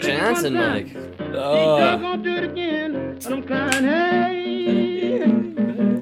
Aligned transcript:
Great 0.00 0.16
Johnson, 0.18 0.54
Mike. 0.54 0.88
Oh, 1.34 1.98
gonna 1.98 2.22
do 2.22 2.36
it 2.36 2.44
again, 2.44 3.18
but 3.20 3.32
I'm 3.32 3.42
crying, 3.42 3.84
hey, 3.84 5.18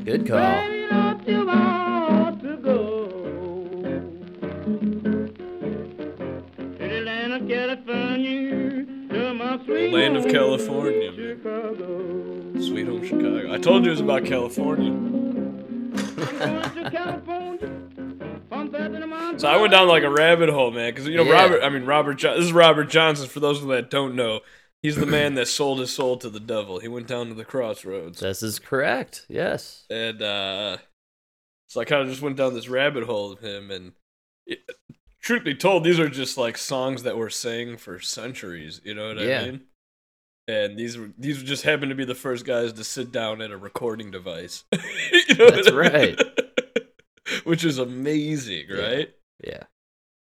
Good 0.05 0.27
call. 0.29 0.39
baby, 0.39 0.87
don't 0.91 1.27
you 1.27 1.47
want 1.47 2.43
to 2.43 2.57
go? 2.59 3.07
To 6.77 6.89
the 6.89 7.01
land 7.01 7.33
of 7.33 7.49
California, 7.49 8.85
sweet 9.65 10.07
home, 10.07 10.23
Chicago. 11.41 12.61
Sweet 12.61 12.87
Home 12.87 13.05
Chicago. 13.07 13.53
I 13.55 13.59
told 13.59 13.85
you 13.85 13.91
it 13.91 13.95
was 13.95 14.01
about 14.01 14.25
California. 14.27 14.91
Going 14.93 16.03
to 16.03 16.39
California, 16.39 16.76
So 19.47 19.51
I 19.53 19.61
went 19.61 19.73
down 19.73 19.89
like 19.89 20.03
a 20.03 20.11
rabbit 20.11 20.49
hole, 20.51 20.71
man, 20.71 20.93
because 20.93 21.07
you 21.09 21.17
know 21.17 21.25
Yeah. 21.25 21.33
Robert. 21.43 21.63
I 21.63 21.69
mean 21.69 21.85
Robert. 21.85 22.15
Jo- 22.15 22.35
this 22.37 22.45
is 22.47 22.53
Robert 22.53 22.85
Johnson. 22.91 23.29
For 23.29 23.41
those 23.41 23.63
of 23.63 23.69
that 23.69 23.91
don't 23.91 24.15
know, 24.15 24.41
he's 24.83 24.97
the 24.97 25.07
man 25.07 25.35
that 25.35 25.47
sold 25.49 25.79
his 25.81 25.91
soul 25.93 26.17
to 26.19 26.29
the 26.31 26.41
devil. 26.41 26.79
He 26.81 26.89
went 26.89 27.07
down 27.07 27.29
to 27.29 27.35
the 27.35 27.45
crossroads, 27.45 28.21
This 28.21 28.43
is 28.43 28.59
correct. 28.59 29.25
Yes. 29.29 29.85
and 29.91 30.21
uh, 30.23 30.79
so 31.69 31.81
I 31.81 31.85
kind 31.85 32.03
of 32.03 32.09
just 32.09 32.23
went 32.23 32.37
down 32.37 32.55
this 32.55 32.69
rabbit 32.69 33.05
hole 33.05 33.33
of 33.33 33.41
him. 33.41 33.71
And 33.71 33.93
it, 34.47 34.61
truth 35.21 35.43
be 35.45 35.55
told, 35.55 35.83
these 35.85 35.99
are 36.01 36.09
just 36.09 36.37
like 36.39 36.57
songs 36.59 37.03
that 37.05 37.17
were 37.17 37.31
sang 37.31 37.77
for 37.77 37.99
centuries. 38.01 38.81
You 38.85 38.95
know 38.95 39.09
what 39.09 39.19
Yeah. 39.19 39.41
I 39.41 39.45
mean? 39.47 39.61
And 40.49 40.79
these 40.79 40.97
were 40.97 41.11
these 41.19 41.43
just 41.43 41.65
happened 41.65 41.91
to 41.91 41.97
be 41.97 42.05
the 42.05 42.15
first 42.15 42.45
guys 42.47 42.73
to 42.75 42.85
sit 42.85 43.11
down 43.11 43.43
at 43.43 43.51
a 43.51 43.57
recording 43.57 44.11
device. 44.13 44.65
You 45.29 45.35
know 45.37 45.51
That's 45.51 45.69
I 45.69 45.71
mean? 45.71 45.79
right. 45.81 46.21
Which 47.45 47.65
is 47.65 47.79
amazing, 47.79 48.67
Yeah. 48.69 48.81
right? 48.81 49.15
Yeah. 49.45 49.65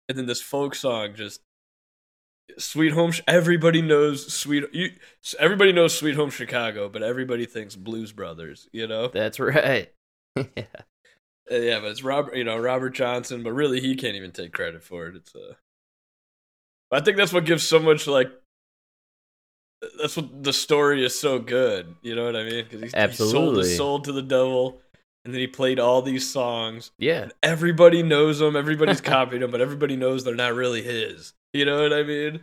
and 0.09 0.17
then 0.19 0.27
this 0.27 0.41
folk 0.41 0.75
song 0.75 1.15
just 1.15 1.41
sweet 2.59 2.93
home 2.93 3.13
everybody 3.27 3.81
knows 3.81 4.33
sweet 4.33 4.65
you 4.73 4.91
everybody 5.39 5.73
knows 5.73 5.97
sweet 5.97 6.17
home 6.17 6.31
chicago 6.31 6.89
but 6.89 7.03
everybody 7.03 7.47
thinks 7.47 7.77
blues 7.77 8.13
brothers 8.13 8.69
you 8.73 8.87
know 8.87 9.09
That's 9.09 9.39
right. 9.41 9.91
yeah. 10.37 10.65
Uh, 11.51 11.57
yeah 11.57 11.81
but 11.81 11.91
it's 11.91 12.03
robert 12.03 12.37
you 12.37 12.45
know 12.45 12.59
robert 12.59 12.91
johnson 12.91 13.43
but 13.43 13.53
really 13.53 13.81
he 13.81 13.95
can't 13.95 14.17
even 14.17 14.33
take 14.33 14.53
credit 14.53 14.83
for 14.83 15.07
it 15.09 15.17
it's 15.17 15.35
uh 15.35 15.55
i 16.91 17.01
think 17.01 17.17
that's 17.17 17.33
what 17.33 17.45
gives 17.47 17.67
so 17.67 17.79
much 17.79 18.07
like 18.07 18.31
that's 19.99 20.17
what 20.17 20.43
the 20.45 20.53
story 20.53 21.05
is 21.05 21.19
so 21.19 21.39
good 21.39 21.95
you 22.03 22.15
know 22.15 22.25
what 22.25 22.37
i 22.37 22.45
mean 22.45 22.65
because 22.65 22.81
he, 22.93 23.01
he 23.01 23.13
sold 23.15 23.57
his 23.57 23.77
soul 23.77 23.99
to 24.01 24.13
the 24.13 24.23
devil 24.23 24.81
and 25.25 25.33
then 25.33 25.41
he 25.41 25.47
played 25.47 25.79
all 25.79 26.03
these 26.03 26.31
songs 26.31 26.91
Yeah. 26.99 27.29
everybody 27.43 28.03
knows 28.03 28.39
them 28.41 28.57
everybody's 28.57 29.01
copied 29.15 29.43
them 29.43 29.51
but 29.51 29.61
everybody 29.61 29.97
knows 29.97 30.25
they're 30.25 30.35
not 30.35 30.55
really 30.55 30.83
his 30.83 31.33
you 31.53 31.65
know 31.65 31.83
what 31.83 31.93
i 31.93 32.03
mean 32.03 32.41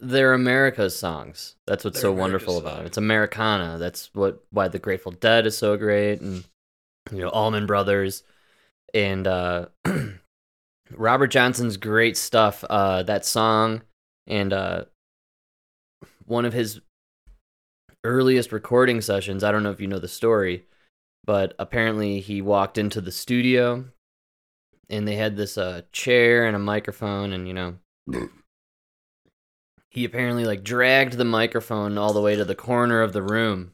They're 0.00 0.34
America's 0.34 0.94
songs. 0.98 1.56
That's 1.66 1.82
what's 1.84 2.00
They're 2.00 2.10
so 2.10 2.12
wonderful 2.12 2.58
America's 2.58 2.72
about 2.72 2.84
it. 2.84 2.86
It's 2.88 2.96
Americana. 2.98 3.78
That's 3.78 4.10
what 4.12 4.44
why 4.50 4.68
the 4.68 4.78
Grateful 4.78 5.12
Dead 5.12 5.46
is 5.46 5.56
so 5.56 5.76
great 5.78 6.20
and 6.20 6.44
you 7.10 7.18
know, 7.20 7.28
Allman 7.30 7.64
Brothers 7.66 8.22
and 8.92 9.26
uh 9.26 9.66
Robert 10.90 11.28
Johnson's 11.28 11.78
great 11.78 12.16
stuff. 12.18 12.62
Uh 12.68 13.04
that 13.04 13.24
song 13.24 13.82
and 14.26 14.52
uh 14.52 14.84
one 16.26 16.44
of 16.44 16.52
his 16.52 16.80
earliest 18.04 18.52
recording 18.52 19.00
sessions, 19.00 19.42
I 19.42 19.50
don't 19.50 19.62
know 19.62 19.70
if 19.70 19.80
you 19.80 19.86
know 19.86 19.98
the 19.98 20.08
story, 20.08 20.66
but 21.26 21.54
apparently 21.58 22.20
he 22.20 22.40
walked 22.40 22.78
into 22.78 23.00
the 23.00 23.12
studio 23.12 23.84
and 24.88 25.06
they 25.06 25.16
had 25.16 25.36
this 25.36 25.58
uh 25.58 25.82
chair 25.92 26.46
and 26.46 26.56
a 26.56 26.60
microphone 26.60 27.32
and 27.32 27.46
you 27.48 27.54
know 27.54 27.76
he 29.96 30.04
apparently 30.04 30.44
like 30.44 30.62
dragged 30.62 31.14
the 31.14 31.24
microphone 31.24 31.96
all 31.96 32.12
the 32.12 32.20
way 32.20 32.36
to 32.36 32.44
the 32.44 32.54
corner 32.54 33.00
of 33.00 33.14
the 33.14 33.22
room. 33.22 33.72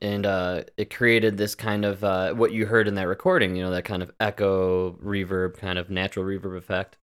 And 0.00 0.24
uh, 0.24 0.62
it 0.76 0.94
created 0.94 1.36
this 1.36 1.56
kind 1.56 1.84
of 1.84 2.04
uh, 2.04 2.34
what 2.34 2.52
you 2.52 2.66
heard 2.66 2.86
in 2.86 2.94
that 2.94 3.08
recording 3.08 3.56
you 3.56 3.64
know 3.64 3.72
that 3.72 3.84
kind 3.84 4.00
of 4.00 4.12
echo 4.20 4.92
reverb 5.02 5.58
kind 5.58 5.76
of 5.76 5.90
natural 5.90 6.24
reverb 6.24 6.56
effect. 6.56 6.98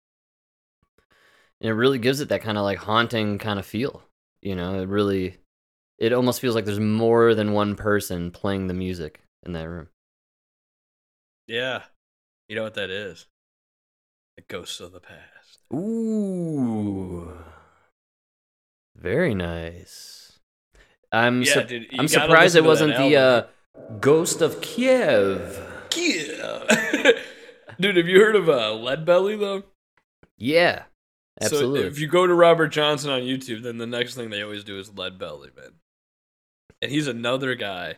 And 1.59 1.69
it 1.69 1.73
really 1.73 1.97
gives 1.97 2.21
it 2.21 2.29
that 2.29 2.43
kind 2.43 2.57
of 2.57 2.63
like 2.63 2.77
haunting 2.77 3.39
kind 3.39 3.57
of 3.57 3.65
feel 3.65 4.03
you 4.43 4.55
know 4.55 4.79
it 4.81 4.87
really 4.87 5.37
it 6.03 6.11
almost 6.13 6.41
feels 6.41 6.53
like 6.55 6.65
there's 6.65 6.79
more 6.79 7.33
than 7.33 7.53
one 7.53 7.75
person 7.75 8.29
playing 8.31 8.67
the 8.67 8.73
music 8.73 9.21
in 9.45 9.53
that 9.53 9.67
room 9.69 9.87
Yeah. 11.47 11.83
You 12.49 12.55
know 12.57 12.63
what 12.63 12.73
that 12.75 12.89
is? 12.89 13.27
The 14.37 14.43
ghosts 14.47 14.79
of 14.79 14.91
the 14.91 14.99
past. 14.99 15.59
ooh 15.73 17.33
very 18.95 19.33
nice 19.35 20.39
i'm 21.11 21.41
Yeah, 21.41 21.53
sup- 21.53 21.67
dude. 21.67 21.87
i'm 21.99 22.07
surprised 22.07 22.55
it 22.55 22.63
wasn't 22.63 22.95
the 22.97 23.15
uh, 23.17 23.43
ghost 23.99 24.41
of 24.41 24.61
kiev 24.61 25.59
Yeah. 25.95 27.11
dude, 27.79 27.97
have 27.97 28.07
you 28.07 28.19
heard 28.19 28.35
of 28.35 28.47
uh, 28.49 28.73
Lead 28.73 29.05
Belly 29.05 29.35
though? 29.35 29.63
yeah 30.37 30.83
absolutely 31.41 31.81
So 31.81 31.87
if 31.87 31.99
you 31.99 32.07
go 32.07 32.25
to 32.27 32.33
Robert 32.33 32.67
Johnson 32.69 33.09
on 33.11 33.21
YouTube, 33.21 33.63
then 33.63 33.77
the 33.77 33.87
next 33.87 34.15
thing 34.15 34.29
they 34.29 34.41
always 34.43 34.63
do 34.63 34.77
is 34.79 34.93
Lead 34.95 35.17
Belly, 35.19 35.49
man. 35.55 35.73
And 36.83 36.91
he's 36.91 37.07
another 37.07 37.55
guy. 37.55 37.95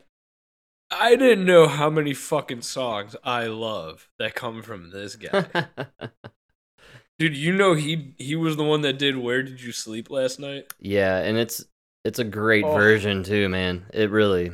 I 0.92 1.16
didn't 1.16 1.44
know 1.46 1.68
how 1.68 1.90
many 1.90 2.14
fucking 2.14 2.62
songs 2.62 3.16
I 3.24 3.48
love 3.48 4.08
that 4.20 4.36
come 4.36 4.62
from 4.62 4.92
this 4.92 5.16
guy. 5.16 5.48
Dude, 7.18 7.36
you 7.36 7.52
know 7.52 7.74
he 7.74 8.14
he 8.20 8.36
was 8.36 8.58
the 8.58 8.64
one 8.64 8.82
that 8.82 9.00
did 9.00 9.18
Where 9.18 9.42
Did 9.42 9.60
You 9.60 9.72
Sleep 9.72 10.12
Last 10.12 10.40
Night? 10.40 10.72
Yeah, 10.80 11.18
and 11.18 11.36
it's 11.36 11.66
it's 12.04 12.20
a 12.20 12.24
great 12.24 12.64
Oh. 12.64 12.74
version 12.76 13.24
too, 13.24 13.50
man. 13.50 13.88
It 13.92 14.12
really, 14.12 14.52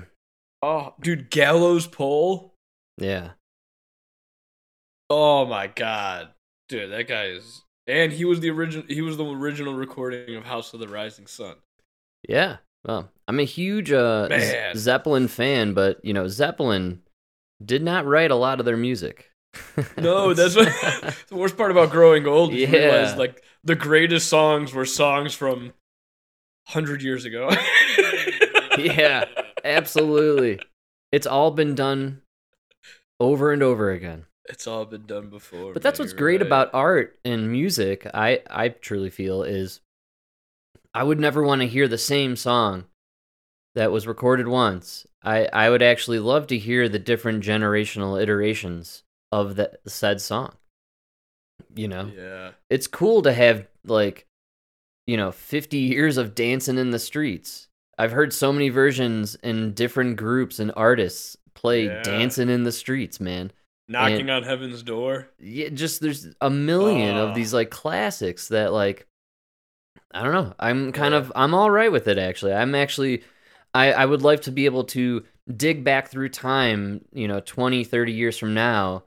Oh, 0.61 0.93
dude, 1.01 1.29
Gallows 1.29 1.87
Pole. 1.87 2.53
yeah, 2.97 3.31
Oh 5.09 5.45
my 5.45 5.67
god, 5.67 6.29
dude, 6.69 6.91
that 6.93 7.09
guy 7.09 7.25
is. 7.25 7.63
And 7.85 8.13
he 8.13 8.23
was 8.23 8.39
the 8.39 8.51
original. 8.51 8.85
He 8.87 9.01
was 9.01 9.17
the 9.17 9.25
original 9.25 9.73
recording 9.73 10.37
of 10.37 10.45
House 10.45 10.73
of 10.73 10.79
the 10.79 10.87
Rising 10.87 11.27
Sun. 11.27 11.55
yeah. 12.29 12.57
Well, 12.85 13.09
I'm 13.27 13.39
a 13.39 13.43
huge 13.43 13.91
uh, 13.91 14.27
Z- 14.29 14.79
Zeppelin 14.79 15.27
fan, 15.27 15.73
but 15.73 16.03
you 16.03 16.13
know 16.13 16.27
Zeppelin 16.27 17.01
did 17.63 17.83
not 17.83 18.05
write 18.05 18.31
a 18.31 18.35
lot 18.35 18.59
of 18.59 18.65
their 18.65 18.77
music. 18.77 19.27
No, 19.97 20.33
that's 20.33 20.55
what 20.55 20.67
the 21.27 21.35
worst 21.35 21.57
part 21.57 21.71
about 21.71 21.91
growing 21.91 22.25
old. 22.25 22.53
You 22.53 22.67
realize 22.67 23.11
Yeah. 23.11 23.15
like 23.17 23.43
the 23.63 23.75
greatest 23.75 24.27
songs 24.29 24.73
were 24.73 24.85
songs 24.85 25.33
from 25.33 25.73
hundred 26.67 27.01
years 27.01 27.25
ago. 27.25 27.49
yeah, 28.77 29.25
absolutely. 29.63 30.59
It's 31.11 31.27
all 31.27 31.51
been 31.51 31.75
done 31.75 32.21
over 33.19 33.51
and 33.51 33.61
over 33.61 33.91
again. 33.91 34.25
It's 34.45 34.65
all 34.67 34.85
been 34.85 35.05
done 35.05 35.29
before. 35.29 35.73
But 35.73 35.81
that's 35.81 35.99
man, 35.99 36.05
what's 36.05 36.13
great 36.13 36.39
right. 36.41 36.47
about 36.47 36.69
art 36.73 37.19
and 37.25 37.51
music. 37.51 38.07
I 38.13 38.41
I 38.49 38.69
truly 38.69 39.09
feel 39.09 39.43
is 39.43 39.81
I 40.93 41.03
would 41.03 41.19
never 41.19 41.41
want 41.43 41.61
to 41.61 41.67
hear 41.67 41.87
the 41.87 41.97
same 41.97 42.35
song 42.35 42.85
that 43.75 43.91
was 43.91 44.07
recorded 44.07 44.47
once. 44.47 45.05
I 45.23 45.45
I 45.53 45.69
would 45.69 45.81
actually 45.81 46.19
love 46.19 46.47
to 46.47 46.57
hear 46.57 46.89
the 46.89 46.99
different 46.99 47.43
generational 47.43 48.21
iterations 48.21 49.03
of 49.31 49.55
that 49.55 49.77
said 49.87 50.19
song. 50.21 50.53
You 51.75 51.87
know, 51.87 52.11
Yeah. 52.15 52.51
it's 52.69 52.87
cool 52.87 53.21
to 53.21 53.31
have 53.33 53.67
like 53.85 54.27
you 55.07 55.17
know 55.17 55.31
50 55.31 55.77
years 55.77 56.17
of 56.17 56.35
dancing 56.35 56.77
in 56.77 56.91
the 56.91 56.99
streets. 56.99 57.67
I've 57.97 58.11
heard 58.11 58.33
so 58.33 58.51
many 58.51 58.69
versions 58.69 59.35
in 59.35 59.73
different 59.73 60.15
groups 60.17 60.59
and 60.59 60.71
artists 60.75 61.37
play 61.53 61.85
Yeah. 61.85 62.01
dancing 62.01 62.49
in 62.49 62.63
the 62.63 62.71
streets, 62.71 63.19
man 63.19 63.51
Knocking 63.87 64.29
on 64.29 64.43
heaven's 64.43 64.83
door. 64.83 65.29
yeah, 65.39 65.69
just 65.69 66.01
there's 66.01 66.27
a 66.41 66.49
million 66.49 67.15
Oh. 67.17 67.27
of 67.27 67.35
these 67.35 67.53
like 67.53 67.69
classics 67.69 68.47
that 68.49 68.73
like 68.73 69.07
I 70.13 70.23
don't 70.23 70.33
know. 70.33 70.53
I'm 70.59 70.91
kind 70.91 71.13
of 71.13 71.31
I'm 71.35 71.53
all 71.53 71.71
right 71.71 71.91
with 71.91 72.07
it 72.07 72.17
actually. 72.17 72.53
I'm 72.53 72.75
actually 72.75 73.23
I 73.73 73.93
I 73.93 74.05
would 74.05 74.21
like 74.21 74.41
to 74.41 74.51
be 74.51 74.65
able 74.65 74.83
to 74.85 75.23
dig 75.55 75.83
back 75.83 76.09
through 76.09 76.29
time, 76.29 77.05
you 77.11 77.27
know, 77.27 77.41
20, 77.41 77.83
30 77.83 78.11
years 78.11 78.37
from 78.37 78.53
now 78.53 79.03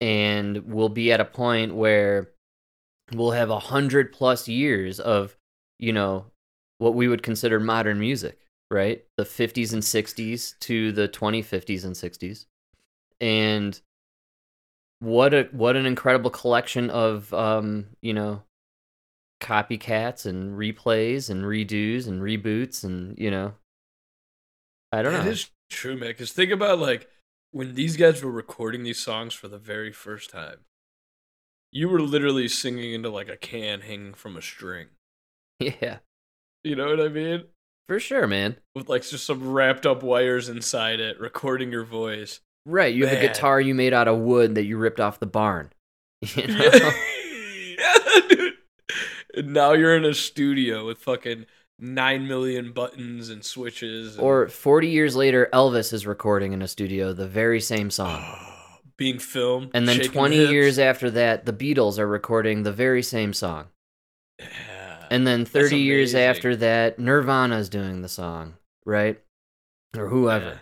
and 0.00 0.58
we'll 0.66 0.88
be 0.88 1.12
at 1.12 1.20
a 1.20 1.24
point 1.24 1.74
where 1.74 2.30
we'll 3.12 3.30
have 3.30 3.50
a 3.50 3.58
hundred 3.58 4.12
plus 4.12 4.48
years 4.48 5.00
of, 5.00 5.36
you 5.78 5.92
know, 5.92 6.26
what 6.78 6.94
we 6.94 7.08
would 7.08 7.22
consider 7.22 7.60
modern 7.60 7.98
music, 7.98 8.38
right? 8.70 9.04
The 9.16 9.24
50s 9.24 9.72
and 9.72 9.82
60s 9.82 10.58
to 10.60 10.92
the 10.92 11.08
2050s 11.08 11.84
and 11.84 11.94
60s. 11.94 12.46
And 13.20 13.80
what 15.00 15.34
a 15.34 15.48
what 15.52 15.76
an 15.76 15.86
incredible 15.86 16.30
collection 16.30 16.90
of 16.90 17.32
um, 17.32 17.86
you 18.00 18.12
know, 18.12 18.42
copycats 19.40 20.26
and 20.26 20.58
replays 20.58 21.28
and 21.30 21.44
redos 21.44 22.06
and 22.08 22.22
reboots 22.22 22.84
and, 22.84 23.18
you 23.18 23.30
know, 23.30 23.54
I 24.92 25.02
don't 25.02 25.14
It 25.14 25.24
know. 25.24 25.30
is 25.30 25.50
true, 25.70 25.96
man. 25.96 26.10
Because 26.10 26.32
think 26.32 26.50
about 26.50 26.78
like 26.78 27.08
when 27.52 27.74
these 27.74 27.96
guys 27.96 28.22
were 28.22 28.30
recording 28.30 28.82
these 28.82 28.98
songs 29.02 29.34
for 29.34 29.48
the 29.48 29.58
very 29.58 29.92
first 29.92 30.30
time. 30.30 30.64
you 31.72 31.88
were 31.88 32.00
literally 32.00 32.48
singing 32.48 32.92
into 32.94 33.10
like 33.10 33.28
a 33.28 33.36
can 33.36 33.80
hanging 33.82 34.14
from 34.14 34.36
a 34.36 34.42
string. 34.42 34.88
Yeah, 35.60 35.98
You 36.62 36.76
know 36.76 36.86
what 36.88 37.00
I 37.00 37.08
mean? 37.08 37.44
for 37.88 38.00
sure, 38.00 38.26
man. 38.26 38.56
With 38.74 38.88
like 38.88 39.02
just 39.02 39.26
some 39.26 39.52
wrapped 39.52 39.86
up 39.86 40.02
wires 40.02 40.48
inside 40.48 41.00
it, 41.00 41.20
recording 41.20 41.70
your 41.70 41.84
voice. 41.84 42.40
Right, 42.66 42.94
you 42.94 43.06
have 43.06 43.18
a 43.18 43.20
guitar 43.20 43.60
you 43.60 43.74
made 43.74 43.92
out 43.92 44.08
of 44.08 44.18
wood 44.18 44.54
that 44.54 44.64
you 44.64 44.78
ripped 44.78 45.00
off 45.00 45.20
the 45.20 45.26
barn. 45.26 45.70
You 46.34 46.46
know? 46.48 46.64
Yeah. 46.72 46.90
And 49.36 49.52
now 49.52 49.72
you're 49.72 49.96
in 49.96 50.04
a 50.04 50.14
studio 50.14 50.86
with 50.86 50.98
fucking 50.98 51.46
nine 51.78 52.26
million 52.28 52.72
buttons 52.72 53.30
and 53.30 53.44
switches. 53.44 54.14
And, 54.16 54.24
Or 54.24 54.48
40 54.48 54.88
years 54.88 55.16
later, 55.16 55.48
Elvis 55.52 55.92
is 55.92 56.06
recording 56.06 56.52
in 56.52 56.62
a 56.62 56.68
studio 56.68 57.12
the 57.12 57.26
very 57.28 57.60
same 57.60 57.90
song. 57.90 58.22
being 58.96 59.18
filmed. 59.18 59.70
And 59.74 59.88
then 59.88 60.00
20 60.00 60.36
hips. 60.36 60.52
years 60.52 60.78
after 60.78 61.10
that, 61.12 61.46
the 61.46 61.52
Beatles 61.52 61.98
are 61.98 62.06
recording 62.06 62.62
the 62.62 62.72
very 62.72 63.02
same 63.02 63.32
song. 63.32 63.66
Yeah. 64.38 65.04
And 65.10 65.26
then 65.26 65.44
30 65.44 65.78
years 65.78 66.14
after 66.14 66.56
that, 66.56 66.98
Nirvana's 66.98 67.68
doing 67.68 68.02
the 68.02 68.08
song, 68.08 68.54
right? 68.86 69.20
Or 69.96 70.08
whoever. 70.08 70.44
Yeah. 70.44 70.58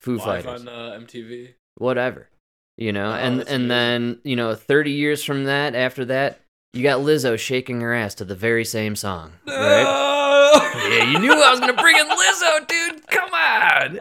Foo 0.00 0.16
Live 0.18 0.44
Fighters. 0.44 0.60
on 0.62 0.68
uh, 0.68 0.98
MTV. 1.00 1.54
whatever. 1.76 2.28
You 2.76 2.92
know, 2.92 3.10
Oh, 3.10 3.14
and 3.14 3.40
and 3.48 3.68
then, 3.70 4.20
you 4.22 4.36
know, 4.36 4.54
30 4.54 4.92
years 4.92 5.24
from 5.24 5.44
that, 5.44 5.74
after 5.74 6.04
that, 6.04 6.40
you 6.72 6.82
got 6.82 7.00
Lizzo 7.00 7.38
shaking 7.38 7.80
her 7.80 7.94
ass 7.94 8.14
to 8.16 8.24
the 8.24 8.34
very 8.34 8.64
same 8.64 8.96
song, 8.96 9.32
right? 9.46 9.82
No! 9.82 10.14
Yeah, 10.88 11.10
you 11.10 11.18
knew 11.18 11.32
I 11.32 11.50
was 11.50 11.60
going 11.60 11.74
to 11.74 11.80
bring 11.82 11.96
in 11.96 12.08
Lizzo, 12.08 12.66
dude. 12.66 13.06
Come 13.08 13.30
on. 13.34 13.98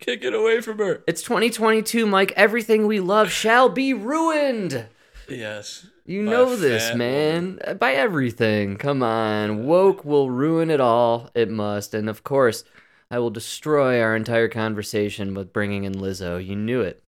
Can't 0.00 0.20
get 0.20 0.32
away 0.32 0.62
from 0.62 0.78
her. 0.78 1.04
It's 1.06 1.22
2022, 1.22 2.06
Mike. 2.06 2.32
Everything 2.36 2.86
we 2.86 3.00
love 3.00 3.30
shall 3.30 3.68
be 3.68 3.92
ruined. 3.92 4.86
Yes. 5.28 5.86
You 6.06 6.22
know 6.22 6.56
this, 6.56 6.94
man. 6.94 7.58
Uh, 7.66 7.74
By 7.74 7.92
everything. 7.92 8.76
Come 8.78 9.02
on. 9.02 9.66
Woke 9.66 10.06
will 10.06 10.30
ruin 10.30 10.70
it 10.70 10.80
all. 10.80 11.28
It 11.34 11.50
must. 11.50 11.92
And 11.92 12.08
of 12.08 12.24
course, 12.24 12.64
I 13.10 13.18
will 13.18 13.30
destroy 13.30 14.00
our 14.00 14.16
entire 14.16 14.48
conversation 14.48 15.34
with 15.34 15.52
bringing 15.52 15.84
in 15.84 15.94
Lizzo. 15.96 16.42
You 16.44 16.56
knew 16.56 16.80
it. 16.80 17.02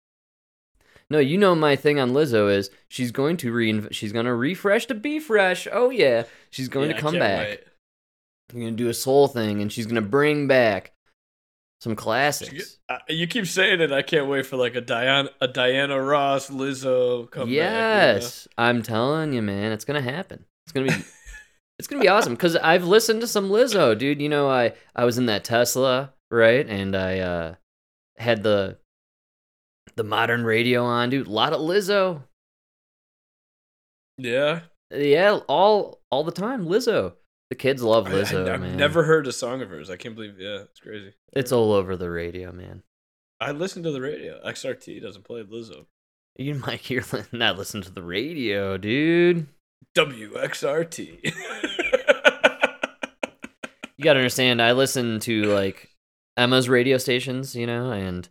No, 1.11 1.17
you 1.19 1.38
know 1.38 1.56
my 1.56 1.75
thing 1.75 2.00
on 2.00 2.11
Lizzo 2.11 2.51
is 2.56 2.69
she's 2.88 3.11
going 3.11 3.38
to 3.38 3.51
re 3.51 3.88
she's 3.91 4.11
going 4.11 4.25
to 4.27 4.33
refresh 4.33 4.85
to 4.88 4.94
be 4.94 5.19
fresh. 5.19 5.67
Oh 5.71 5.89
yeah, 5.89 6.23
she's 6.51 6.69
going 6.69 6.89
Yeah, 6.91 6.95
to 6.97 7.01
come 7.01 7.17
back. 7.17 7.47
wait. 7.47 7.63
She's 8.51 8.59
going 8.61 8.75
to 8.77 8.83
do 8.83 8.89
a 8.89 8.94
soul 8.94 9.27
thing 9.27 9.61
and 9.61 9.71
she's 9.71 9.85
going 9.85 10.01
to 10.01 10.07
bring 10.07 10.47
back 10.47 10.91
some 11.81 11.95
classics. 11.95 12.77
Uh, 12.89 12.97
You 13.07 13.25
keep 13.27 13.47
saying 13.47 13.79
it. 13.81 13.91
I 13.91 14.01
can't 14.01 14.27
wait 14.27 14.45
for 14.45 14.57
like 14.57 14.75
a 14.75 14.81
Diana, 14.81 15.29
a 15.39 15.47
Diana 15.47 16.01
Ross, 16.01 16.50
Lizzo 16.50 17.29
come 17.31 17.50
yes, 17.50 18.47
I'm 18.57 18.83
telling 18.83 19.33
you, 19.33 19.41
man, 19.41 19.71
it's 19.71 19.85
gonna 19.85 20.01
happen. 20.01 20.45
It's 20.65 20.73
gonna 20.73 20.88
be, 20.88 21.06
it's 21.79 21.88
gonna 21.88 22.01
be 22.01 22.07
awesome 22.09 22.33
because 22.33 22.56
I've 22.57 22.83
listened 22.83 23.21
to 23.21 23.27
some 23.27 23.50
Lizzo, 23.50 23.97
dude. 23.97 24.21
You 24.21 24.29
know, 24.29 24.50
I 24.50 24.73
I 24.95 25.06
was 25.06 25.17
in 25.17 25.27
that 25.27 25.44
Tesla, 25.45 26.13
right, 26.29 26.67
and 26.67 26.95
I 26.95 27.19
uh 27.19 27.56
had 28.17 28.44
the 28.44 28.77
the 29.99 30.03
modern 30.05 30.45
radio 30.45 30.81
on, 30.85 31.09
dude. 31.09 31.27
A 31.27 31.29
lot 31.29 31.51
of 31.51 31.59
Lizzo, 31.59 32.23
Yeah. 34.17 34.61
yeah, 34.89 35.39
all 35.49 35.99
all 36.09 36.23
the 36.23 36.31
time. 36.31 36.65
Lizzo, 36.67 37.15
the 37.49 37.57
kids 37.57 37.83
love. 37.83 38.07
Lizzo, 38.07 38.47
I, 38.47 38.51
have 38.53 38.61
man. 38.61 38.77
never 38.77 39.03
heard 39.03 39.27
a 39.27 39.33
song 39.33 39.61
of 39.61 39.69
hers. 39.69 39.89
I 39.89 39.97
can't 39.97 40.15
believe. 40.15 40.39
Yeah, 40.39 40.61
it's 40.61 40.79
crazy. 40.79 41.13
It's 41.33 41.51
all 41.51 41.73
over 41.73 41.97
the 41.97 42.09
radio, 42.09 42.53
man. 42.53 42.83
I 43.41 43.51
listen 43.51 43.83
to 43.83 43.91
the 43.91 43.99
radio. 43.99 44.39
XRT 44.45 45.01
doesn't 45.01 45.25
play 45.25 45.43
Lizzo. 45.43 45.85
You 46.37 46.55
might 46.65 46.79
hear 46.79 47.03
not 47.33 47.57
listen 47.57 47.81
to 47.81 47.91
the 47.91 48.01
radio, 48.03 48.77
dude. 48.77 49.47
WXRT. 49.97 51.33
You 53.97 54.03
gotta 54.05 54.19
understand. 54.19 54.61
I 54.61 54.71
listen 54.71 55.19
to 55.19 55.43
like 55.53 55.89
Emma's 56.37 56.69
radio 56.69 56.97
stations, 56.97 57.53
you 57.53 57.67
know, 57.67 57.91
and 57.91 58.29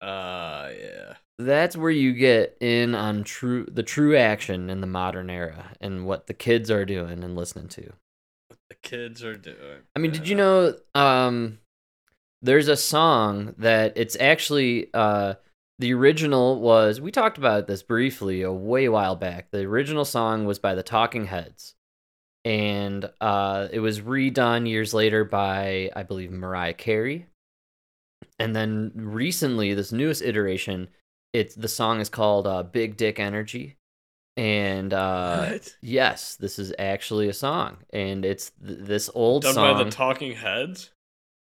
uh 0.00 0.70
yeah. 0.78 1.14
that's 1.38 1.76
where 1.76 1.90
you 1.90 2.12
get 2.12 2.56
in 2.60 2.94
on 2.94 3.22
true 3.22 3.66
the 3.70 3.82
true 3.82 4.16
action 4.16 4.70
in 4.70 4.80
the 4.80 4.86
modern 4.86 5.28
era 5.28 5.72
and 5.80 6.06
what 6.06 6.26
the 6.26 6.34
kids 6.34 6.70
are 6.70 6.84
doing 6.84 7.22
and 7.22 7.36
listening 7.36 7.68
to. 7.68 7.92
What 8.48 8.58
the 8.68 8.76
kids 8.76 9.22
are 9.22 9.36
doing. 9.36 9.82
I 9.94 9.98
mean, 9.98 10.10
did 10.10 10.26
you 10.28 10.36
know 10.36 10.74
um 10.94 11.58
there's 12.42 12.68
a 12.68 12.76
song 12.76 13.54
that 13.58 13.92
it's 13.96 14.16
actually 14.18 14.88
uh 14.94 15.34
the 15.78 15.92
original 15.94 16.60
was 16.60 17.00
we 17.00 17.10
talked 17.10 17.38
about 17.38 17.66
this 17.66 17.82
briefly 17.82 18.42
a 18.42 18.52
way 18.52 18.88
while 18.88 19.16
back. 19.16 19.50
The 19.50 19.60
original 19.64 20.04
song 20.04 20.44
was 20.44 20.58
by 20.58 20.74
the 20.74 20.82
Talking 20.82 21.26
Heads. 21.26 21.74
And 22.44 23.10
uh 23.20 23.68
it 23.70 23.80
was 23.80 24.00
redone 24.00 24.68
years 24.68 24.94
later 24.94 25.24
by 25.24 25.90
I 25.94 26.02
believe 26.04 26.30
Mariah 26.30 26.74
Carey. 26.74 27.26
And 28.40 28.56
then 28.56 28.90
recently 28.94 29.74
this 29.74 29.92
newest 29.92 30.22
iteration 30.22 30.88
it's 31.32 31.54
the 31.54 31.68
song 31.68 32.00
is 32.00 32.08
called 32.08 32.46
uh 32.46 32.62
Big 32.64 32.96
Dick 32.96 33.20
Energy. 33.20 33.76
And 34.36 34.92
uh 34.92 35.46
What? 35.50 35.76
yes, 35.82 36.36
this 36.36 36.58
is 36.58 36.72
actually 36.78 37.28
a 37.28 37.32
song 37.32 37.78
and 37.92 38.24
it's 38.24 38.50
th- 38.66 38.78
this 38.80 39.10
old 39.14 39.42
Done 39.42 39.54
song. 39.54 39.76
by 39.76 39.84
the 39.84 39.90
Talking 39.90 40.32
Heads. 40.34 40.90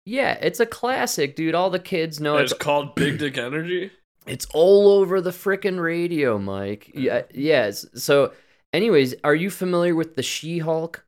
Yeah, 0.05 0.33
it's 0.41 0.59
a 0.59 0.65
classic, 0.65 1.35
dude. 1.35 1.53
All 1.55 1.69
the 1.69 1.79
kids 1.79 2.19
know 2.19 2.37
it's 2.37 2.51
it's 2.51 2.61
called 2.61 2.95
Big 2.95 3.19
Dick 3.19 3.37
Energy. 3.37 3.91
it's 4.25 4.47
all 4.53 4.89
over 4.89 5.21
the 5.21 5.29
frickin' 5.31 5.81
radio, 5.81 6.37
Mike. 6.39 6.91
Yeah, 6.95 7.23
yes. 7.33 7.85
So, 7.95 8.33
anyways, 8.73 9.15
are 9.23 9.35
you 9.35 9.49
familiar 9.51 9.93
with 9.95 10.15
the 10.15 10.23
She-Hulk 10.23 11.05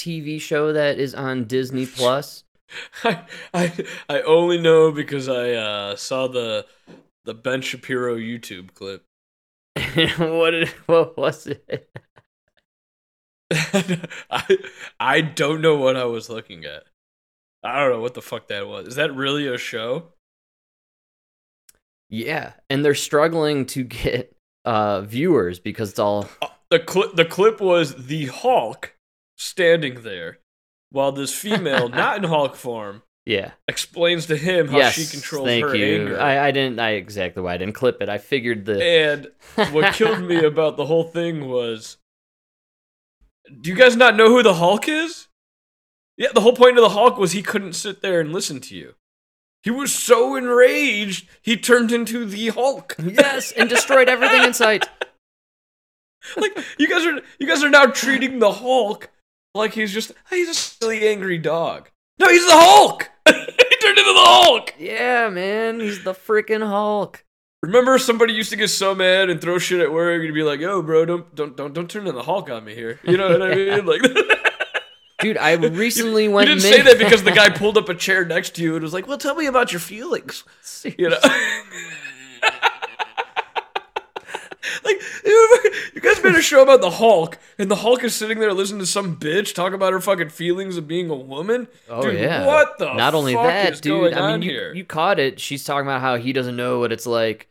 TV 0.00 0.40
show 0.40 0.72
that 0.72 0.98
is 0.98 1.14
on 1.14 1.44
Disney 1.44 1.86
Plus? 1.86 2.43
I, 3.04 3.24
I 3.52 3.72
I 4.08 4.20
only 4.22 4.58
know 4.58 4.90
because 4.92 5.28
I 5.28 5.52
uh, 5.52 5.96
saw 5.96 6.26
the 6.28 6.66
the 7.24 7.34
Ben 7.34 7.62
Shapiro 7.62 8.16
YouTube 8.16 8.74
clip. 8.74 9.04
what 10.18 10.50
did, 10.50 10.68
what 10.86 11.16
was 11.16 11.46
it? 11.46 11.88
I 14.30 14.58
I 14.98 15.20
don't 15.20 15.60
know 15.60 15.76
what 15.76 15.96
I 15.96 16.04
was 16.04 16.28
looking 16.28 16.64
at. 16.64 16.84
I 17.62 17.80
don't 17.80 17.92
know 17.92 18.00
what 18.00 18.14
the 18.14 18.22
fuck 18.22 18.48
that 18.48 18.66
was. 18.66 18.88
Is 18.88 18.94
that 18.96 19.14
really 19.14 19.46
a 19.46 19.58
show? 19.58 20.12
Yeah, 22.08 22.52
and 22.70 22.84
they're 22.84 22.94
struggling 22.94 23.66
to 23.66 23.84
get 23.84 24.34
uh 24.64 25.02
viewers 25.02 25.58
because 25.58 25.90
it's 25.90 25.98
all 25.98 26.28
Uh, 26.40 26.48
the 26.70 26.78
clip 26.78 27.14
the 27.14 27.24
clip 27.24 27.60
was 27.60 28.06
the 28.06 28.26
Hulk 28.26 28.96
standing 29.36 30.02
there 30.02 30.38
while 30.94 31.10
this 31.10 31.34
female, 31.34 31.88
not 31.90 32.18
in 32.18 32.24
Hulk 32.24 32.54
form, 32.54 33.02
yeah. 33.26 33.50
explains 33.66 34.26
to 34.26 34.36
him 34.36 34.68
how 34.68 34.78
yes, 34.78 34.94
she 34.94 35.06
controls 35.06 35.46
thank 35.48 35.64
her 35.64 35.74
you. 35.74 36.02
anger. 36.02 36.20
I 36.20 36.46
I 36.46 36.50
didn't 36.52 36.78
I 36.78 36.90
exactly 36.90 37.42
why 37.42 37.54
I 37.54 37.56
didn't 37.56 37.74
clip 37.74 38.00
it. 38.00 38.08
I 38.08 38.18
figured 38.18 38.64
the 38.64 38.82
And 38.82 39.26
what 39.72 39.94
killed 39.94 40.22
me 40.22 40.44
about 40.44 40.76
the 40.76 40.86
whole 40.86 41.04
thing 41.04 41.48
was 41.48 41.96
Do 43.60 43.70
you 43.70 43.76
guys 43.76 43.96
not 43.96 44.16
know 44.16 44.28
who 44.28 44.42
the 44.42 44.54
Hulk 44.54 44.88
is? 44.88 45.26
Yeah, 46.16 46.28
the 46.32 46.42
whole 46.42 46.54
point 46.54 46.78
of 46.78 46.82
the 46.82 46.90
Hulk 46.90 47.18
was 47.18 47.32
he 47.32 47.42
couldn't 47.42 47.72
sit 47.72 48.00
there 48.00 48.20
and 48.20 48.32
listen 48.32 48.60
to 48.60 48.76
you. 48.76 48.94
He 49.64 49.70
was 49.70 49.92
so 49.92 50.36
enraged, 50.36 51.28
he 51.42 51.56
turned 51.56 51.90
into 51.90 52.24
the 52.24 52.50
Hulk. 52.50 52.94
yes, 53.02 53.50
and 53.50 53.68
destroyed 53.68 54.08
everything 54.08 54.44
in 54.44 54.54
sight. 54.54 54.88
like 56.36 56.56
you 56.78 56.86
guys 56.86 57.04
are 57.04 57.20
you 57.40 57.48
guys 57.48 57.64
are 57.64 57.70
now 57.70 57.86
treating 57.86 58.38
the 58.38 58.52
Hulk 58.52 59.10
like 59.54 59.72
he's 59.72 59.92
just 59.92 60.12
he's 60.30 60.48
a 60.48 60.54
silly 60.54 61.08
angry 61.08 61.38
dog. 61.38 61.90
No, 62.18 62.28
he's 62.28 62.46
the 62.46 62.52
Hulk. 62.52 63.10
he 63.26 63.32
turned 63.32 63.98
into 63.98 64.12
the 64.12 64.20
Hulk. 64.20 64.74
Yeah, 64.78 65.28
man, 65.30 65.80
he's 65.80 66.04
the 66.04 66.12
freaking 66.12 66.66
Hulk. 66.66 67.24
Remember, 67.62 67.98
somebody 67.98 68.34
used 68.34 68.50
to 68.50 68.56
get 68.56 68.68
so 68.68 68.94
mad 68.94 69.30
and 69.30 69.40
throw 69.40 69.58
shit 69.58 69.80
at 69.80 69.90
work 69.90 70.22
and 70.22 70.34
be 70.34 70.42
like, 70.42 70.60
"Yo, 70.60 70.82
bro, 70.82 71.04
don't 71.06 71.34
don't 71.34 71.56
don't 71.56 71.72
don't 71.72 71.88
turn 71.90 72.02
into 72.02 72.12
the 72.12 72.22
Hulk 72.22 72.50
on 72.50 72.64
me 72.64 72.74
here." 72.74 73.00
You 73.04 73.16
know 73.16 73.30
what 73.30 73.42
I 73.42 73.54
mean? 73.54 73.86
Like, 73.86 74.02
Dude, 75.20 75.38
I 75.38 75.54
recently 75.54 76.24
you 76.24 76.30
went. 76.30 76.48
You 76.48 76.56
didn't 76.56 76.70
mid- 76.70 76.74
say 76.74 76.82
that 76.82 76.98
because 76.98 77.22
the 77.22 77.32
guy 77.32 77.48
pulled 77.48 77.78
up 77.78 77.88
a 77.88 77.94
chair 77.94 78.26
next 78.26 78.56
to 78.56 78.62
you 78.62 78.74
and 78.74 78.82
was 78.82 78.92
like, 78.92 79.06
"Well, 79.06 79.16
tell 79.16 79.34
me 79.34 79.46
about 79.46 79.72
your 79.72 79.80
feelings." 79.80 80.44
You 80.84 81.10
know. 81.10 81.18
Like 84.84 85.00
you 85.24 86.00
guys 86.00 86.22
made 86.22 86.34
a 86.34 86.42
show 86.42 86.62
about 86.62 86.80
the 86.80 86.90
Hulk, 86.90 87.38
and 87.58 87.70
the 87.70 87.76
Hulk 87.76 88.02
is 88.04 88.14
sitting 88.14 88.38
there 88.38 88.52
listening 88.52 88.80
to 88.80 88.86
some 88.86 89.16
bitch 89.16 89.54
talk 89.54 89.72
about 89.72 89.92
her 89.92 90.00
fucking 90.00 90.30
feelings 90.30 90.76
of 90.76 90.88
being 90.88 91.10
a 91.10 91.14
woman. 91.14 91.68
Oh 91.88 92.02
Dude, 92.02 92.18
yeah. 92.20 92.46
what 92.46 92.78
the? 92.78 92.94
Not 92.94 93.14
only 93.14 93.34
that, 93.34 93.80
dude. 93.82 94.14
I 94.14 94.32
mean, 94.32 94.42
you, 94.42 94.72
you 94.74 94.84
caught 94.84 95.18
it. 95.18 95.38
She's 95.40 95.64
talking 95.64 95.86
about 95.86 96.00
how 96.00 96.16
he 96.16 96.32
doesn't 96.32 96.56
know 96.56 96.78
what 96.78 96.92
it's 96.92 97.06
like 97.06 97.48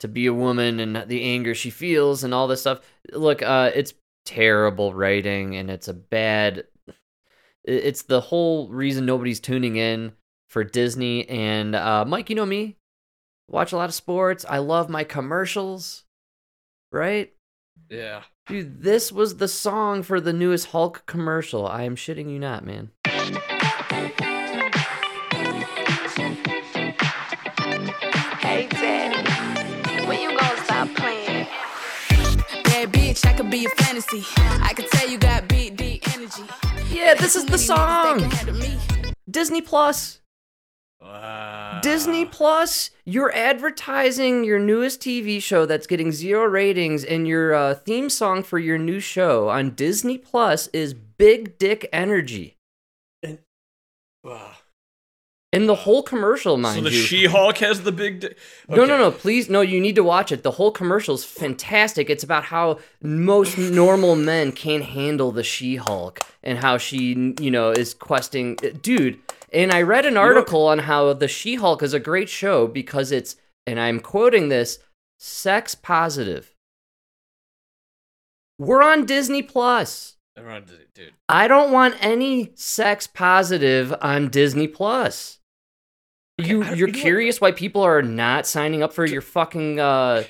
to 0.00 0.08
be 0.08 0.26
a 0.26 0.34
woman 0.34 0.80
and 0.80 1.08
the 1.08 1.22
anger 1.22 1.54
she 1.54 1.70
feels 1.70 2.24
and 2.24 2.32
all 2.34 2.48
this 2.48 2.60
stuff. 2.60 2.80
Look, 3.12 3.42
uh, 3.42 3.70
it's 3.74 3.94
terrible 4.24 4.92
writing 4.94 5.56
and 5.56 5.70
it's 5.70 5.88
a 5.88 5.94
bad. 5.94 6.64
It's 7.64 8.02
the 8.02 8.20
whole 8.20 8.68
reason 8.68 9.04
nobody's 9.06 9.40
tuning 9.40 9.76
in 9.76 10.12
for 10.48 10.64
Disney. 10.64 11.28
And 11.28 11.74
uh, 11.74 12.04
Mike, 12.06 12.30
you 12.30 12.36
know 12.36 12.46
me. 12.46 12.76
watch 13.48 13.72
a 13.72 13.76
lot 13.76 13.88
of 13.88 13.94
sports. 13.94 14.44
I 14.48 14.58
love 14.58 14.88
my 14.88 15.04
commercials. 15.04 16.04
Right? 16.92 17.32
Yeah. 17.90 18.22
Dude, 18.46 18.82
this 18.82 19.12
was 19.12 19.36
the 19.36 19.48
song 19.48 20.02
for 20.02 20.20
the 20.20 20.32
newest 20.32 20.68
Hulk 20.68 21.04
commercial. 21.06 21.66
I 21.66 21.82
am 21.82 21.96
shitting 21.96 22.30
you 22.30 22.38
not, 22.38 22.64
man. 22.64 22.90
Hey 28.40 28.66
daddy, 28.70 30.06
when 30.06 30.20
you 30.20 30.36
gonna 30.38 30.64
stop 30.64 30.88
playing? 30.96 31.46
Bad 32.64 32.92
bitch, 32.92 33.26
I 33.26 33.32
could 33.34 33.50
be 33.50 33.66
a 33.66 33.68
fantasy. 33.70 34.24
I 34.38 34.72
could 34.74 34.86
tell 34.90 35.08
you 35.08 35.18
got 35.18 35.46
big, 35.48 35.76
deep 35.76 36.02
energy. 36.16 36.42
Yeah, 36.90 37.14
this 37.14 37.36
is 37.36 37.44
the 37.44 37.58
Too 37.58 37.58
many 37.58 37.62
niggas 37.62 37.66
song. 37.66 38.18
that 38.18 38.20
can 38.20 38.30
handle 38.30 38.54
me. 38.56 39.12
Disney 39.30 39.60
Plus. 39.60 40.20
Wow. 41.00 41.78
Disney 41.82 42.24
Plus, 42.24 42.90
you're 43.04 43.32
advertising 43.34 44.42
your 44.44 44.58
newest 44.58 45.00
TV 45.00 45.40
show 45.40 45.64
that's 45.64 45.86
getting 45.86 46.10
zero 46.10 46.44
ratings, 46.44 47.04
and 47.04 47.26
your 47.28 47.54
uh, 47.54 47.74
theme 47.74 48.10
song 48.10 48.42
for 48.42 48.58
your 48.58 48.78
new 48.78 48.98
show 49.00 49.48
on 49.48 49.70
Disney 49.70 50.18
Plus 50.18 50.66
is 50.68 50.94
Big 50.94 51.56
Dick 51.58 51.88
Energy. 51.92 52.56
And, 53.22 53.38
Wow. 54.24 54.52
And 55.50 55.66
the 55.66 55.74
whole 55.76 56.02
commercial, 56.02 56.56
So 56.56 56.58
mind 56.58 56.84
the 56.84 56.90
you. 56.90 57.00
She-Hulk 57.00 57.56
has 57.58 57.80
the 57.80 57.92
big. 57.92 58.20
Di- 58.20 58.34
No, 58.68 58.84
no, 58.84 58.98
no, 58.98 59.10
please, 59.10 59.48
no, 59.48 59.62
you 59.62 59.80
need 59.80 59.94
to 59.94 60.04
watch 60.04 60.30
it. 60.30 60.42
The 60.42 60.50
whole 60.50 60.70
commercial 60.70 61.14
is 61.14 61.24
fantastic. 61.24 62.10
It's 62.10 62.22
about 62.22 62.44
how 62.44 62.80
most 63.00 63.56
normal 63.56 64.14
men 64.14 64.52
can't 64.52 64.84
handle 64.84 65.32
the 65.32 65.42
She 65.42 65.76
Hulk 65.76 66.20
and 66.42 66.58
how 66.58 66.76
she, 66.76 67.34
you 67.40 67.50
know, 67.50 67.70
is 67.70 67.94
questing. 67.94 68.56
Dude, 68.82 69.18
and 69.52 69.72
I 69.72 69.82
read 69.82 70.06
an 70.06 70.16
article 70.16 70.66
on 70.66 70.80
how 70.80 71.12
the 71.12 71.28
She 71.28 71.56
Hulk 71.56 71.82
is 71.82 71.94
a 71.94 72.00
great 72.00 72.28
show 72.28 72.66
because 72.66 73.12
it's, 73.12 73.36
and 73.66 73.80
I'm 73.80 74.00
quoting 74.00 74.48
this, 74.48 74.78
sex 75.18 75.74
positive. 75.74 76.54
We're 78.58 78.82
on 78.82 79.06
Disney 79.06 79.42
Plus. 79.42 80.16
Everyone, 80.36 80.64
dude. 80.94 81.14
I 81.28 81.48
don't 81.48 81.72
want 81.72 81.96
any 82.00 82.52
sex 82.54 83.06
positive 83.06 83.94
on 84.00 84.28
Disney 84.28 84.68
Plus. 84.68 85.38
You 86.38 86.64
you're 86.64 86.88
you 86.88 86.92
curious 86.92 87.40
why 87.40 87.50
people 87.50 87.82
are 87.82 88.02
not 88.02 88.46
signing 88.46 88.82
up 88.82 88.92
for 88.92 89.04
your 89.04 89.20
fucking 89.20 89.80
uh, 89.80 90.22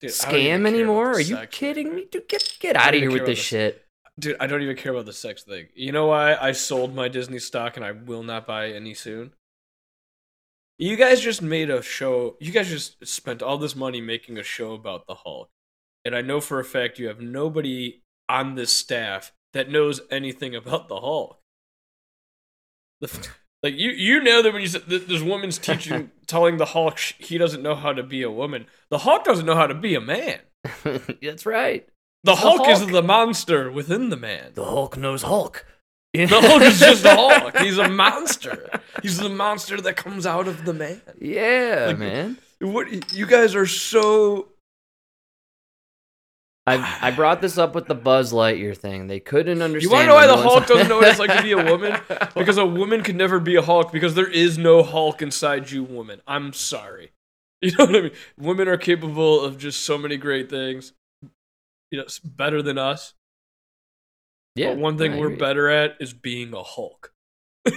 Dude, 0.00 0.10
I 0.24 0.30
don't 0.32 0.40
even 0.40 0.60
scam 0.62 0.66
anymore? 0.66 1.12
Are 1.12 1.20
you 1.20 1.36
sex 1.36 1.56
kidding 1.56 1.94
me? 1.94 2.06
Dude, 2.10 2.28
get 2.28 2.56
get 2.58 2.74
out 2.74 2.94
of 2.94 3.00
here 3.00 3.10
with 3.10 3.18
care 3.18 3.26
this 3.26 3.38
shit. 3.38 3.84
Dude, 4.18 4.36
I 4.40 4.46
don't 4.46 4.62
even 4.62 4.76
care 4.76 4.92
about 4.92 5.06
the 5.06 5.12
sex 5.12 5.42
thing. 5.42 5.68
You 5.74 5.92
know 5.92 6.06
why 6.06 6.34
I 6.34 6.52
sold 6.52 6.94
my 6.94 7.08
Disney 7.08 7.38
stock 7.38 7.76
and 7.76 7.84
I 7.84 7.92
will 7.92 8.22
not 8.22 8.46
buy 8.46 8.70
any 8.70 8.94
soon? 8.94 9.32
You 10.78 10.96
guys 10.96 11.20
just 11.20 11.40
made 11.42 11.70
a 11.70 11.82
show. 11.82 12.36
You 12.40 12.52
guys 12.52 12.68
just 12.68 13.06
spent 13.06 13.42
all 13.42 13.56
this 13.56 13.76
money 13.76 14.00
making 14.00 14.38
a 14.38 14.42
show 14.42 14.74
about 14.74 15.06
the 15.06 15.14
Hulk. 15.14 15.50
And 16.04 16.14
I 16.14 16.20
know 16.20 16.40
for 16.40 16.58
a 16.58 16.64
fact 16.64 16.98
you 16.98 17.08
have 17.08 17.20
nobody 17.20 18.02
on 18.28 18.54
this 18.54 18.72
staff 18.72 19.32
that 19.52 19.70
knows 19.70 20.00
anything 20.10 20.54
about 20.54 20.88
the 20.88 21.00
Hulk. 21.00 21.38
Like 23.62 23.74
you, 23.76 23.90
you 23.90 24.20
know 24.20 24.42
that 24.42 24.52
when 24.52 24.60
you 24.60 24.66
said 24.66 24.88
this 24.88 25.22
woman's 25.22 25.56
teaching, 25.56 26.10
telling 26.26 26.56
the 26.56 26.64
Hulk 26.66 26.98
sh- 26.98 27.14
he 27.18 27.38
doesn't 27.38 27.62
know 27.62 27.76
how 27.76 27.92
to 27.92 28.02
be 28.02 28.22
a 28.22 28.30
woman. 28.30 28.66
The 28.90 28.98
Hulk 28.98 29.24
doesn't 29.24 29.46
know 29.46 29.54
how 29.54 29.68
to 29.68 29.74
be 29.74 29.94
a 29.94 30.00
man. 30.00 30.40
That's 31.22 31.46
right. 31.46 31.88
The 32.24 32.32
the 32.32 32.36
Hulk, 32.36 32.68
is 32.68 32.86
the 32.86 33.02
monster 33.02 33.70
within 33.70 34.10
the 34.10 34.16
man. 34.16 34.52
The 34.54 34.64
Hulk 34.64 34.96
knows 34.96 35.22
Hulk. 35.22 35.66
The 36.14 36.26
Hulk 36.30 36.62
is 36.62 36.78
just 36.78 37.04
a 37.04 37.14
Hulk. 37.14 37.56
He's 37.58 37.78
a 37.78 37.88
monster. 37.88 38.80
He's 39.02 39.18
the 39.18 39.28
monster 39.28 39.80
that 39.80 39.96
comes 39.96 40.26
out 40.26 40.46
of 40.46 40.64
the 40.64 40.72
man. 40.72 41.00
Yeah, 41.20 41.86
Like, 41.88 41.98
man. 41.98 42.38
What 42.60 43.12
you 43.12 43.26
guys 43.26 43.56
are 43.56 43.66
so 43.66 44.48
I 46.66 46.98
I 47.00 47.10
brought 47.10 47.40
this 47.40 47.58
up 47.58 47.74
with 47.74 47.86
the 47.86 47.94
Buzz 47.94 48.32
Lightyear 48.32 48.76
thing. 48.76 49.08
They 49.08 49.18
couldn't 49.18 49.62
understand. 49.62 49.82
You 49.82 49.90
want 49.90 50.02
to 50.02 50.06
know 50.06 50.14
why 50.14 50.26
the 50.28 50.36
Hulk 50.36 50.66
doesn't 50.66 50.88
know 50.88 50.98
what 50.98 51.08
it's 51.08 51.18
like 51.18 51.36
to 51.36 51.42
be 51.42 51.52
a 51.52 51.64
woman? 51.64 51.98
Because 52.36 52.56
a 52.56 52.66
woman 52.66 53.02
can 53.02 53.16
never 53.16 53.40
be 53.40 53.56
a 53.56 53.62
Hulk 53.62 53.90
because 53.90 54.14
there 54.14 54.30
is 54.30 54.58
no 54.58 54.84
Hulk 54.84 55.22
inside 55.22 55.70
you, 55.70 55.82
woman. 55.82 56.20
I'm 56.26 56.52
sorry. 56.52 57.12
You 57.64 57.70
know 57.78 57.84
what 57.86 57.94
I 57.94 58.00
mean? 58.00 58.12
Women 58.36 58.66
are 58.66 58.76
capable 58.76 59.40
of 59.40 59.56
just 59.56 59.82
so 59.82 59.96
many 59.96 60.16
great 60.16 60.50
things. 60.50 60.92
You 61.92 61.98
know, 61.98 62.04
better 62.24 62.62
than 62.62 62.78
us. 62.78 63.14
yeah, 64.56 64.70
but 64.70 64.78
one 64.78 64.98
thing 64.98 65.12
I 65.12 65.18
we're 65.18 65.26
agree. 65.26 65.36
better 65.36 65.68
at 65.68 65.96
is 66.00 66.12
being 66.12 66.52
a 66.54 66.62
Hulk. 66.62 67.12
you 67.66 67.72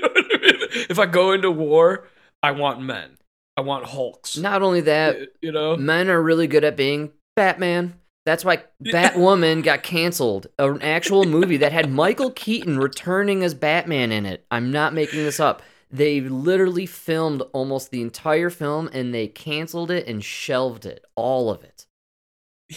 know 0.00 0.08
I 0.08 0.38
mean? 0.40 0.68
If 0.88 0.98
I 0.98 1.04
go 1.06 1.32
into 1.32 1.50
war, 1.50 2.06
I 2.42 2.52
want 2.52 2.80
men. 2.80 3.18
I 3.56 3.62
want 3.62 3.86
Hulks. 3.86 4.38
Not 4.38 4.62
only 4.62 4.80
that, 4.82 5.18
you 5.42 5.52
know? 5.52 5.76
men 5.76 6.08
are 6.08 6.22
really 6.22 6.46
good 6.46 6.64
at 6.64 6.76
being 6.76 7.10
Batman. 7.36 7.94
That's 8.24 8.44
why 8.44 8.62
Batwoman 8.82 9.64
got 9.64 9.82
canceled. 9.82 10.46
An 10.58 10.80
actual 10.80 11.24
movie 11.26 11.56
that 11.58 11.72
had 11.72 11.90
Michael 11.90 12.30
Keaton 12.30 12.78
returning 12.78 13.42
as 13.42 13.54
Batman 13.54 14.12
in 14.12 14.24
it. 14.26 14.46
I'm 14.50 14.70
not 14.70 14.94
making 14.94 15.24
this 15.24 15.40
up. 15.40 15.62
They 15.90 16.20
literally 16.20 16.86
filmed 16.86 17.42
almost 17.52 17.90
the 17.90 18.00
entire 18.00 18.50
film 18.50 18.88
and 18.92 19.12
they 19.12 19.26
canceled 19.26 19.90
it 19.90 20.06
and 20.06 20.22
shelved 20.22 20.86
it. 20.86 21.04
All 21.16 21.50
of 21.50 21.64
it. 21.64 21.86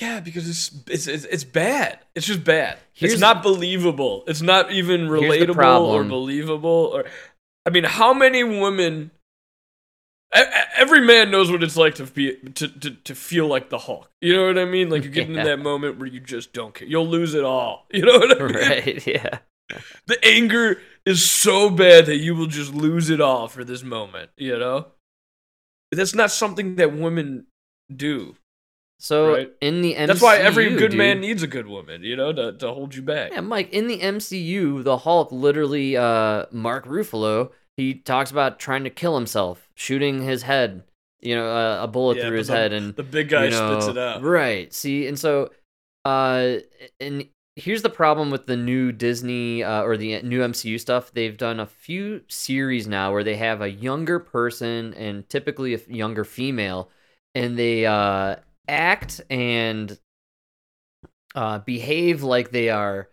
Yeah, 0.02 0.20
because 0.22 0.50
it's 0.50 0.72
it's 0.88 1.08
it's, 1.08 1.24
it's 1.26 1.44
bad. 1.44 2.00
It's 2.16 2.26
just 2.26 2.44
bad. 2.44 2.80
Here's- 2.94 3.14
it's 3.14 3.22
not 3.22 3.44
believable. 3.44 4.24
It's 4.28 4.42
not 4.42 4.72
even 4.72 5.08
relatable 5.08 5.82
or 5.82 6.04
believable. 6.04 6.92
Or 6.94 7.06
I 7.66 7.70
mean, 7.70 7.84
how 7.86 8.14
many 8.14 8.44
women? 8.44 9.12
Every 10.76 11.02
man 11.02 11.30
knows 11.30 11.52
what 11.52 11.62
it's 11.62 11.78
like 11.78 11.94
to 11.96 12.06
be 12.08 12.36
to, 12.56 12.68
to, 12.68 12.90
to 12.92 13.14
feel 13.14 13.46
like 13.46 13.70
the 13.70 13.78
Hulk. 13.78 14.10
You 14.20 14.36
know 14.36 14.48
what 14.48 14.58
I 14.58 14.66
mean? 14.66 14.90
Like 14.90 15.04
you 15.04 15.12
get 15.12 15.28
Yeah. 15.30 15.36
into 15.38 15.44
that 15.50 15.60
moment 15.60 16.00
where 16.00 16.08
you 16.08 16.20
just 16.20 16.54
don't 16.54 16.74
care. 16.74 16.88
You'll 16.88 17.08
lose 17.08 17.36
it 17.36 17.44
all. 17.44 17.86
You 17.94 18.04
know 18.06 18.18
what 18.18 18.42
I 18.42 18.46
mean? 18.46 18.56
Right, 18.56 19.08
yeah. 19.16 19.40
The 20.08 20.18
anger 20.26 20.82
is 21.06 21.30
so 21.30 21.70
bad 21.70 22.08
that 22.08 22.18
you 22.18 22.34
will 22.36 22.48
just 22.48 22.74
lose 22.74 23.12
it 23.12 23.22
all 23.22 23.48
for 23.48 23.64
this 23.64 23.84
moment. 23.84 24.32
You 24.36 24.58
know, 24.58 24.88
that's 25.92 26.16
not 26.16 26.32
something 26.32 26.78
that 26.78 26.98
women 26.98 27.46
do. 27.96 28.36
So 29.04 29.34
Right. 29.34 29.52
in 29.60 29.82
the 29.82 29.96
MCU, 29.96 30.08
That's 30.08 30.22
why 30.22 30.38
every 30.38 30.70
good 30.70 30.92
dude- 30.92 30.98
man 30.98 31.20
needs 31.20 31.44
a 31.44 31.48
good 31.48 31.68
woman. 31.68 32.04
You 32.04 32.16
know, 32.16 32.32
to 32.32 32.54
to 32.54 32.72
hold 32.72 32.96
you 32.96 33.02
back. 33.02 33.32
Yeah, 33.34 33.42
Mike, 33.42 33.70
in 33.74 33.88
the 33.88 34.00
MCU, 34.02 34.82
the 34.82 35.00
Hulk 35.00 35.30
literally, 35.30 35.98
uh, 35.98 36.46
Mark 36.52 36.86
Ruffalo, 36.88 37.52
he 37.76 37.96
talks 37.96 38.32
about 38.32 38.60
trying 38.60 38.86
to 38.86 38.90
kill 38.90 39.16
himself, 39.16 39.68
shooting 39.76 40.22
his 40.22 40.44
head, 40.44 40.84
you 41.22 41.36
know, 41.36 41.46
uh, 41.50 41.84
a 41.84 41.88
bullet 41.88 42.16
Yeah, 42.18 42.28
through 42.30 42.38
his 42.38 42.48
the- 42.48 42.54
head, 42.54 42.72
and 42.72 42.96
the 42.96 43.04
big 43.04 43.28
guy 43.28 43.46
you 43.48 43.52
spits 43.52 43.88
it 43.88 43.98
out. 43.98 44.22
Right. 44.24 44.74
See, 44.74 45.06
and 45.06 45.20
so, 45.20 45.50
uh, 46.06 46.60
and 47.02 47.28
here's 47.58 47.82
the 47.82 47.90
problem 47.90 48.32
with 48.32 48.46
the 48.46 48.56
new 48.56 48.94
Disney 48.94 49.64
uh, 49.64 49.84
or 49.84 49.98
the 49.98 50.22
new 50.22 50.42
MCU 50.44 50.78
stuff. 50.80 51.12
They've 51.14 51.36
done 51.38 51.60
a 51.60 51.66
few 51.66 52.22
series 52.30 52.88
now 52.88 53.12
where 53.12 53.24
they 53.26 53.36
have 53.36 53.62
a 53.62 53.70
younger 53.70 54.20
person 54.20 54.94
and 54.94 55.28
typically 55.28 55.74
a 55.74 55.80
younger 55.90 56.24
female, 56.24 56.90
and 57.36 57.60
they 57.60 57.86
uh, 57.86 58.38
act 58.68 59.22
and 59.30 59.98
uh, 61.36 61.60
behave 61.60 62.24
like 62.24 62.52
they 62.52 62.70
are 62.70 63.10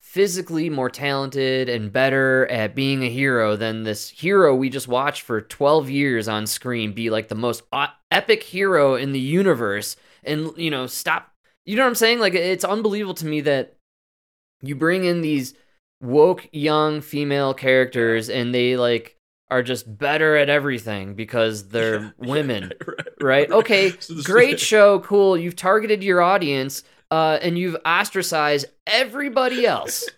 physically 0.00 0.68
more 0.68 0.90
talented 0.90 1.68
and 1.68 1.92
better 1.92 2.46
at 2.48 2.74
being 2.74 3.02
a 3.02 3.08
hero 3.08 3.56
than 3.56 3.82
this 3.82 4.10
hero 4.10 4.54
we 4.54 4.68
just 4.68 4.86
watched 4.86 5.22
for 5.22 5.40
12 5.40 5.88
years 5.88 6.28
on 6.28 6.46
screen 6.46 6.92
be 6.92 7.10
like 7.10 7.28
the 7.28 7.34
most 7.34 7.62
epic 8.10 8.42
hero 8.42 8.94
in 8.94 9.12
the 9.12 9.18
universe 9.18 9.96
and 10.22 10.50
you 10.56 10.70
know 10.70 10.86
stop 10.86 11.34
you 11.64 11.76
know 11.76 11.82
what 11.82 11.88
i'm 11.88 11.94
saying? 11.94 12.18
Like 12.18 12.34
it's 12.34 12.64
unbelievable 12.64 13.14
to 13.14 13.26
me 13.26 13.40
that 13.42 13.76
you 14.60 14.74
bring 14.74 15.04
in 15.04 15.20
these 15.20 15.54
woke 16.00 16.48
young 16.52 17.00
female 17.00 17.54
characters 17.54 18.28
and 18.28 18.54
they 18.54 18.76
like 18.76 19.16
are 19.50 19.62
just 19.62 19.98
better 19.98 20.36
at 20.36 20.48
everything 20.48 21.14
because 21.14 21.68
they're 21.68 22.00
Yeah, 22.00 22.10
women 22.18 22.72
right, 22.86 23.06
right? 23.20 23.50
Okay, 23.50 23.98
So 24.00 24.14
great 24.22 24.60
show, 24.60 25.00
cool. 25.00 25.36
You've 25.36 25.56
targeted 25.56 26.02
your 26.02 26.20
audience, 26.22 26.82
uh, 27.10 27.38
and 27.42 27.58
you've 27.58 27.76
ostracized 27.86 28.66
everybody 28.86 29.66
else. 29.66 30.12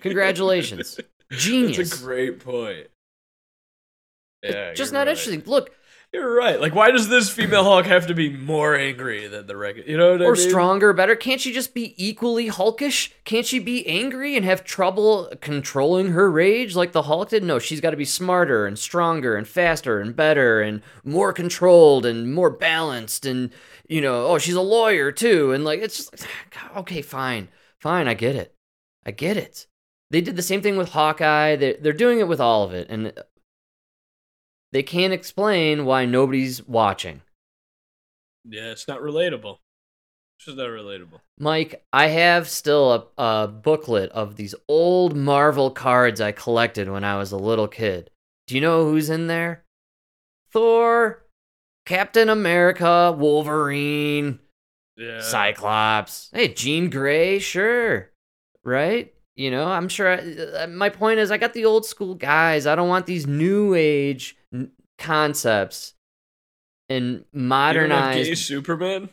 Congratulations, 0.00 1.00
genius. 1.30 1.90
That's 1.90 2.00
a 2.02 2.04
great 2.04 2.40
point. 2.40 2.88
Yeah, 4.42 4.72
Just 4.74 4.92
not 4.92 5.00
right. 5.00 5.08
interesting. 5.08 5.42
Look, 5.46 5.74
You're 6.12 6.34
right. 6.34 6.60
Like, 6.60 6.74
why 6.74 6.90
does 6.90 7.08
this 7.08 7.30
female 7.30 7.62
Hulk 7.62 7.86
have 7.86 8.08
to 8.08 8.14
be 8.14 8.30
more 8.30 8.74
angry 8.74 9.28
than 9.28 9.46
the 9.46 9.56
regular? 9.56 9.88
You 9.88 9.96
know 9.96 10.12
what 10.12 10.22
I 10.22 10.24
or 10.24 10.34
mean? 10.34 10.48
stronger, 10.48 10.92
better. 10.92 11.14
Can't 11.14 11.40
she 11.40 11.52
just 11.52 11.72
be 11.72 11.94
equally 11.96 12.48
hulkish? 12.48 13.12
Can't 13.24 13.46
she 13.46 13.60
be 13.60 13.86
angry 13.86 14.36
and 14.36 14.44
have 14.44 14.64
trouble 14.64 15.32
controlling 15.40 16.08
her 16.10 16.28
rage 16.28 16.74
like 16.74 16.90
the 16.90 17.02
Hulk 17.02 17.28
did? 17.28 17.44
No, 17.44 17.60
she's 17.60 17.80
got 17.80 17.90
to 17.90 17.96
be 17.96 18.04
smarter 18.04 18.66
and 18.66 18.76
stronger 18.76 19.36
and 19.36 19.46
faster 19.46 20.00
and 20.00 20.16
better 20.16 20.60
and 20.60 20.82
more 21.04 21.32
controlled 21.32 22.04
and 22.04 22.34
more 22.34 22.50
balanced. 22.50 23.24
And 23.24 23.52
you 23.88 24.00
know, 24.00 24.26
oh, 24.26 24.38
she's 24.38 24.54
a 24.54 24.60
lawyer 24.60 25.12
too. 25.12 25.52
And 25.52 25.64
like, 25.64 25.80
it's 25.80 26.10
just 26.10 26.26
okay, 26.76 27.02
fine, 27.02 27.48
fine. 27.78 28.08
I 28.08 28.14
get 28.14 28.34
it. 28.34 28.52
I 29.06 29.12
get 29.12 29.36
it. 29.36 29.68
They 30.10 30.20
did 30.20 30.34
the 30.34 30.42
same 30.42 30.60
thing 30.60 30.76
with 30.76 30.88
Hawkeye. 30.88 31.54
They're, 31.54 31.76
they're 31.80 31.92
doing 31.92 32.18
it 32.18 32.26
with 32.26 32.40
all 32.40 32.64
of 32.64 32.74
it. 32.74 32.88
And 32.90 33.12
they 34.72 34.82
can't 34.82 35.12
explain 35.12 35.84
why 35.84 36.04
nobody's 36.06 36.66
watching. 36.66 37.22
Yeah, 38.44 38.70
it's 38.70 38.88
not 38.88 39.00
relatable. 39.00 39.58
It's 40.38 40.46
just 40.46 40.56
not 40.56 40.68
relatable. 40.68 41.20
Mike, 41.38 41.84
I 41.92 42.06
have 42.06 42.48
still 42.48 43.12
a, 43.18 43.22
a 43.22 43.48
booklet 43.48 44.10
of 44.12 44.36
these 44.36 44.54
old 44.68 45.14
Marvel 45.16 45.70
cards 45.70 46.20
I 46.20 46.32
collected 46.32 46.88
when 46.88 47.04
I 47.04 47.18
was 47.18 47.32
a 47.32 47.36
little 47.36 47.68
kid. 47.68 48.10
Do 48.46 48.54
you 48.54 48.60
know 48.60 48.84
who's 48.84 49.10
in 49.10 49.26
there? 49.26 49.64
Thor, 50.52 51.24
Captain 51.86 52.28
America, 52.28 53.14
Wolverine, 53.16 54.38
Yeah. 54.96 55.20
Cyclops. 55.20 56.30
Hey, 56.32 56.48
Jean 56.48 56.88
Grey, 56.90 57.38
sure. 57.38 58.10
Right? 58.64 59.14
You 59.40 59.50
know, 59.50 59.64
I'm 59.68 59.88
sure. 59.88 60.08
I, 60.08 60.64
uh, 60.64 60.66
my 60.66 60.90
point 60.90 61.18
is, 61.18 61.30
I 61.30 61.38
got 61.38 61.54
the 61.54 61.64
old 61.64 61.86
school 61.86 62.14
guys. 62.14 62.66
I 62.66 62.74
don't 62.74 62.88
want 62.90 63.06
these 63.06 63.26
new 63.26 63.72
age 63.74 64.36
n- 64.52 64.70
concepts 64.98 65.94
and 66.90 67.24
You 67.32 67.40
modernized. 67.40 68.28
gay 68.28 68.34
Superman? 68.34 69.08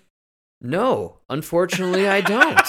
No, 0.59 1.19
unfortunately, 1.29 2.09
I 2.09 2.19
don't. 2.19 2.59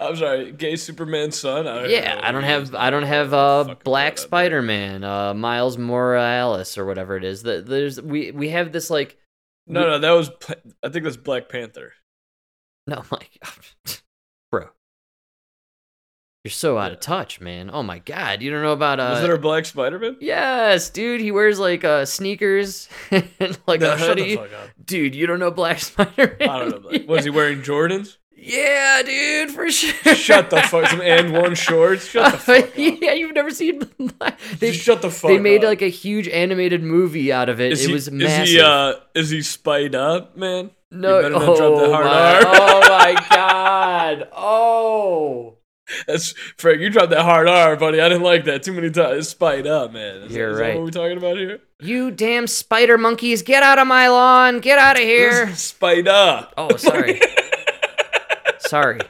I'm 0.00 0.14
sorry, 0.16 0.52
gay 0.52 0.76
Superman's 0.76 1.38
son. 1.40 1.66
I 1.66 1.86
yeah, 1.86 2.20
I 2.22 2.30
don't 2.30 2.42
who 2.44 2.48
he 2.50 2.54
is. 2.54 2.68
have. 2.68 2.74
I 2.76 2.90
don't 2.90 3.02
have 3.02 3.34
uh, 3.34 3.74
Black. 3.82 4.18
Spider 4.18 4.62
Man, 4.62 5.02
uh, 5.02 5.34
Miles 5.34 5.76
Morales, 5.76 6.78
or 6.78 6.84
whatever 6.84 7.16
it 7.16 7.24
is. 7.24 7.42
That 7.42 7.66
there's 7.66 8.00
we 8.00 8.30
we 8.30 8.50
have 8.50 8.70
this 8.70 8.90
like 8.90 9.16
No, 9.66 9.80
no, 9.82 9.98
that 9.98 10.10
was. 10.12 10.30
I 10.84 10.88
think 10.90 11.04
that's 11.04 11.16
Black 11.16 11.48
Panther. 11.48 11.94
no, 12.86 13.02
like, 13.10 13.30
bro, 13.42 13.94
you're 16.44 16.50
so 16.50 16.76
out 16.76 16.88
Yeah. 16.90 16.94
of 16.94 17.00
touch, 17.00 17.40
man. 17.40 17.70
Oh 17.72 17.82
my 17.82 17.98
god, 18.00 18.42
you 18.42 18.50
don't 18.50 18.62
know 18.62 18.72
about 18.72 19.00
uh. 19.00 19.10
was 19.14 19.22
there 19.22 19.34
a 19.34 19.38
Black 19.38 19.64
Spider-Man? 19.64 20.18
Yes, 20.20 20.90
dude, 20.90 21.20
he 21.22 21.30
wears 21.32 21.58
like 21.58 21.84
uh 21.84 22.04
sneakers 22.04 22.88
and 23.10 23.58
like 23.66 23.80
No, 23.80 23.94
a 23.94 23.98
shut 23.98 24.16
the 24.16 24.22
hoodie. 24.22 24.36
fuck 24.36 24.52
up. 24.52 24.68
Dude, 24.84 25.14
you 25.14 25.26
don't 25.26 25.38
know 25.38 25.50
Black 25.50 25.78
Spider 25.80 26.36
Man? 26.38 26.48
I 26.48 26.58
don't 26.58 26.70
know. 26.70 26.78
Black. 26.90 27.08
Was 27.08 27.24
he 27.24 27.30
wearing 27.30 27.62
Jordans? 27.62 28.18
Yeah, 28.36 29.00
dude, 29.02 29.52
for 29.52 29.70
sure. 29.70 30.14
Shut 30.14 30.50
the 30.50 30.60
fuck. 30.60 30.88
Some 30.90 31.00
and 31.02 31.32
one 31.32 31.54
shorts. 31.54 32.06
Shut 32.08 32.32
the 32.32 32.38
fuck 32.38 32.64
up. 32.64 32.72
yeah, 32.76 33.14
you've 33.14 33.34
never 33.34 33.48
seen. 33.50 33.80
they 34.58 34.70
Just 34.72 34.84
shut 34.84 35.00
the 35.00 35.10
fuck. 35.10 35.30
they 35.30 35.38
made 35.38 35.64
up. 35.64 35.68
like 35.70 35.80
a 35.80 35.88
huge 35.88 36.28
animated 36.28 36.82
movie 36.82 37.32
out 37.32 37.48
of 37.48 37.58
it. 37.58 37.72
Is 37.72 37.84
it 37.84 37.88
he, 37.88 37.92
was 37.94 38.08
is 38.08 38.12
massive. 38.12 38.48
he 38.48 38.60
uh 38.60 38.92
is 39.14 39.30
he 39.30 39.40
spiced 39.40 39.94
up, 39.94 40.36
man? 40.36 40.72
no, 40.90 41.16
you 41.16 41.22
better 41.22 41.34
not 41.34 41.48
oh, 41.48 41.56
drop 41.56 41.80
that 41.80 41.90
hard 41.90 42.04
my, 42.04 42.42
oh 42.46 42.80
my 43.14 43.26
god! 43.30 44.28
Oh, 44.36 45.56
That's 46.06 46.32
Frank. 46.56 46.80
You 46.80 46.90
dropped 46.90 47.10
that 47.10 47.22
hard 47.22 47.48
R, 47.48 47.76
buddy. 47.76 48.00
I 48.00 48.08
didn't 48.08 48.22
like 48.22 48.44
that 48.44 48.62
too 48.62 48.72
many 48.72 48.90
times. 48.90 49.28
Spiced 49.28 49.66
up, 49.66 49.92
man. 49.92 50.22
Is, 50.22 50.32
You're 50.32 50.48
that, 50.48 50.54
is 50.54 50.60
right. 50.60 50.66
that 50.68 50.76
what 50.76 50.84
we're 50.84 50.90
talking 50.90 51.18
about 51.18 51.36
here? 51.36 51.60
you 51.80 52.10
damn 52.10 52.46
spider 52.46 52.96
monkeys! 52.96 53.42
Get 53.42 53.62
out 53.62 53.78
of 53.78 53.86
my 53.86 54.08
lawn! 54.08 54.60
Get 54.60 54.78
out 54.78 54.96
of 54.96 55.02
here! 55.02 55.54
Spiced 55.54 56.08
up. 56.08 56.54
Oh, 56.56 56.76
sorry, 56.76 57.20
sorry, 58.58 59.00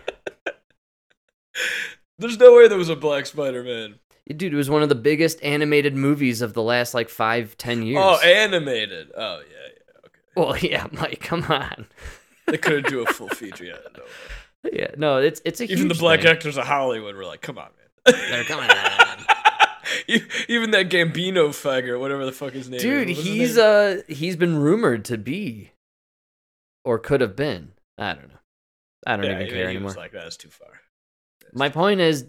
There's 2.18 2.38
no 2.38 2.56
way 2.56 2.68
there 2.68 2.78
was 2.78 2.88
a 2.88 2.96
black 2.96 3.26
Spider-Man. 3.26 3.96
dude. 4.28 4.52
It 4.52 4.56
was 4.56 4.70
one 4.70 4.82
of 4.82 4.88
the 4.88 4.94
biggest 4.94 5.42
animated 5.42 5.94
movies 5.94 6.42
of 6.42 6.54
the 6.54 6.62
last 6.62 6.94
like 6.94 7.08
five, 7.08 7.56
ten 7.56 7.80
oh, 7.80 7.84
years. 7.84 8.02
Oh, 8.02 8.20
animated. 8.20 9.12
Oh 9.16 9.40
yeah, 9.48 9.68
yeah. 9.68 9.98
Okay. 10.06 10.18
well, 10.36 10.56
yeah, 10.90 11.00
Mike, 11.00 11.20
come 11.20 11.44
on. 11.44 11.86
They 12.46 12.58
couldn't 12.58 12.88
do 12.88 13.02
a 13.02 13.06
full 13.06 13.28
feature. 13.30 13.64
Yeah, 13.64 13.76
no 13.96 14.02
way. 14.02 14.10
Yeah, 14.72 14.88
no, 14.96 15.18
it's 15.18 15.40
it's 15.44 15.60
a 15.60 15.64
Even 15.70 15.88
the 15.88 15.94
black 15.94 16.20
thing. 16.20 16.30
actors 16.30 16.56
of 16.56 16.66
Hollywood 16.66 17.14
were 17.16 17.24
like, 17.24 17.40
"Come 17.42 17.58
on, 17.58 17.68
man." 18.06 18.14
They're 18.30 18.44
coming 18.44 18.70
on. 18.70 19.24
Even 20.48 20.70
that 20.72 20.88
Gambino 20.88 21.48
faggot, 21.50 21.98
whatever 22.00 22.24
the 22.24 22.32
fuck 22.32 22.52
his 22.52 22.68
name 22.68 22.80
Dude, 22.80 23.10
is. 23.10 23.18
He's 23.22 23.56
name? 23.56 23.98
uh 23.98 24.02
he's 24.12 24.36
been 24.36 24.56
rumored 24.58 25.04
to 25.06 25.18
be 25.18 25.72
or 26.84 26.98
could 26.98 27.20
have 27.20 27.36
been. 27.36 27.72
I 27.98 28.14
don't 28.14 28.28
know. 28.28 28.34
I 29.06 29.16
don't 29.16 29.26
yeah, 29.26 29.32
even 29.34 29.46
he- 29.46 29.52
care 29.52 29.64
he 29.68 29.70
anymore. 29.76 29.86
Was 29.88 29.96
like, 29.96 30.12
that's 30.12 30.36
too 30.36 30.48
far. 30.48 30.80
My 31.52 31.68
point 31.68 32.00
is 32.00 32.26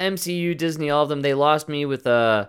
MCU, 0.00 0.56
Disney, 0.56 0.90
all 0.90 1.02
of 1.04 1.08
them, 1.08 1.20
they 1.20 1.34
lost 1.34 1.68
me 1.68 1.84
with 1.86 2.06
uh 2.06 2.48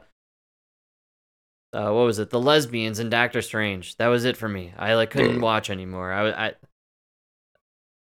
uh 1.73 1.91
what 1.91 2.05
was 2.05 2.19
it? 2.19 2.29
The 2.29 2.39
lesbians 2.39 2.99
and 2.99 3.11
Doctor 3.11 3.41
Strange. 3.41 3.97
That 3.97 4.07
was 4.07 4.25
it 4.25 4.37
for 4.37 4.47
me. 4.49 4.73
I 4.77 4.95
like 4.95 5.11
couldn't 5.11 5.41
watch 5.41 5.69
anymore. 5.69 6.11
I 6.11 6.47
I 6.47 6.53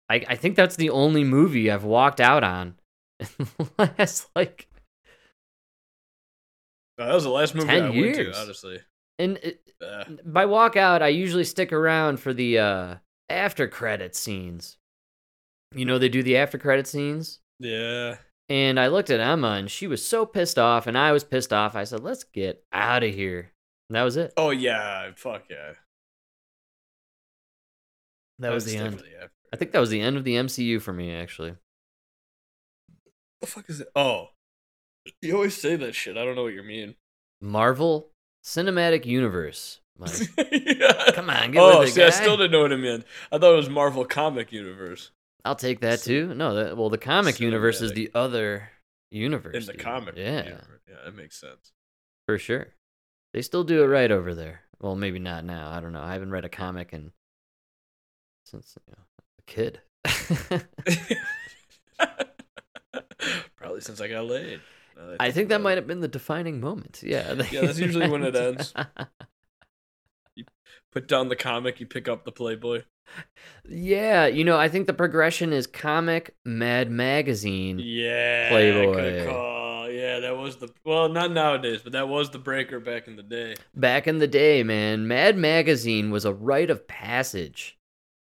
I, 0.10 0.24
I 0.28 0.36
think 0.36 0.56
that's 0.56 0.76
the 0.76 0.90
only 0.92 1.24
movie 1.24 1.72
I've 1.72 1.84
walked 1.84 2.22
out 2.22 2.44
on 2.44 2.76
in 3.20 3.28
the 3.58 3.70
last 3.98 4.30
like 4.36 4.68
No, 6.98 7.08
that 7.08 7.14
was 7.14 7.24
the 7.24 7.30
last 7.30 7.56
movie 7.56 7.68
10 7.68 7.84
I 7.84 7.90
went 7.90 7.96
years. 7.96 8.36
to, 8.36 8.42
honestly. 8.42 8.80
and 9.20 9.38
it, 9.38 9.62
Uh, 9.82 10.04
by 10.24 10.46
walk 10.46 10.76
out, 10.78 11.02
I 11.02 11.08
usually 11.10 11.44
stick 11.44 11.74
around 11.74 12.20
for 12.20 12.34
the 12.34 12.60
uh 12.60 12.96
after 13.30 13.68
credit 13.68 14.16
scenes. 14.16 14.78
You 15.74 15.84
know 15.86 15.98
they 15.98 16.10
do 16.10 16.24
the 16.24 16.38
after 16.38 16.58
credit 16.58 16.88
scenes, 16.88 17.40
yeah. 17.60 18.18
and 18.48 18.80
I 18.80 18.88
looked 18.88 19.10
at 19.10 19.20
Emma, 19.20 19.50
and 19.60 19.70
she 19.70 19.88
was 19.88 20.06
so 20.06 20.26
pissed 20.26 20.58
off, 20.58 20.88
and 20.88 20.98
I 20.98 21.12
was 21.12 21.26
pissed 21.26 21.52
off. 21.52 21.76
I 21.76 21.84
said, 21.84 22.00
"Let's 22.02 22.24
get 22.24 22.64
out 22.72 23.04
of 23.04 23.14
here." 23.14 23.52
And 23.90 23.96
that 23.98 24.04
was 24.04 24.16
it. 24.16 24.32
Oh 24.38 24.52
yeah, 24.52 25.12
fuck 25.18 25.44
yeah. 25.50 25.74
That 28.40 28.52
was 28.54 28.64
the 28.66 28.78
end. 28.78 29.00
the 29.00 29.06
after- 29.24 29.32
I 29.54 29.58
think 29.58 29.72
that 29.72 29.80
was 29.80 29.90
the 29.90 30.02
end 30.02 30.18
of 30.18 30.24
the 30.24 30.36
MCU 30.36 30.82
for 30.82 30.94
me, 30.94 31.14
actually. 31.14 31.52
What 33.40 33.42
the 33.42 33.48
fuck 33.48 33.70
is 33.70 33.82
it? 33.82 33.90
Oh, 33.96 34.30
you 35.22 35.36
always 35.36 35.60
say 35.60 35.76
that 35.76 35.96
shit. 35.96 36.18
I 36.18 36.26
don't 36.26 36.36
know 36.36 36.44
what 36.44 36.54
you 36.54 36.64
mean. 36.64 36.96
Marvel 37.42 38.10
Cinematic 38.44 39.06
Universe. 39.06 39.80
Yeah. 40.38 41.12
Come 41.14 41.30
on, 41.30 41.52
get 41.52 41.62
oh, 41.62 41.80
with 41.80 41.90
it, 41.90 41.92
see, 41.94 42.04
I 42.04 42.10
still 42.10 42.36
didn't 42.36 42.52
know 42.52 42.64
what 42.64 42.74
it 42.74 42.78
meant. 42.78 43.06
I 43.32 43.38
thought 43.38 43.54
it 43.54 43.56
was 43.56 43.70
Marvel 43.70 44.04
Comic 44.04 44.52
Universe 44.52 45.12
I'll 45.46 45.56
take 45.56 45.82
that 45.82 46.02
too. 46.02 46.34
No, 46.34 46.56
that, 46.56 46.76
well, 46.76 46.90
the 46.90 46.98
comic 46.98 47.40
universe 47.40 47.80
is 47.80 47.94
the 47.94 48.10
other 48.16 48.72
universe. 49.12 49.56
in 49.56 49.66
the 49.66 49.74
dude. 49.74 49.82
comic. 49.82 50.16
Yeah. 50.18 50.44
universe. 50.44 50.82
yeah, 50.90 50.96
that 51.06 51.16
makes 51.16 51.40
sense. 51.40 51.72
For 52.26 52.40
sure. 52.40 52.70
They 53.32 53.44
still 53.44 53.64
do 53.64 53.84
it 53.84 53.88
right 53.88 54.12
over 54.12 54.34
there. 54.34 54.62
Well, 54.80 54.96
maybe 54.96 55.20
not 55.20 55.46
now. 55.46 55.70
I 55.70 55.80
don't 55.80 55.94
know. 55.94 56.02
I 56.02 56.14
haven't 56.14 56.32
read 56.32 56.46
a 56.46 56.50
comic 56.50 56.94
in 56.94 57.12
since 58.46 58.76
you 58.88 58.94
know, 58.98 59.04
kid. 59.46 59.82
Probably 63.56 63.82
since 63.82 64.00
I 64.02 64.08
got 64.08 64.26
laid. 64.26 64.60
now 64.98 65.16
I 65.20 65.32
think 65.32 65.50
that 65.50 65.62
might 65.62 65.78
have 65.78 65.88
been 65.88 66.02
the 66.02 66.08
defining 66.08 66.60
moment. 66.60 67.02
Yeah. 67.04 67.34
Yeah, 67.52 67.62
that's 67.62 67.80
usually 67.80 68.10
when 68.10 68.24
it 68.24 68.36
ends. 68.36 68.74
you 70.36 70.46
Put 70.92 71.08
down 71.08 71.30
the 71.30 71.36
comic, 71.36 71.80
you 71.80 71.86
pick 71.86 72.08
up 72.08 72.26
the 72.26 72.32
Playboy. 72.32 72.84
yeah, 73.68 74.26
you 74.26 74.44
know, 74.44 74.58
I 74.58 74.68
think 74.70 74.88
the 74.88 74.94
progression 74.94 75.54
is 75.54 75.68
comic, 75.68 76.36
Mad 76.44 76.90
Magazine. 76.90 77.80
Yeah, 77.80 78.50
Playboy. 78.50 79.26
Call. 79.26 79.66
Yeah, 79.92 80.20
that 80.22 80.38
was 80.38 80.58
the 80.58 80.70
well, 80.84 81.08
not 81.10 81.32
nowadays, 81.32 81.82
but 81.84 81.94
that 81.94 82.08
was 82.10 82.30
the 82.32 82.40
breaker 82.40 82.80
back 82.80 83.08
in 83.08 83.16
the 83.16 83.24
day. 83.24 83.56
Back 83.76 84.08
in 84.08 84.18
the 84.18 84.28
day, 84.28 84.64
man, 84.64 85.08
Mad 85.08 85.38
Magazine 85.38 86.10
was 86.12 86.26
a 86.26 86.34
rite 86.34 86.70
of 86.70 86.88
passage. 86.88 87.78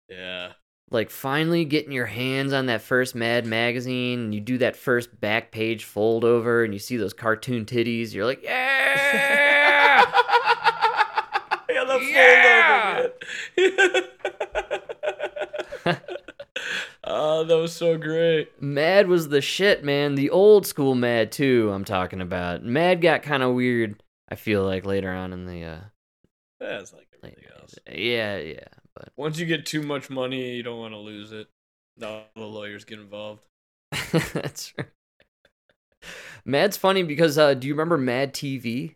Yeah. 0.10 0.54
Like 0.96 1.10
finally 1.10 1.66
getting 1.66 1.92
your 1.92 2.06
hands 2.06 2.54
on 2.54 2.68
that 2.68 2.82
first 2.82 3.16
Mad 3.16 3.46
Magazine, 3.46 4.20
and 4.22 4.34
you 4.34 4.40
do 4.40 4.58
that 4.60 4.78
first 4.78 5.20
back 5.20 5.52
page 5.52 5.84
fold 5.84 6.24
over, 6.24 6.64
and 6.64 6.74
you 6.74 6.80
see 6.80 6.96
those 6.96 7.14
cartoon 7.14 7.66
titties. 7.66 8.14
You're 8.14 8.26
like, 8.26 8.42
yeah. 8.44 10.06
yeah, 11.70 11.84
the 11.84 12.00
Yeah! 12.02 13.08
fold 13.58 13.80
over. 15.86 15.98
oh, 17.04 17.44
that 17.44 17.58
was 17.58 17.74
so 17.74 17.98
great. 17.98 18.62
Mad 18.62 19.08
was 19.08 19.28
the 19.28 19.42
shit, 19.42 19.84
man. 19.84 20.16
The 20.16 20.30
old 20.30 20.66
school 20.66 20.96
Mad 20.96 21.30
too. 21.32 21.72
I'm 21.74 21.84
talking 21.86 22.22
about. 22.22 22.64
Mad 22.64 23.02
got 23.02 23.22
kind 23.22 23.44
of 23.44 23.54
weird. 23.54 24.02
I 24.30 24.36
feel 24.36 24.64
like 24.64 24.86
later 24.86 25.12
on 25.12 25.34
in 25.34 25.46
the 25.46 25.64
uh, 25.64 25.80
it's 26.62 26.94
like 26.94 27.08
everything 27.22 27.44
else. 27.60 27.76
yeah, 27.92 28.38
yeah. 28.38 28.68
But 28.96 29.10
Once 29.18 29.38
you 29.40 29.46
get 29.46 29.66
too 29.66 29.82
much 29.84 30.10
money, 30.10 30.56
you 30.56 30.64
don't 30.64 30.80
want 30.80 30.94
to 30.94 30.98
lose 31.00 31.32
it. 31.32 31.48
No, 31.98 32.24
the 32.36 32.42
lawyers 32.44 32.84
get 32.86 33.00
involved. 33.00 33.42
that's 34.34 34.74
right. 34.78 34.88
Mad's 36.46 36.78
funny 36.78 37.04
because 37.04 37.38
uh, 37.38 37.54
do 37.56 37.68
you 37.68 37.74
remember 37.74 37.98
Mad 37.98 38.34
TV? 38.34 38.96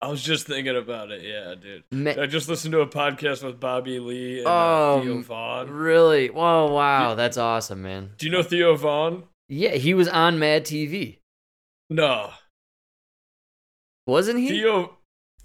I 0.00 0.08
was 0.08 0.22
just 0.22 0.46
thinking 0.46 0.76
about 0.76 1.10
it. 1.10 1.22
Yeah, 1.22 1.54
dude. 1.54 1.84
Ma- 1.92 2.20
I 2.22 2.26
just 2.26 2.48
listened 2.48 2.72
to 2.72 2.80
a 2.80 2.86
podcast 2.88 3.44
with 3.44 3.60
Bobby 3.60 3.98
Lee 4.00 4.38
and 4.38 4.46
uh, 4.48 5.00
Theo 5.00 5.12
Um, 5.14 5.22
Von. 5.24 5.70
really? 5.70 6.28
Whoa, 6.28 6.72
wow, 6.72 7.14
that's 7.14 7.36
awesome, 7.36 7.82
man. 7.82 8.10
Do 8.18 8.26
you 8.26 8.32
know 8.32 8.42
Theo 8.42 8.74
Von? 8.76 9.24
Yeah, 9.48 9.70
he 9.70 9.94
was 9.94 10.08
on 10.08 10.38
Mad 10.38 10.64
TV, 10.64 11.18
No. 11.90 12.30
wasn't 14.06 14.38
he? 14.40 14.48
Theo 14.48 14.98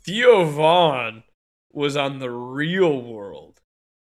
Theo 0.05 0.45
Von 0.45 1.23
was 1.77 1.95
on 1.95 2.17
the 2.17 2.31
Real 2.31 2.99
World. 2.99 3.61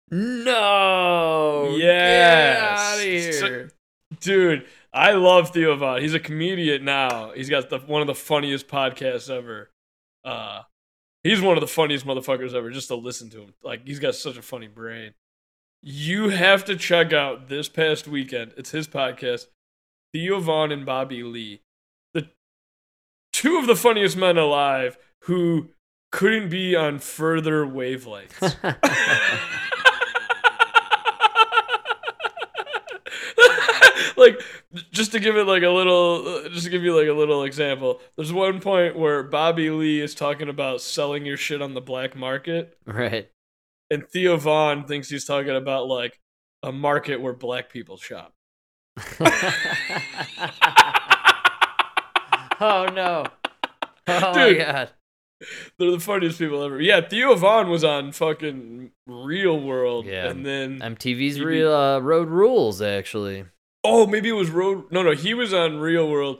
No. 0.10 1.76
Yes. 1.78 3.00
Get 3.04 3.13
out 3.13 3.28
of 3.28 3.34
So- 3.69 3.76
Dude, 4.19 4.67
I 4.91 5.13
love 5.13 5.52
Theo 5.52 5.76
Von. 5.76 6.02
He's 6.02 6.13
a 6.13 6.19
comedian 6.19 6.84
now. 6.84 7.32
He's 7.32 7.50
got 7.50 7.69
the 7.69 7.80
one 7.80 8.02
of 8.02 8.08
the 8.08 8.15
funniest 8.15 8.67
podcasts 8.67 9.30
ever. 9.30 9.71
Uh, 10.26 10.63
he's 11.24 11.39
one 11.39 11.56
of 11.56 11.62
the 11.62 11.67
funniest 11.67 12.06
motherfuckers 12.06 12.54
ever. 12.54 12.69
Just 12.71 12.89
to 12.89 12.95
listen 12.95 13.30
to 13.30 13.41
him, 13.41 13.54
like 13.63 13.88
he's 13.88 14.00
got 14.00 14.15
such 14.15 14.38
a 14.38 14.41
funny 14.41 14.67
brain. 14.67 15.13
You 15.82 16.30
have 16.30 16.65
to 16.65 16.76
check 16.76 17.13
out 17.13 17.47
this 17.47 17.69
past 17.69 18.08
weekend. 18.08 18.54
It's 18.58 18.71
his 18.71 18.88
podcast, 18.88 19.45
Theo 20.13 20.39
Von 20.39 20.71
and 20.71 20.86
Bobby 20.86 21.24
Lee, 21.24 21.62
the 22.13 22.28
two 23.32 23.58
of 23.58 23.65
the 23.67 23.76
funniest 23.78 24.17
men 24.17 24.38
alive 24.38 24.97
who 25.21 25.69
couldn't 26.12 26.50
be 26.50 26.76
on 26.76 27.00
further 27.00 27.65
wavelengths. 27.65 28.41
like 34.17 34.39
just 34.91 35.13
to 35.13 35.19
give 35.19 35.36
it 35.36 35.47
like 35.47 35.63
a 35.63 35.69
little 35.69 36.43
just 36.50 36.65
to 36.65 36.69
give 36.69 36.84
you 36.84 36.95
like 36.95 37.08
a 37.08 37.13
little 37.13 37.43
example 37.43 38.00
there's 38.15 38.32
one 38.32 38.60
point 38.60 38.95
where 38.95 39.24
bobby 39.24 39.71
lee 39.71 40.00
is 40.00 40.13
talking 40.13 40.47
about 40.47 40.80
selling 40.80 41.26
your 41.26 41.38
shit 41.38 41.62
on 41.62 41.74
the 41.74 41.82
black 41.82 42.15
market 42.15 42.78
right. 42.86 43.32
and 43.89 44.08
theo 44.08 44.38
von 44.38 44.86
thinks 44.86 45.10
he's 45.10 45.26
talking 45.26 45.56
about 45.56 45.88
like 45.88 46.19
a 46.62 46.71
market 46.71 47.19
where 47.19 47.34
black 47.34 47.69
people 47.69 47.97
shop 47.97 48.34
oh 52.60 52.88
no. 52.93 53.26
Oh 54.08 54.34
my 54.34 54.54
god. 54.54 54.89
They're 55.77 55.91
the 55.91 55.99
funniest 55.99 56.38
people 56.39 56.63
ever 56.63 56.80
yeah 56.82 57.01
theo 57.01 57.36
von 57.36 57.69
was 57.69 57.84
on 57.84 58.12
fucking 58.12 58.91
real 59.08 59.60
world 59.60 60.06
Yeah. 60.06 60.30
and 60.30 60.45
then 60.45 60.80
MTV's 60.80 61.38
Maybe- 61.39 61.45
real 61.45 61.73
uh, 61.73 61.99
Road 61.99 62.27
Rules 62.30 62.82
actually. 62.82 63.45
oh 63.84 64.06
maybe 64.06 64.30
it 64.30 64.34
was 64.34 64.49
road 64.51 64.91
no 64.91 65.01
no 65.04 65.12
he 65.13 65.34
was 65.34 65.54
on 65.54 65.80
real 65.80 66.08
world 66.10 66.39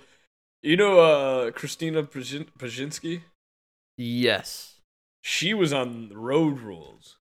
you 0.62 0.78
know 0.78 1.00
uh 1.00 1.52
christina 1.52 2.04
Pazsitzky? 2.04 3.22
Yes. 3.98 4.80
she 5.22 5.54
was 5.54 5.74
on 5.74 6.10
Road 6.14 6.60
Rules, 6.60 7.18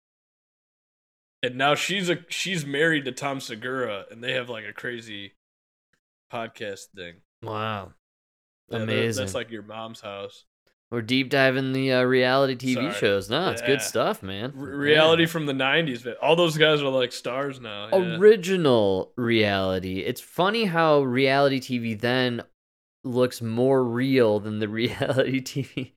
and 1.42 1.56
now 1.56 1.74
she's 1.74 2.08
a 2.10 2.18
she's 2.28 2.64
married 2.66 3.04
to 3.06 3.12
Tom 3.12 3.40
Segura, 3.40 4.04
and 4.10 4.22
they 4.22 4.32
have 4.32 4.48
like 4.48 4.64
a 4.64 4.72
crazy 4.72 5.32
podcast 6.32 6.86
thing. 6.94 7.16
Wow. 7.42 7.92
Yeah, 8.70 8.78
Amazing. 8.78 9.22
That's 9.24 9.34
like 9.34 9.50
your 9.50 9.62
mom's 9.62 10.00
house. 10.00 10.44
We're 10.90 11.02
deep 11.02 11.30
diving 11.30 11.72
the 11.72 11.92
uh, 11.92 12.02
reality 12.02 12.56
TV 12.56 12.74
Sorry. 12.74 12.92
shows. 12.94 13.30
No, 13.30 13.50
it's 13.50 13.62
good 13.62 13.80
stuff, 13.80 14.22
man. 14.24 14.52
R- 14.58 14.64
reality 14.64 15.22
Yeah. 15.22 15.28
from 15.28 15.46
the 15.46 15.52
'90s, 15.52 16.02
but 16.02 16.16
all 16.18 16.34
those 16.34 16.56
guys 16.58 16.82
are 16.82 16.88
like 16.88 17.12
stars 17.12 17.60
now. 17.60 17.88
yeah. 17.92 18.16
Original 18.18 19.12
reality. 19.16 20.00
It's 20.00 20.20
funny 20.20 20.64
how 20.64 21.02
reality 21.02 21.60
TV 21.60 21.98
then 21.98 22.42
looks 23.04 23.40
more 23.40 23.84
real 23.84 24.40
than 24.40 24.58
the 24.58 24.68
reality 24.80 25.40
TV 25.40 25.92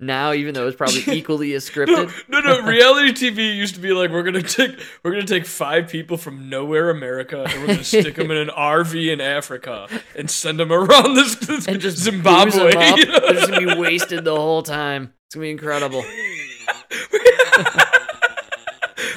now, 0.00 0.32
even 0.32 0.54
though 0.54 0.66
it's 0.66 0.76
probably 0.76 1.02
equally 1.16 1.52
as 1.54 1.68
scripted. 1.68 2.12
No, 2.28 2.40
no, 2.40 2.60
no. 2.60 2.66
Reality 2.66 3.12
TV 3.12 3.56
used 3.56 3.74
to 3.76 3.80
be 3.80 3.92
like 3.92 4.10
we're 4.10 4.22
gonna 4.22 4.42
take 4.42 4.78
we're 5.02 5.12
gonna 5.12 5.26
take 5.26 5.46
five 5.46 5.88
people 5.88 6.16
from 6.16 6.48
nowhere 6.48 6.90
America 6.90 7.44
and 7.48 7.60
we're 7.60 7.66
gonna 7.68 7.84
stick 7.84 8.14
them 8.16 8.30
in 8.30 8.36
an 8.36 8.48
RV 8.56 9.12
in 9.12 9.20
Africa 9.20 9.88
and 10.16 10.30
send 10.30 10.58
them 10.60 10.72
around 10.72 11.14
this, 11.14 11.34
this 11.36 11.66
and 11.68 11.80
just 11.80 11.98
Zimbabwe. 11.98 12.50
booze 12.50 12.56
'em 12.60 12.66
up. 12.82 12.98
They're 12.98 13.32
just 13.34 13.50
gonna 13.50 13.74
be 13.74 13.80
wasted 13.80 14.24
the 14.24 14.34
whole 14.36 14.62
time. 14.62 15.12
It's 15.26 15.34
gonna 15.34 15.44
be 15.46 15.50
incredible. 15.50 16.04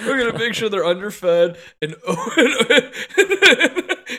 We're 0.06 0.18
gonna 0.26 0.38
make 0.38 0.54
sure 0.54 0.70
they're 0.70 0.86
underfed 0.86 1.58
and 1.82 1.94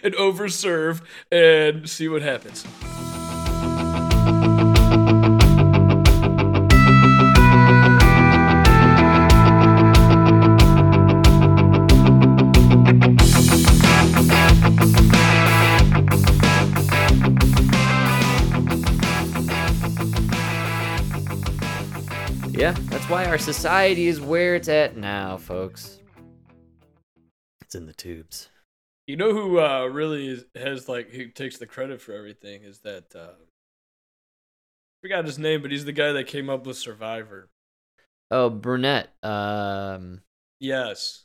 and 0.02 0.14
overserved 0.14 1.02
and 1.30 1.88
see 1.88 2.08
what 2.08 2.22
happens. 2.22 2.64
That's 23.04 23.12
why 23.12 23.26
our 23.26 23.36
society 23.36 24.06
is 24.06 24.18
where 24.18 24.54
it's 24.54 24.68
at 24.70 24.96
now, 24.96 25.36
folks. 25.36 26.00
It's 27.60 27.74
in 27.74 27.84
the 27.84 27.92
tubes. 27.92 28.48
You 29.06 29.16
know 29.16 29.34
who 29.34 29.60
uh, 29.60 29.84
really 29.88 30.28
is, 30.28 30.46
has 30.56 30.88
like 30.88 31.10
who 31.10 31.28
takes 31.28 31.58
the 31.58 31.66
credit 31.66 32.00
for 32.00 32.14
everything 32.14 32.62
is 32.62 32.78
that 32.78 33.14
uh, 33.14 33.34
forgot 35.02 35.26
his 35.26 35.38
name, 35.38 35.60
but 35.60 35.70
he's 35.70 35.84
the 35.84 35.92
guy 35.92 36.12
that 36.12 36.28
came 36.28 36.48
up 36.48 36.66
with 36.66 36.78
Survivor. 36.78 37.50
Oh, 38.30 38.48
Burnett. 38.48 39.10
Um, 39.22 40.22
Yes, 40.58 41.24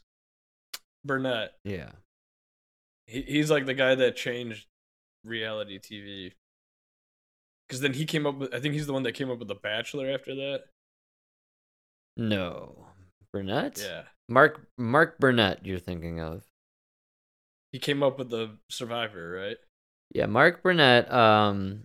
Burnett. 1.06 1.54
yeah. 1.64 1.92
He, 3.08 3.22
he's 3.22 3.50
like 3.50 3.66
the 3.66 3.74
guy 3.74 3.96
that 3.96 4.18
changed 4.18 4.68
reality 5.24 5.80
TV. 5.80 6.34
Because 7.66 7.80
then 7.80 7.94
he 7.94 8.04
came 8.04 8.28
up 8.28 8.36
with, 8.36 8.54
I 8.54 8.60
think 8.60 8.74
he's 8.74 8.88
the 8.88 8.94
one 8.94 9.04
that 9.04 9.14
came 9.14 9.32
up 9.32 9.40
with 9.40 9.48
The 9.48 9.56
Bachelor 9.56 10.12
after 10.12 10.36
that. 10.36 10.64
No, 12.20 12.86
Burnett. 13.34 13.80
Yeah. 13.84 14.04
Mark 14.28 14.68
Mark 14.78 15.18
Burnett. 15.20 15.66
You're 15.66 15.80
thinking 15.80 16.20
of. 16.20 16.44
He 17.72 17.80
came 17.80 18.04
up 18.04 18.18
with 18.20 18.30
The 18.30 18.58
Survivor, 18.70 19.32
right? 19.32 19.58
Yeah, 20.14 20.26
Mark 20.26 20.64
Burnett. 20.64 21.12
Um, 21.12 21.84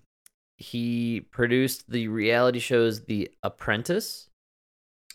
he 0.56 1.20
produced 1.20 1.90
the 1.90 2.08
reality 2.08 2.58
shows 2.58 3.04
The 3.04 3.30
Apprentice, 3.42 4.28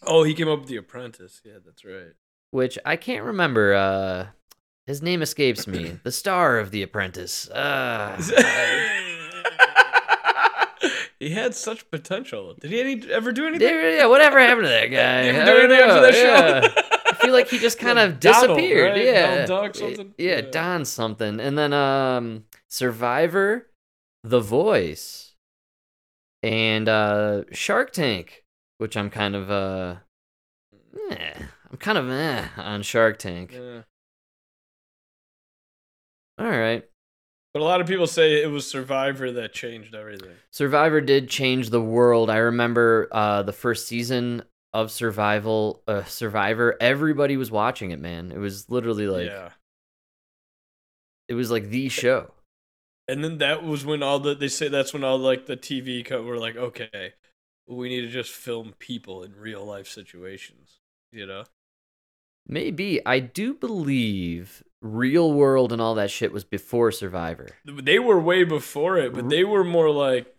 Oh, 0.04 0.24
he 0.24 0.34
came 0.34 0.48
up 0.48 0.60
with 0.62 0.70
The 0.70 0.78
Apprentice. 0.78 1.42
Yeah, 1.44 1.58
that's 1.66 1.84
right. 1.84 2.14
which 2.52 2.80
I 2.86 2.96
can't 2.96 3.26
remember. 3.26 3.74
Uh, 3.74 4.28
his 4.88 5.02
name 5.02 5.22
escapes 5.22 5.68
me. 5.68 6.00
the 6.04 6.12
star 6.12 6.58
of 6.58 6.72
The 6.72 6.84
Apprentice. 6.84 7.50
Uh, 7.50 8.16
he 11.20 11.32
had 11.32 11.54
such 11.54 11.90
potential. 11.92 12.56
Did 12.60 12.72
he 12.72 12.80
any, 12.80 13.12
ever 13.12 13.32
do 13.32 13.46
anything? 13.46 13.68
yeah, 13.68 14.06
whatever 14.06 14.40
happened 14.40 14.66
to 14.66 14.70
that 14.70 14.88
guy? 14.88 15.24
Did 15.24 15.36
he 15.36 15.42
I 15.42 15.46
do 15.46 15.58
anything 15.58 15.80
after 15.80 16.02
that 16.02 16.14
yeah. 16.14 16.62
show? 16.62 16.92
I 17.08 17.14
feel 17.16 17.34
like 17.34 17.50
he 17.50 17.60
just 17.60 17.78
kind 17.88 18.00
of 18.00 18.20
Donald, 18.20 18.58
disappeared. 18.58 18.92
right? 18.94 19.06
Yeah, 19.06 19.46
Donald 19.46 19.74
Duck 19.74 19.76
something? 19.76 20.14
Yeah, 20.18 20.36
Yeah. 20.36 20.42
Don 20.42 20.86
something, 20.86 21.40
and 21.40 21.58
then 21.58 21.74
um, 21.74 22.46
Survivor, 22.70 23.68
The 24.24 24.40
Voice, 24.40 25.36
and 26.42 26.88
uh, 26.88 27.44
Shark 27.52 27.92
Tank, 27.92 28.46
which 28.78 28.96
I'm 28.96 29.10
kind 29.10 29.36
of 29.36 29.52
uh, 29.52 29.96
eh, 31.12 31.34
I'm 31.70 31.78
kind 31.78 31.98
of 31.98 32.10
eh 32.10 32.46
on 32.56 32.82
Shark 32.82 33.20
Tank. 33.20 33.52
Yeah. 33.54 33.82
All 36.40 36.48
right, 36.50 36.86
But 37.54 37.62
a 37.62 37.66
lot 37.66 37.82
of 37.82 37.88
people 37.88 38.06
say 38.06 38.44
it 38.44 38.52
was 38.52 38.70
Survivor 38.70 39.32
that 39.32 39.54
changed 39.54 39.96
everything. 39.96 40.36
Survivor 40.52 41.02
did 41.02 41.30
change 41.30 41.72
the 41.72 41.82
world. 41.82 42.30
I 42.30 42.38
remember 42.38 43.08
uh, 43.12 43.42
the 43.42 43.54
first 43.54 43.88
season 43.88 44.44
of 44.72 44.92
Survival, 44.92 45.82
uh, 45.88 46.04
Survivor. 46.04 46.78
Everybody 46.80 47.38
was 47.38 47.50
watching 47.50 47.90
it, 47.90 48.00
man. 48.00 48.32
It 48.32 48.38
was 48.38 48.70
literally 48.70 49.08
like 49.08 49.28
yeah. 49.28 49.50
it 51.28 51.34
was 51.34 51.50
like 51.50 51.70
the 51.70 51.90
show. 51.90 52.32
And 53.08 53.24
then 53.24 53.40
that 53.40 53.64
was 53.64 53.84
when 53.84 54.04
all 54.04 54.20
the 54.20 54.36
they 54.36 54.50
say 54.50 54.68
that's 54.68 54.94
when 54.94 55.04
all 55.04 55.18
like 55.18 55.48
the 55.48 55.58
TV 55.58 56.06
co- 56.06 56.22
were 56.22 56.38
like, 56.38 56.56
okay, 56.56 57.14
we 57.68 57.90
need 57.90 58.02
to 58.02 58.10
just 58.10 58.32
film 58.32 58.76
people 58.78 59.24
in 59.24 59.36
real 59.36 59.66
life 59.66 59.88
situations. 59.88 60.80
You 61.12 61.26
know? 61.26 61.46
Maybe 62.48 63.04
I 63.08 63.20
do 63.20 63.56
believe 63.56 64.64
Real 64.82 65.32
World 65.32 65.72
and 65.72 65.82
all 65.82 65.96
that 65.96 66.12
shit 66.12 66.32
was 66.32 66.44
before 66.44 66.92
Survivor. 66.92 67.50
They 67.66 68.00
were 68.00 68.20
way 68.20 68.44
before 68.44 68.98
it, 68.98 69.14
but 69.14 69.22
mm-hmm. 69.22 69.30
they 69.30 69.44
were 69.44 69.64
more 69.64 69.90
like. 69.90 70.34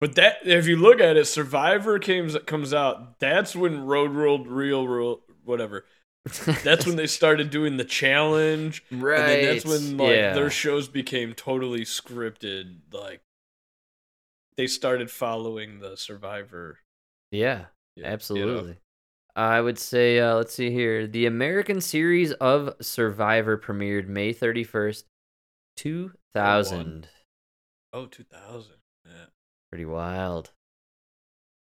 But 0.00 0.14
that, 0.16 0.38
if 0.44 0.66
you 0.66 0.76
look 0.76 1.00
at 1.00 1.16
it, 1.16 1.24
Survivor 1.24 1.98
comes 1.98 2.36
comes 2.46 2.72
out. 2.72 3.18
That's 3.18 3.56
when 3.56 3.86
Road 3.86 4.14
World, 4.14 4.46
Real 4.46 4.86
World, 4.86 5.20
whatever. 5.44 5.84
That's 6.62 6.86
when 6.86 6.96
they 6.96 7.06
started 7.06 7.50
doing 7.50 7.76
the 7.76 7.84
challenge. 7.84 8.84
right. 8.90 9.18
And 9.18 9.28
then 9.28 9.44
that's 9.44 9.64
when 9.64 9.96
like 9.96 10.16
yeah. 10.16 10.34
their 10.34 10.50
shows 10.50 10.88
became 10.88 11.34
totally 11.34 11.82
scripted. 11.82 12.76
Like 12.92 13.22
they 14.56 14.66
started 14.66 15.10
following 15.10 15.80
the 15.80 15.96
Survivor. 15.96 16.78
yeah, 18.36 18.36
you 18.36 18.46
know? 18.46 18.74
I 19.36 19.60
would 19.60 19.78
say, 19.78 20.18
uh, 20.18 20.34
let's 20.34 20.54
see 20.54 20.70
here. 20.70 21.06
The 21.06 21.26
American 21.26 21.82
series 21.82 22.32
of 22.32 22.74
Survivor 22.80 23.58
premiered 23.58 24.08
May 24.08 24.32
31st, 24.32 25.04
2000. 25.76 27.08
Oh, 27.92 28.06
2000. 28.06 28.72
Yeah. 29.04 29.12
Pretty 29.70 29.84
wild. 29.84 30.52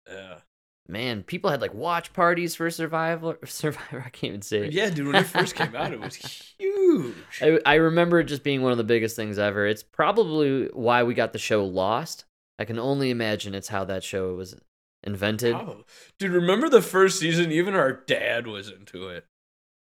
Yeah. 0.08 0.38
Man, 0.86 1.24
people 1.24 1.50
had 1.50 1.60
like 1.60 1.74
watch 1.74 2.12
parties 2.12 2.54
for 2.54 2.70
Survivor. 2.70 3.38
Survivor, 3.44 4.04
I 4.06 4.10
can't 4.10 4.30
even 4.30 4.42
say 4.42 4.66
it. 4.66 4.72
Yeah, 4.72 4.88
dude, 4.88 5.08
when 5.08 5.16
it 5.16 5.24
first 5.24 5.56
came 5.56 5.74
out, 5.74 5.92
it 5.92 6.00
was 6.00 6.14
huge. 6.58 7.14
I, 7.42 7.58
I 7.66 7.74
remember 7.74 8.20
it 8.20 8.24
just 8.24 8.44
being 8.44 8.62
one 8.62 8.72
of 8.72 8.78
the 8.78 8.84
biggest 8.84 9.16
things 9.16 9.38
ever. 9.38 9.66
It's 9.66 9.82
probably 9.82 10.68
why 10.72 11.02
we 11.02 11.12
got 11.12 11.32
the 11.32 11.38
show 11.38 11.64
Lost 11.64 12.24
I 12.58 12.64
can 12.64 12.78
only 12.78 13.10
imagine 13.10 13.54
it's 13.54 13.68
how 13.68 13.84
that 13.84 14.02
show 14.02 14.34
was 14.34 14.56
invented. 15.02 15.54
How? 15.54 15.84
Dude, 16.18 16.32
remember 16.32 16.68
the 16.68 16.82
first 16.82 17.18
season? 17.18 17.52
Even 17.52 17.74
our 17.74 17.92
dad 17.92 18.46
was 18.46 18.70
into 18.70 19.08
it. 19.08 19.24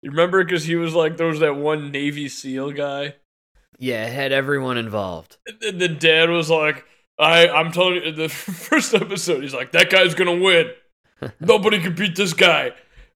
You 0.03 0.11
remember 0.11 0.45
because 0.45 0.65
he 0.65 0.77
was 0.77 0.95
like, 0.95 1.17
there 1.17 1.27
was 1.27 1.41
that 1.41 1.57
one 1.57 1.91
Navy 1.91 2.29
SEAL 2.29 2.73
guy. 2.73 3.15
Yeah, 3.79 4.07
it 4.07 4.13
had 4.13 4.33
everyone 4.33 4.77
involved. 4.77 5.39
And 5.63 5.81
the 5.81 5.89
dad 5.89 6.31
was 6.31 6.51
like, 6.51 6.85
I, 7.19 7.49
I'm 7.49 7.73
telling 7.73 7.95
you, 7.97 8.13
the 8.13 8.29
first 8.31 8.95
episode, 8.95 9.43
he's 9.43 9.55
like, 9.55 9.73
that 9.73 9.91
guy's 9.91 10.15
gonna 10.15 10.39
win. 10.39 10.71
Nobody 11.41 11.81
can 11.81 11.95
beat 11.95 12.17
this 12.17 12.35
guy. 12.35 12.73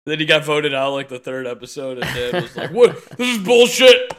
Then 0.06 0.20
he 0.20 0.26
got 0.26 0.46
voted 0.46 0.74
out 0.74 0.94
like 0.94 1.10
the 1.10 1.20
third 1.20 1.48
episode, 1.48 1.98
and 2.00 2.16
dad 2.16 2.42
was 2.42 2.56
like, 2.56 2.72
what? 2.72 2.96
This 3.18 3.38
is 3.38 3.44
bullshit. 3.44 4.14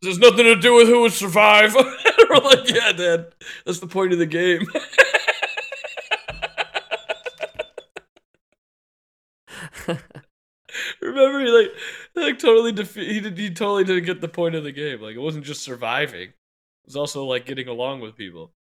This 0.00 0.16
has 0.16 0.18
nothing 0.18 0.44
to 0.44 0.56
do 0.56 0.74
with 0.74 0.88
who 0.88 1.02
would 1.02 1.12
survive. 1.12 1.74
We're 2.30 2.36
like, 2.38 2.70
yeah, 2.70 2.92
dad, 2.92 3.34
that's 3.66 3.80
the 3.80 3.86
point 3.86 4.14
of 4.14 4.18
the 4.18 4.24
game. 4.24 4.66
Remember, 11.02 11.40
he 11.40 11.50
like, 11.50 11.72
like 12.14 12.38
totally 12.38 12.72
defeat. 12.72 13.10
He 13.10 13.20
did. 13.20 13.38
He 13.38 13.50
totally 13.50 13.84
didn't 13.84 14.04
get 14.04 14.20
the 14.20 14.28
point 14.28 14.54
of 14.54 14.64
the 14.64 14.72
game. 14.72 15.00
Like, 15.00 15.16
it 15.16 15.20
wasn't 15.20 15.44
just 15.44 15.62
surviving. 15.62 16.28
It 16.28 16.86
was 16.86 16.96
also 16.96 17.24
like 17.24 17.46
getting 17.46 17.68
along 17.68 18.00
with 18.00 18.16
people. 18.16 18.52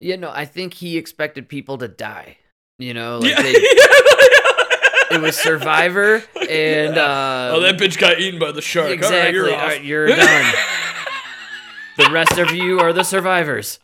Yeah, 0.00 0.16
no, 0.16 0.30
I 0.30 0.44
think 0.44 0.74
he 0.74 0.96
expected 0.98 1.48
people 1.48 1.78
to 1.78 1.88
die. 1.88 2.38
You 2.78 2.92
know, 2.94 3.18
like 3.18 3.30
yeah, 3.30 3.42
they, 3.42 3.52
it 5.12 5.20
was 5.20 5.36
Survivor 5.36 6.16
and 6.50 6.98
uh 6.98 7.52
oh, 7.54 7.60
that 7.60 7.76
bitch 7.76 7.98
got 7.98 8.18
eaten 8.18 8.40
by 8.40 8.50
the 8.50 8.62
shark. 8.62 8.90
exactly. 8.90 9.38
All 9.38 9.46
right, 9.46 9.52
you're, 9.52 9.52
All 9.52 9.66
right, 9.66 9.84
you're 9.84 10.08
done. 10.08 10.54
the 11.96 12.10
rest 12.10 12.38
of 12.38 12.50
you 12.50 12.80
are 12.80 12.92
the 12.92 13.04
survivors. 13.04 13.78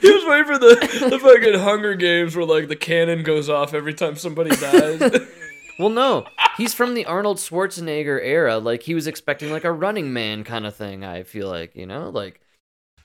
He, 0.00 0.10
was, 0.10 0.24
waiting 0.24 0.44
for 0.46 0.58
the, 0.58 1.08
the 1.10 1.18
fucking 1.18 1.60
Hunger 1.60 1.94
Games 1.94 2.36
where 2.36 2.44
like 2.44 2.68
the 2.68 2.76
cannon 2.76 3.22
goes 3.22 3.48
off 3.48 3.74
every 3.74 3.94
time 3.94 4.16
somebody 4.16 4.50
dies. 4.50 5.00
well, 5.78 5.88
no, 5.90 6.26
he's 6.56 6.74
from 6.74 6.94
the 6.94 7.04
Arnold 7.06 7.38
Schwarzenegger 7.38 8.20
era. 8.22 8.58
Like 8.58 8.82
he 8.82 8.94
was 8.94 9.06
expecting 9.06 9.50
like 9.50 9.64
a 9.64 9.72
Running 9.72 10.12
Man 10.12 10.44
kind 10.44 10.66
of 10.66 10.74
thing. 10.74 11.04
I 11.04 11.22
feel 11.22 11.48
like 11.48 11.74
you 11.76 11.86
know, 11.86 12.10
like 12.10 12.40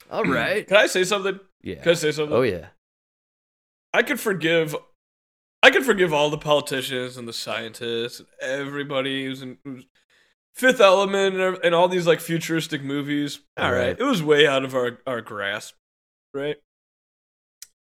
all 0.10 0.24
hmm. 0.24 0.32
right, 0.32 0.68
Can 0.68 0.78
I 0.78 0.88
say 0.88 1.04
something? 1.04 1.40
yeah. 1.62 1.82
Can 1.82 1.92
I 1.92 1.96
say 1.96 2.12
something? 2.12 2.36
Oh 2.36 2.42
yeah. 2.42 2.68
I 3.94 4.04
could 4.04 4.20
forgive. 4.20 4.76
I 5.62 5.72
could 5.72 5.86
forgive 5.86 6.12
all 6.12 6.30
the 6.30 6.38
politicians 6.38 7.16
and 7.16 7.28
the 7.28 7.34
scientists, 7.34 8.20
and 8.20 8.28
everybody 8.42 9.26
who's 9.26 9.42
in 9.42 9.58
who's 9.64 9.86
Fifth 10.54 10.82
Element 10.82 11.36
and, 11.36 11.58
and 11.64 11.76
all 11.76 11.88
these 11.88 12.06
like 12.06 12.20
futuristic 12.20 12.84
movies. 12.84 13.40
All 13.58 13.72
right, 13.72 13.88
Right. 13.88 14.00
it 14.00 14.04
was 14.04 14.22
way 14.22 14.46
out 14.46 14.64
of 14.64 14.76
our 14.76 15.00
our 15.08 15.22
grasp, 15.22 15.76
right? 16.34 16.58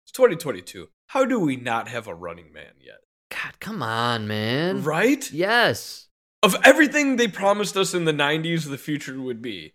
It's 0.09 0.17
2022. 0.17 0.89
How 1.09 1.27
do 1.27 1.39
we 1.39 1.57
not 1.57 1.87
have 1.89 2.07
a 2.07 2.15
Running 2.15 2.51
Man 2.51 2.73
yet? 2.81 3.01
God, 3.31 3.61
come 3.61 3.83
on, 3.83 4.27
man. 4.27 4.83
Right? 4.83 5.31
Yes. 5.31 6.09
Of 6.43 6.57
everything 6.65 7.17
they 7.17 7.29
promised 7.29 7.77
us 7.77 7.93
in 7.93 8.07
the 8.07 8.13
90s 8.13 8.71
the 8.71 8.79
future 8.79 9.21
would 9.21 9.43
be. 9.43 9.75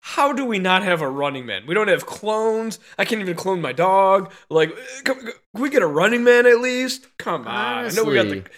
How 0.00 0.32
do 0.32 0.44
we 0.44 0.58
not 0.58 0.82
have 0.82 1.00
a 1.00 1.08
running 1.08 1.46
man? 1.46 1.64
We 1.64 1.74
don't 1.74 1.86
have 1.86 2.06
clones. 2.06 2.80
I 2.98 3.04
can't 3.04 3.20
even 3.20 3.36
clone 3.36 3.60
my 3.60 3.72
dog. 3.72 4.32
Like, 4.50 4.70
eh, 4.72 5.00
can 5.04 5.30
we 5.54 5.70
get 5.70 5.82
a 5.82 5.86
running 5.86 6.24
man 6.24 6.44
at 6.46 6.58
least? 6.58 7.06
Come 7.16 7.46
on. 7.46 7.84
I 7.84 7.88
know 7.90 8.02
we 8.02 8.14
got 8.14 8.24
the 8.24 8.30
Honestly. 8.32 8.50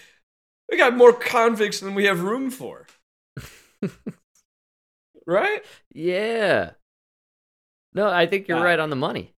we 0.71 0.77
got 0.77 0.97
more 0.97 1.13
convicts 1.13 1.81
than 1.81 1.93
we 1.93 2.05
have 2.05 2.23
room 2.23 2.49
for. 2.49 2.87
right? 5.27 5.61
Yeah. 5.93 6.71
No, 7.93 8.09
I 8.09 8.25
think 8.25 8.47
you're 8.47 8.57
Ah. 8.57 8.63
right 8.63 8.79
on 8.79 8.89
the 8.89 8.95
money. 8.95 9.35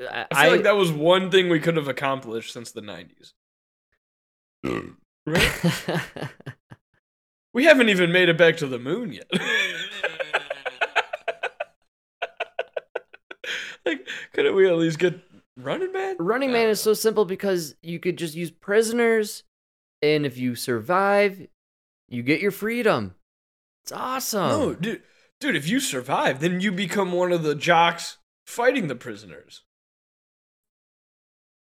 I, 0.00 0.26
I 0.30 0.42
feel 0.44 0.52
like 0.52 0.64
that 0.64 0.76
was 0.76 0.92
one 0.92 1.30
thing 1.30 1.48
we 1.48 1.60
could 1.60 1.76
have 1.76 1.88
accomplished 1.88 2.52
since 2.52 2.72
the 2.72 2.82
90s. 2.82 3.32
Right? 5.26 6.30
We 7.56 7.64
haven't 7.64 7.88
even 7.88 8.12
made 8.12 8.28
it 8.28 8.36
back 8.36 8.58
to 8.58 8.66
the 8.66 8.78
moon 8.78 9.14
yet. 9.14 9.30
like, 13.86 14.06
couldn't 14.34 14.54
we 14.54 14.68
at 14.68 14.76
least 14.76 14.98
get 14.98 15.18
running 15.56 15.90
man? 15.90 16.16
Running 16.18 16.52
Man 16.52 16.68
is 16.68 16.82
so 16.82 16.92
simple 16.92 17.24
because 17.24 17.74
you 17.82 17.98
could 17.98 18.18
just 18.18 18.34
use 18.34 18.50
prisoners, 18.50 19.42
and 20.02 20.26
if 20.26 20.36
you 20.36 20.54
survive, 20.54 21.46
you 22.10 22.22
get 22.22 22.42
your 22.42 22.50
freedom. 22.50 23.14
It's 23.84 23.92
awesome. 23.92 24.50
No, 24.50 24.74
dude, 24.74 25.02
dude, 25.40 25.56
if 25.56 25.66
you 25.66 25.80
survive, 25.80 26.40
then 26.40 26.60
you 26.60 26.70
become 26.72 27.12
one 27.12 27.32
of 27.32 27.42
the 27.42 27.54
jocks 27.54 28.18
fighting 28.46 28.88
the 28.88 28.94
prisoners. 28.94 29.62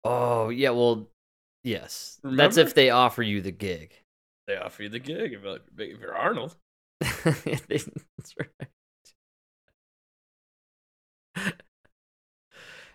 Oh, 0.04 0.50
yeah, 0.50 0.72
well, 0.72 1.10
yes. 1.64 2.20
That's 2.24 2.58
if 2.58 2.74
they 2.74 2.90
offer 2.90 3.22
you 3.22 3.42
the 3.42 3.52
gig. 3.52 3.94
They 4.48 4.58
offer 4.58 4.84
you 4.84 4.90
the 4.90 5.00
gig 5.00 5.34
if, 5.34 5.44
if 5.78 6.00
you're 6.00 6.16
Arnold. 6.16 6.56
That's 7.00 8.36
right. 8.38 8.68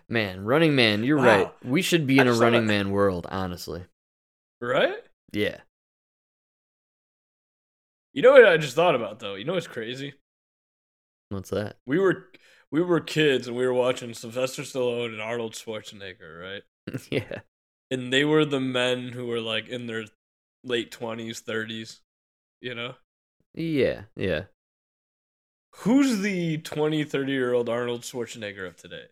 Man, 0.09 0.45
Running 0.45 0.75
Man, 0.75 1.03
you're 1.03 1.17
right. 1.17 1.53
We 1.63 1.81
should 1.81 2.07
be 2.07 2.17
in 2.17 2.27
a 2.27 2.33
Running 2.33 2.65
Man 2.65 2.91
world, 2.91 3.27
honestly. 3.29 3.83
Right? 4.61 4.95
Yeah. 5.33 5.57
You 8.13 8.21
know 8.21 8.31
what 8.31 8.45
I 8.45 8.57
just 8.57 8.75
thought 8.75 8.95
about 8.95 9.19
though? 9.19 9.35
You 9.35 9.45
know 9.45 9.53
what's 9.53 9.67
crazy? 9.67 10.13
What's 11.29 11.49
that? 11.51 11.75
We 11.85 11.99
were 11.99 12.29
we 12.71 12.81
were 12.81 12.99
kids 12.99 13.47
and 13.47 13.55
we 13.55 13.65
were 13.65 13.73
watching 13.73 14.13
Sylvester 14.13 14.63
Stallone 14.63 15.13
and 15.13 15.21
Arnold 15.21 15.53
Schwarzenegger, 15.53 16.41
right? 16.41 16.63
yeah. 17.09 17.41
And 17.89 18.11
they 18.11 18.25
were 18.25 18.45
the 18.45 18.59
men 18.59 19.09
who 19.09 19.27
were 19.27 19.41
like 19.41 19.67
in 19.67 19.87
their 19.87 20.05
late 20.63 20.91
twenties, 20.91 21.39
thirties. 21.39 22.01
You 22.61 22.75
know? 22.75 22.95
Yeah, 23.53 24.03
yeah. 24.15 24.43
Who's 25.81 26.19
the 26.19 26.57
20, 26.57 27.03
30 27.03 27.31
year 27.31 27.53
old 27.53 27.69
Arnold 27.69 28.01
Schwarzenegger 28.01 28.67
of 28.67 28.77
today? 28.77 29.05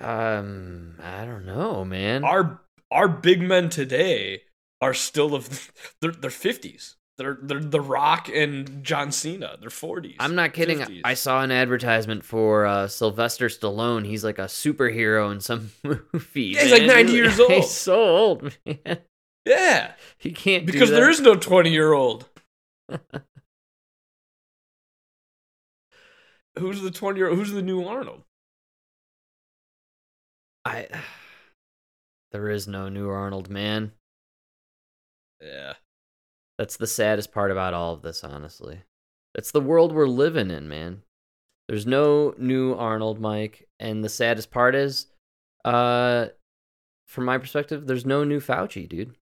Um, 0.00 0.96
I 1.02 1.24
don't 1.24 1.44
know, 1.44 1.84
man. 1.84 2.24
Our 2.24 2.60
our 2.90 3.08
big 3.08 3.42
men 3.42 3.68
today 3.68 4.42
are 4.80 4.94
still 4.94 5.34
of 5.34 5.70
they're 6.00 6.12
they're 6.12 6.30
fifties. 6.30 6.96
They're 7.18 7.38
they're 7.42 7.60
The 7.60 7.80
Rock 7.80 8.28
and 8.32 8.82
John 8.82 9.12
Cena. 9.12 9.56
They're 9.60 9.70
forties. 9.70 10.16
I'm 10.18 10.34
not 10.34 10.54
kidding. 10.54 10.78
50s. 10.78 11.02
I 11.04 11.14
saw 11.14 11.42
an 11.42 11.50
advertisement 11.52 12.24
for 12.24 12.64
uh, 12.64 12.88
Sylvester 12.88 13.48
Stallone. 13.48 14.06
He's 14.06 14.24
like 14.24 14.38
a 14.38 14.44
superhero 14.46 15.30
in 15.30 15.40
some 15.40 15.70
movie. 15.84 16.42
Yeah, 16.42 16.62
he's 16.62 16.72
like 16.72 16.82
man. 16.86 17.06
90 17.06 17.12
years 17.12 17.38
old. 17.40 17.52
He's 17.52 17.70
so 17.70 18.02
old, 18.02 18.58
man. 18.66 18.98
yeah, 19.44 19.92
He 20.18 20.32
can't 20.32 20.64
do 20.66 20.72
because 20.72 20.90
there 20.90 21.10
is 21.10 21.20
no 21.20 21.34
twenty 21.34 21.70
year 21.70 21.92
old. 21.92 22.28
Who's 26.58 26.80
the 26.82 26.90
twenty 26.90 27.18
year? 27.18 27.34
Who's 27.34 27.52
the 27.52 27.62
new 27.62 27.84
Arnold? 27.84 28.22
I. 30.64 30.88
There 32.32 32.48
is 32.48 32.66
no 32.66 32.88
new 32.88 33.10
Arnold, 33.10 33.50
man. 33.50 33.92
Yeah, 35.38 35.74
That's 36.58 36.76
the 36.76 36.86
saddest 36.86 37.32
part 37.32 37.50
about 37.50 37.74
all 37.74 37.94
of 37.94 38.02
this, 38.02 38.22
honestly. 38.22 38.82
It's 39.34 39.50
the 39.50 39.60
world 39.60 39.92
we're 39.92 40.06
living 40.06 40.50
in, 40.50 40.68
man. 40.68 41.02
There's 41.68 41.86
no 41.86 42.34
new 42.36 42.74
Arnold, 42.74 43.20
Mike, 43.20 43.68
and 43.80 44.04
the 44.04 44.08
saddest 44.08 44.50
part 44.50 44.74
is, 44.74 45.06
uh, 45.64 46.26
from 47.06 47.24
my 47.24 47.38
perspective, 47.38 47.86
there's 47.86 48.04
no 48.04 48.24
new 48.24 48.40
Fauci, 48.40 48.88
dude. 48.88 49.14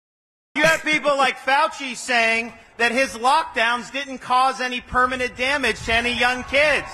You 0.54 0.62
have 0.62 0.82
people 0.82 1.16
like 1.16 1.36
Fauci 1.38 1.94
saying 1.94 2.52
that 2.78 2.90
his 2.90 3.10
lockdowns 3.10 3.92
didn't 3.92 4.18
cause 4.18 4.60
any 4.60 4.80
permanent 4.80 5.36
damage 5.36 5.84
to 5.84 5.94
any 5.94 6.18
young 6.18 6.42
kids. 6.44 6.88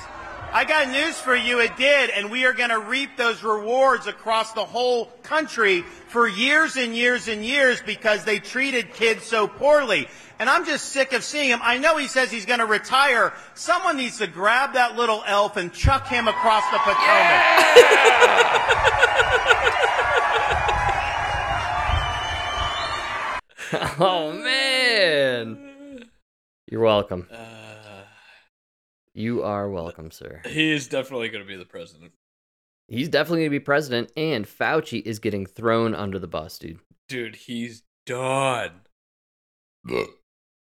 I 0.55 0.63
got 0.63 0.89
news 0.89 1.19
for 1.19 1.35
you, 1.35 1.59
it 1.59 1.77
did, 1.77 2.11
and 2.11 2.31
we 2.31 2.45
are 2.45 2.53
going 2.53 2.71
to 2.71 2.79
reap 2.79 3.17
those 3.17 3.43
rewards 3.43 4.07
across 4.07 4.53
the 4.53 4.65
whole 4.65 5.07
country 5.25 5.83
for 5.83 6.29
years 6.29 6.77
and 6.77 6.95
years 6.95 7.27
and 7.27 7.45
years 7.45 7.83
because 7.83 8.23
they 8.23 8.39
treated 8.39 8.95
kids 8.95 9.25
so 9.25 9.49
poorly. 9.49 10.07
And 10.39 10.49
I'm 10.49 10.65
just 10.65 10.91
sick 10.91 11.13
of 11.13 11.25
seeing 11.25 11.49
him. 11.49 11.59
I 11.61 11.79
know 11.79 11.97
he 11.97 12.07
says 12.07 12.31
he's 12.31 12.47
going 12.47 12.61
to 12.61 12.67
retire. 12.67 13.33
Someone 13.55 13.97
needs 13.97 14.19
to 14.19 14.29
grab 14.29 14.75
that 14.75 14.95
little 14.95 15.25
elf 15.27 15.57
and 15.57 15.73
chuck 15.73 16.07
him 16.07 16.29
across 16.29 16.63
the 16.71 16.79
Potomac. 16.79 16.97
Yeah! 17.77 18.61
oh 23.99 24.33
man, 24.33 26.05
you're 26.71 26.81
welcome. 26.81 27.27
uh, 27.33 27.64
You 29.15 29.43
are 29.43 29.71
welcome, 29.71 30.11
sir. 30.11 30.43
he 30.45 30.73
is 30.73 30.89
definitely 30.89 31.29
going 31.29 31.45
to 31.45 31.49
be 31.49 31.57
the 31.57 31.65
president, 31.65 32.13
He's 32.89 33.09
definitely 33.09 33.41
gonna 33.43 33.51
be 33.51 33.61
president, 33.61 34.11
and 34.15 34.45
Fauci 34.45 35.01
is 35.07 35.19
getting 35.19 35.47
thrown 35.47 35.95
under 35.95 36.19
the 36.19 36.27
bus, 36.27 36.59
dude. 36.59 36.81
dude. 37.09 37.35
He's 37.37 37.83
done. 38.05 38.73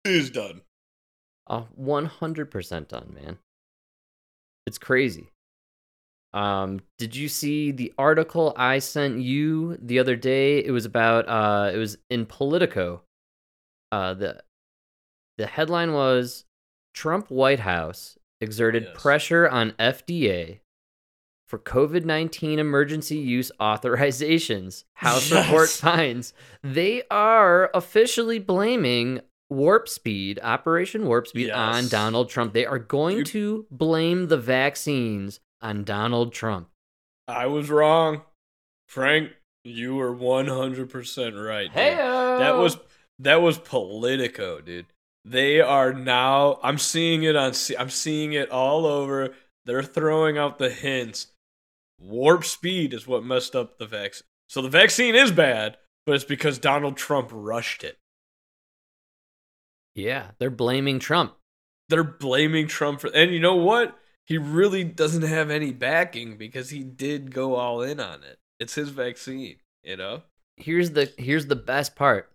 He's 0.04 0.30
done. 0.30 0.62
Uh, 1.48 1.64
100% 1.80 2.88
done, 2.88 3.14
man. 3.16 3.40
It's 4.68 4.78
crazy. 4.78 5.30
Um, 6.34 6.82
did 7.00 7.16
you 7.16 7.28
see 7.28 7.72
the 7.72 7.92
article 7.98 8.54
I 8.56 8.78
sent 8.80 9.20
you 9.20 9.78
the 9.82 9.98
other 10.00 10.16
day? 10.16 10.60
It 10.64 10.72
was 10.72 10.86
about 10.86 11.28
uh 11.28 11.72
it 11.74 11.78
was 11.78 11.98
in 12.10 12.26
Politico. 12.26 13.02
Uh 13.92 14.14
the 14.14 14.44
the 15.38 15.48
headline 15.48 15.94
was 15.94 16.46
Trump 16.94 17.30
White 17.32 17.60
House 17.60 18.18
exerted 18.42 18.84
Yes. 18.84 19.02
pressure 19.02 19.48
on 19.48 19.72
FDA 19.80 20.60
for 21.48 21.60
COVID-19 21.60 22.58
emergency 22.60 23.18
use 23.18 23.52
authorizations. 23.60 24.84
House 24.96 25.32
report 25.32 25.70
Yes. 25.70 25.80
finds 25.80 26.34
they 26.64 27.04
are 27.12 27.70
officially 27.74 28.40
blaming 28.40 29.22
Warp 29.50 29.90
Speed, 29.90 30.40
Operation 30.42 31.06
Warp 31.08 31.28
Speed 31.28 31.50
on 31.50 31.90
Donald 31.90 32.30
Trump. 32.30 32.54
They 32.54 32.66
are 32.66 32.80
going 32.80 33.18
You- 33.18 33.24
to 33.26 33.66
blame 33.70 34.28
the 34.30 34.38
vaccines 34.38 35.40
on 35.62 35.84
Donald 35.84 36.34
Trump. 36.34 36.70
I 37.28 37.48
was 37.48 37.70
wrong. 37.70 38.22
Frank, 38.88 39.32
you 39.64 39.96
were 39.96 40.12
100% 40.14 41.36
right. 41.46 41.70
Hey, 41.72 41.96
That 41.96 42.56
was 42.58 42.78
that 43.20 43.42
was 43.42 43.58
Politico, 43.60 44.62
dude. 44.62 44.88
They 45.24 45.62
are 45.62 45.94
now 45.94 46.60
I'm 46.64 46.78
seeing 46.78 47.24
it 47.24 47.36
on 47.36 47.54
I'm 47.78 47.90
seeing 47.90 48.34
it 48.34 48.50
all 48.50 48.86
over. 48.86 49.34
They're 49.66 49.84
throwing 49.84 50.38
out 50.38 50.58
the 50.58 50.70
hints. 50.72 51.28
Warp 52.00 52.44
speed 52.44 52.94
is 52.94 53.08
what 53.08 53.24
messed 53.24 53.56
up 53.56 53.78
the 53.78 53.86
vaccine. 53.86 54.26
So 54.48 54.62
the 54.62 54.70
vaccine 54.70 55.16
is 55.16 55.32
bad, 55.32 55.78
but 56.06 56.16
it's 56.16 56.24
because 56.24 56.58
Donald 56.58 56.98
Trump 56.98 57.30
rushed 57.32 57.84
it. 57.84 57.98
yeah, 59.96 60.32
they're 60.40 60.50
blaming 60.50 61.00
Trump. 61.00 61.36
They're 61.90 62.04
blaming 62.04 62.68
Trump 62.68 63.02
for 63.02 63.08
and 63.14 63.32
you 63.32 63.40
know 63.40 63.56
what? 63.56 63.98
He 64.26 64.38
really 64.38 64.84
doesn't 64.84 65.24
have 65.24 65.50
any 65.50 65.72
backing 65.72 66.38
because 66.38 66.70
he 66.70 66.84
did 66.84 67.34
go 67.34 67.56
all 67.56 67.82
in 67.82 68.00
on 68.00 68.24
it. 68.24 68.40
It's 68.60 68.76
his 68.76 68.90
vaccine, 68.90 69.58
you 69.84 69.98
know? 69.98 70.24
Here's 70.58 70.92
the 70.92 71.12
here's 71.18 71.48
the 71.48 71.56
best 71.56 71.96
part. 71.96 72.32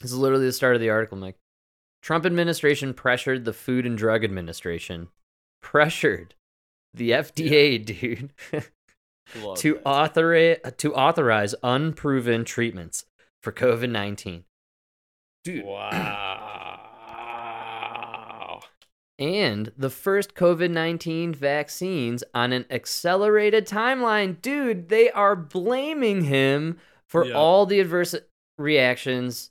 This 0.00 0.12
is 0.12 0.18
literally 0.18 0.46
the 0.46 0.52
start 0.52 0.74
of 0.74 0.80
the 0.80 0.90
article, 0.90 1.16
Mike. 1.18 1.36
Trump 2.02 2.24
administration 2.26 2.94
pressured 2.94 3.44
the 3.44 3.52
Food 3.52 3.84
and 3.86 3.96
Drug 3.98 4.24
Administration, 4.24 5.08
pressured 5.62 6.34
the 6.94 7.10
FDA, 7.10 7.84
dude, 7.84 8.32
to 9.56 9.74
that. 9.74 9.82
authorize 9.84 10.58
to 10.78 10.94
authorize 10.94 11.54
unproven 11.62 12.44
treatments 12.44 13.04
for 13.42 13.52
COVID 13.52 13.90
nineteen. 13.90 14.44
Dude, 15.44 15.64
Wow. 15.64 16.86
and 19.18 19.70
the 19.76 19.90
first 19.90 20.34
COVID 20.34 20.70
19 20.70 21.34
vaccines 21.34 22.24
on 22.34 22.52
an 22.52 22.64
accelerated 22.70 23.66
timeline. 23.66 24.40
Dude, 24.42 24.88
they 24.88 25.10
are 25.10 25.36
blaming 25.36 26.24
him 26.24 26.78
for 27.06 27.24
Yeah. 27.26 27.34
all 27.34 27.66
the 27.66 27.80
adverse 27.80 28.14
reactions 28.58 29.49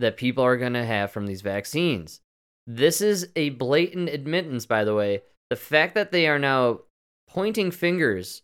that 0.00 0.16
people 0.16 0.42
are 0.44 0.56
going 0.56 0.72
to 0.74 0.84
have 0.84 1.10
from 1.12 1.26
these 1.26 1.42
vaccines. 1.42 2.20
This 2.66 3.00
is 3.00 3.28
a 3.36 3.50
blatant 3.50 4.08
admittance, 4.08 4.66
by 4.66 4.84
the 4.84 4.94
way. 4.94 5.22
The 5.50 5.56
fact 5.56 5.94
that 5.94 6.12
they 6.12 6.26
are 6.26 6.38
now 6.38 6.80
pointing 7.28 7.70
fingers 7.70 8.42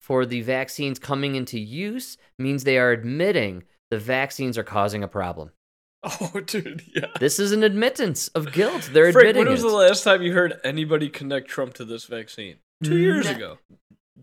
for 0.00 0.24
the 0.24 0.40
vaccines 0.42 0.98
coming 0.98 1.34
into 1.34 1.58
use 1.58 2.16
means 2.38 2.64
they 2.64 2.78
are 2.78 2.92
admitting 2.92 3.64
the 3.90 3.98
vaccines 3.98 4.56
are 4.58 4.64
causing 4.64 5.02
a 5.02 5.08
problem. 5.08 5.50
Oh, 6.04 6.40
dude, 6.46 6.82
yeah. 6.94 7.06
This 7.18 7.40
is 7.40 7.50
an 7.50 7.64
admittance 7.64 8.28
of 8.28 8.52
guilt. 8.52 8.88
They're 8.92 9.10
Frank, 9.12 9.30
admitting 9.30 9.46
when 9.46 9.50
was 9.52 9.64
it. 9.64 9.66
the 9.68 9.74
last 9.74 10.04
time 10.04 10.22
you 10.22 10.32
heard 10.32 10.54
anybody 10.62 11.08
connect 11.08 11.48
Trump 11.48 11.74
to 11.74 11.84
this 11.84 12.04
vaccine? 12.04 12.58
Two 12.84 12.98
years 12.98 13.24
Na- 13.26 13.32
ago. 13.36 13.58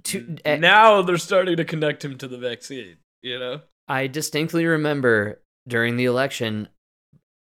To- 0.05 0.37
eh, 0.45 0.55
now 0.55 1.01
they're 1.01 1.17
starting 1.17 1.57
to 1.57 1.65
connect 1.65 2.03
him 2.05 2.17
to 2.19 2.29
the 2.29 2.37
vaccine. 2.37 2.95
You 3.21 3.39
know? 3.39 3.61
I 3.89 4.07
distinctly 4.07 4.65
remember 4.65 5.41
during 5.67 5.97
the 5.97 6.05
election, 6.05 6.67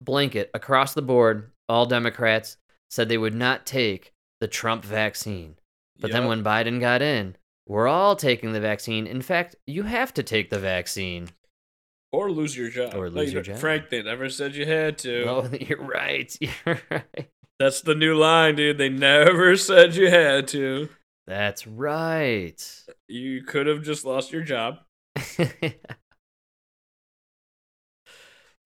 blanket 0.01 0.49
across 0.53 0.93
the 0.93 1.01
board, 1.01 1.51
all 1.69 1.85
Democrats 1.85 2.57
said 2.89 3.09
they 3.09 3.17
would 3.17 3.35
not 3.35 3.65
take 3.65 4.13
the 4.39 4.47
Trump 4.47 4.83
vaccine. 4.85 5.55
But 5.99 6.11
then 6.11 6.27
when 6.27 6.43
Biden 6.43 6.79
got 6.79 7.01
in, 7.01 7.35
we're 7.67 7.87
all 7.87 8.15
taking 8.15 8.53
the 8.53 8.59
vaccine. 8.61 9.07
In 9.07 9.21
fact, 9.21 9.55
you 9.65 9.83
have 9.83 10.13
to 10.13 10.23
take 10.23 10.49
the 10.49 10.59
vaccine. 10.59 11.29
or 12.11 12.31
lose 12.31 12.55
your 12.55 12.69
job. 12.69 12.93
Or 12.95 13.09
lose 13.09 13.29
you 13.31 13.37
your 13.37 13.43
job. 13.43 13.57
Frank, 13.57 13.89
they 13.89 14.01
never 14.03 14.29
said 14.29 14.55
you 14.55 14.65
had 14.65 14.97
to. 14.99 15.23
Oh, 15.23 15.49
you're 15.59 15.81
right. 15.83 16.35
You're 16.41 16.79
right. 16.89 17.29
That's 17.59 17.81
the 17.81 17.95
new 17.95 18.13
line, 18.15 18.55
dude. 18.55 18.77
They 18.77 18.89
never 18.89 19.57
said 19.57 19.95
you 19.95 20.09
had 20.11 20.47
to. 20.49 20.89
That's 21.25 21.65
right. 21.67 22.63
You 23.07 23.41
could 23.43 23.65
have 23.65 23.81
just 23.83 24.05
lost 24.05 24.31
your 24.31 24.43
job. 24.43 24.77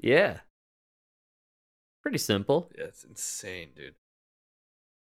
Yeah. 0.02 0.40
Pretty 2.02 2.18
simple. 2.18 2.72
Yeah, 2.78 2.86
it's 2.86 3.04
insane, 3.04 3.70
dude. 3.76 3.96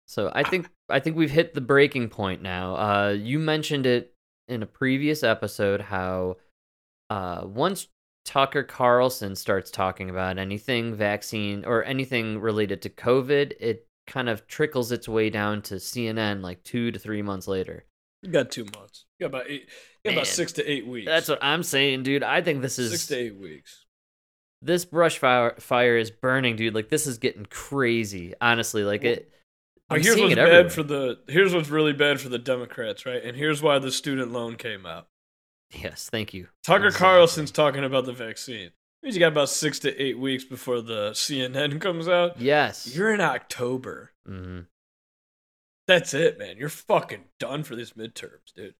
So 0.06 0.30
I 0.34 0.42
think 0.42 0.68
I 0.88 1.00
think 1.00 1.16
we've 1.16 1.30
hit 1.30 1.54
the 1.54 1.60
breaking 1.60 2.08
point 2.08 2.42
now. 2.42 2.76
Uh, 2.76 3.10
you 3.10 3.38
mentioned 3.38 3.86
it 3.86 4.14
in 4.48 4.62
a 4.62 4.66
previous 4.66 5.22
episode 5.22 5.80
how 5.80 6.36
uh, 7.08 7.42
once 7.44 7.88
Tucker 8.24 8.62
Carlson 8.62 9.34
starts 9.34 9.70
talking 9.70 10.10
about 10.10 10.38
anything 10.38 10.94
vaccine 10.94 11.64
or 11.64 11.84
anything 11.84 12.38
related 12.38 12.82
to 12.82 12.90
COVID, 12.90 13.52
it 13.58 13.86
kind 14.06 14.28
of 14.28 14.46
trickles 14.46 14.92
its 14.92 15.08
way 15.08 15.30
down 15.30 15.62
to 15.62 15.76
CNN 15.76 16.42
like 16.42 16.62
two 16.64 16.90
to 16.90 16.98
three 16.98 17.22
months 17.22 17.48
later. 17.48 17.84
You 18.22 18.30
got 18.30 18.50
two 18.50 18.66
months. 18.76 19.06
You 19.18 19.28
got 19.28 19.36
about 19.38 19.50
eight. 19.50 19.68
You 20.04 20.10
got 20.10 20.18
about 20.18 20.26
six 20.26 20.52
to 20.52 20.70
eight 20.70 20.86
weeks. 20.86 21.06
That's 21.06 21.28
what 21.28 21.38
I'm 21.42 21.62
saying, 21.62 22.02
dude. 22.02 22.22
I 22.22 22.42
think 22.42 22.60
this 22.60 22.78
is 22.78 22.90
six 22.90 23.06
to 23.06 23.16
eight 23.16 23.36
weeks. 23.36 23.79
This 24.62 24.84
brush 24.84 25.18
fire 25.18 25.54
fire 25.58 25.96
is 25.96 26.10
burning, 26.10 26.56
dude. 26.56 26.74
Like 26.74 26.88
this 26.88 27.06
is 27.06 27.18
getting 27.18 27.46
crazy. 27.46 28.34
Honestly, 28.40 28.84
like 28.84 29.02
Well, 29.02 29.12
it. 29.12 29.32
I'm 29.88 30.00
here's 30.00 30.14
seeing 30.14 30.28
what's 30.28 30.38
it 30.40 30.44
bad 30.46 30.72
for 30.72 30.82
the 30.82 31.18
here's 31.28 31.52
what's 31.54 31.68
really 31.68 31.92
bad 31.92 32.20
for 32.20 32.28
the 32.28 32.38
Democrats, 32.38 33.06
right? 33.06 33.22
And 33.24 33.36
here's 33.36 33.60
why 33.62 33.78
the 33.78 33.90
student 33.90 34.32
loan 34.32 34.56
came 34.56 34.86
out. 34.86 35.08
Yes, 35.72 36.08
thank 36.10 36.32
you. 36.34 36.48
Tucker. 36.64 36.90
Carlson's 36.90 37.50
talking 37.50 37.84
about 37.84 38.04
the 38.04 38.12
vaccine. 38.12 38.70
Means 39.02 39.16
you 39.16 39.20
got 39.20 39.28
about 39.32 39.48
six 39.48 39.78
to 39.80 40.02
eight 40.02 40.18
weeks 40.18 40.44
before 40.44 40.82
the 40.82 41.10
CNN 41.12 41.80
comes 41.80 42.06
out. 42.06 42.38
Yes. 42.40 42.94
You're 42.94 43.14
in 43.14 43.20
October. 43.20 44.12
Mhm. 44.28 44.66
That's 45.86 46.12
it, 46.14 46.38
man. 46.38 46.56
You're 46.58 46.68
fucking 46.68 47.24
done 47.38 47.62
for 47.64 47.74
these 47.74 47.92
midterms, 47.94 48.52
dude. 48.54 48.74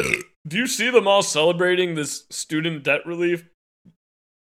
Do 0.46 0.56
you 0.58 0.66
see 0.66 0.90
them 0.90 1.06
all 1.06 1.22
celebrating 1.22 1.94
this 1.94 2.26
student 2.30 2.82
debt 2.82 3.06
relief? 3.06 3.48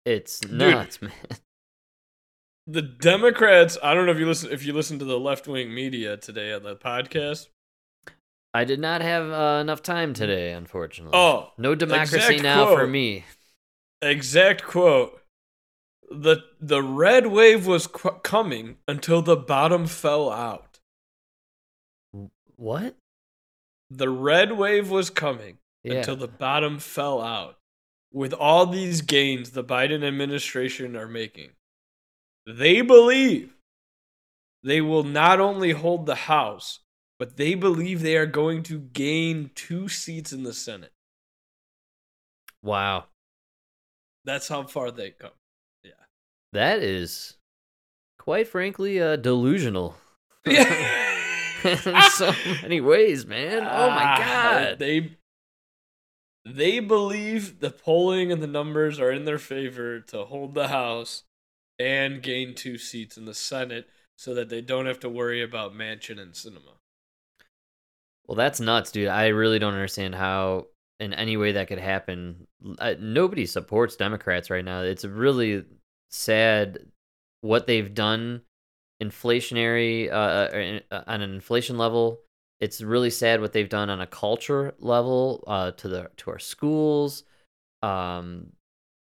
It's 0.10 0.44
nuts, 0.44 1.02
man. 1.02 1.12
The 2.68 2.84
Democrats, 2.84 3.80
I 3.82 3.96
don't 3.96 4.06
know 4.06 4.12
if 4.12 4.20
you 4.20 4.28
listen 4.28 4.52
if 4.52 4.64
you 4.64 4.74
listen 4.74 5.00
to 5.00 5.06
the 5.06 5.20
left 5.20 5.48
wing 5.48 5.74
media 5.74 6.18
today 6.18 6.54
on 6.54 6.62
the 6.62 6.76
podcast. 6.76 7.48
I 8.54 8.64
did 8.64 8.80
not 8.80 9.02
have 9.02 9.32
uh, 9.32 9.60
enough 9.60 9.82
time 9.82 10.14
today, 10.14 10.52
unfortunately. 10.52 11.18
Oh, 11.18 11.52
no 11.58 11.74
democracy 11.74 12.38
now 12.38 12.68
for 12.76 12.86
me. 12.86 13.26
exact 14.04 14.64
quote. 14.64 15.20
The 16.12 16.44
the 16.62 16.84
red 16.84 17.26
wave 17.28 17.66
was 17.66 17.88
qu- 17.88 18.20
coming 18.24 18.78
until 18.88 19.24
the 19.24 19.36
bottom 19.38 19.88
fell 19.88 20.32
out. 20.32 20.80
What? 22.56 22.96
The 23.90 24.10
red 24.10 24.52
wave 24.52 24.92
was 24.92 25.10
coming 25.10 25.58
Yeah. 25.84 25.94
until 25.96 26.16
the 26.18 26.28
bottom 26.28 26.78
fell 26.78 27.20
out. 27.22 27.58
With 28.12 28.34
all 28.34 28.66
these 28.66 29.02
gains 29.02 29.52
the 29.52 29.64
Biden 29.64 30.04
administration 30.04 30.96
are 30.96 31.08
making, 31.08 31.52
they 32.48 32.82
believe 32.82 33.54
they 34.64 34.82
will 34.82 35.04
not 35.04 35.40
only 35.40 35.72
hold 35.72 36.06
the 36.06 36.16
House, 36.16 36.80
but 37.20 37.38
they 37.38 37.54
believe 37.54 38.02
they 38.02 38.18
are 38.18 38.26
going 38.26 38.64
to 38.64 38.80
gain 38.80 39.52
two 39.56 39.88
seats 39.88 40.34
in 40.34 40.44
the 40.44 40.54
Senate. 40.54 40.94
wow. 42.64 43.06
That's 44.26 44.48
how 44.48 44.64
far 44.64 44.92
they 44.92 45.12
come. 45.12 45.32
Yeah. 45.84 45.92
That 46.52 46.80
is, 46.80 47.38
quite 48.20 48.48
frankly, 48.48 49.02
uh, 49.02 49.16
delusional. 49.16 49.96
In 50.46 52.02
so 52.12 52.34
many 52.62 52.80
ways, 52.80 53.26
man. 53.26 53.60
Oh 53.60 53.90
my 53.90 54.04
god. 54.20 54.80
They 54.80 55.18
they 56.46 56.80
believe 56.80 57.60
the 57.60 57.72
polling 57.72 58.32
and 58.32 58.42
the 58.42 58.48
numbers 58.48 59.00
are 59.00 59.12
in 59.12 59.26
their 59.26 59.38
favor 59.38 60.00
to 60.00 60.26
hold 60.26 60.54
the 60.54 60.70
House 60.70 61.24
and 61.78 62.22
gain 62.22 62.56
two 62.56 62.78
seats 62.78 63.18
in 63.18 63.26
the 63.26 63.34
Senate 63.34 63.88
so 64.18 64.34
that 64.34 64.50
they 64.50 64.62
don't 64.62 64.86
have 64.86 65.00
to 65.00 65.10
worry 65.10 65.42
about 65.42 65.74
Manchin 65.74 66.20
and 66.20 66.34
Sinema. 66.34 66.78
Well, 68.28 68.36
that's 68.36 68.60
nuts, 68.60 68.92
dude. 68.92 69.08
I 69.08 69.28
really 69.28 69.60
don't 69.60 69.74
understand 69.74 70.14
how, 70.14 70.68
in 71.00 71.14
any 71.14 71.38
way, 71.38 71.54
that 71.54 71.68
could 71.68 71.80
happen. 71.80 72.48
Uh, 72.78 72.96
nobody 73.00 73.46
supports 73.46 73.96
Democrats 73.96 74.50
right 74.50 74.64
now. 74.64 74.82
It's 74.82 75.06
really 75.06 75.64
sad 76.12 76.80
what 77.42 77.66
they've 77.66 77.94
done 77.94 78.42
inflationary 79.02 80.12
uh, 80.12 80.14
uh, 80.14 80.80
uh, 80.92 81.04
on 81.08 81.22
an 81.22 81.34
inflation 81.34 81.78
level 81.78 82.20
it's 82.62 82.82
really 82.82 83.10
sad 83.10 83.42
what 83.42 83.54
they've 83.54 83.70
done 83.70 83.90
on 83.90 84.02
a 84.02 84.08
culture 84.08 84.74
level 84.80 85.44
uh, 85.48 85.72
to 85.72 85.88
the 85.88 86.10
to 86.18 86.32
our 86.32 86.40
schools, 86.40 87.24
um, 87.82 88.52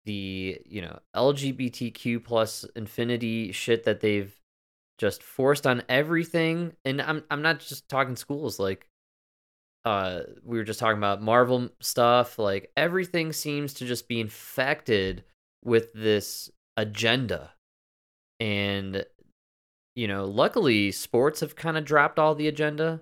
the 0.05 0.61
you 0.65 0.83
know 0.83 0.99
LGBTQ 1.15 2.23
plus 2.25 2.65
infinity 2.77 3.53
shit 3.53 3.85
that 3.85 4.01
they've 4.01 4.35
just 4.99 5.23
forced 5.23 5.67
on 5.67 5.83
everything. 5.89 6.73
And 6.85 7.03
I'm 7.03 7.25
I'm 7.31 7.43
not 7.43 7.61
just 7.61 7.89
talking 7.89 8.17
schools 8.17 8.59
like 8.59 8.87
uh 9.85 10.21
we 10.45 10.59
were 10.59 10.65
just 10.65 10.79
talking 10.79 10.99
about 10.99 11.23
Marvel 11.23 11.69
stuff, 11.81 12.39
like 12.39 12.71
everything 12.77 13.33
seems 13.33 13.75
to 13.75 13.87
just 13.87 14.09
be 14.09 14.21
infected 14.21 15.25
with 15.65 15.93
this 15.93 16.51
agenda. 16.77 17.53
And 18.39 19.05
you 19.97 20.09
know, 20.09 20.25
luckily 20.25 20.93
sports 20.93 21.41
have 21.41 21.57
kind 21.57 21.77
of 21.77 21.85
dropped 21.85 22.19
all 22.19 22.35
the 22.35 22.49
agenda, 22.49 23.01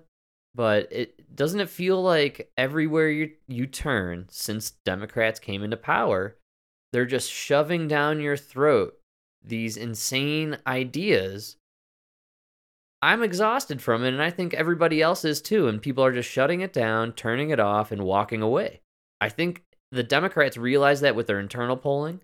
but 0.53 0.87
it 0.91 1.35
doesn't 1.35 1.59
it 1.61 1.69
feel 1.69 2.01
like 2.01 2.51
everywhere 2.57 3.09
you 3.09 3.31
you 3.47 3.65
turn 3.65 4.27
since 4.29 4.71
Democrats 4.85 5.39
came 5.39 5.63
into 5.63 5.77
power, 5.77 6.37
they're 6.91 7.05
just 7.05 7.31
shoving 7.31 7.87
down 7.87 8.19
your 8.19 8.37
throat 8.37 8.97
these 9.43 9.77
insane 9.77 10.57
ideas. 10.67 11.57
I'm 13.01 13.23
exhausted 13.23 13.81
from 13.81 14.03
it, 14.03 14.09
and 14.09 14.21
I 14.21 14.29
think 14.29 14.53
everybody 14.53 15.01
else 15.01 15.25
is 15.25 15.41
too. 15.41 15.67
And 15.67 15.81
people 15.81 16.03
are 16.03 16.11
just 16.11 16.29
shutting 16.29 16.61
it 16.61 16.71
down, 16.71 17.13
turning 17.13 17.49
it 17.49 17.59
off, 17.59 17.91
and 17.91 18.03
walking 18.03 18.41
away. 18.41 18.81
I 19.19 19.29
think 19.29 19.63
the 19.91 20.03
Democrats 20.03 20.57
realize 20.57 21.01
that 21.01 21.15
with 21.15 21.27
their 21.27 21.39
internal 21.39 21.77
polling, 21.77 22.21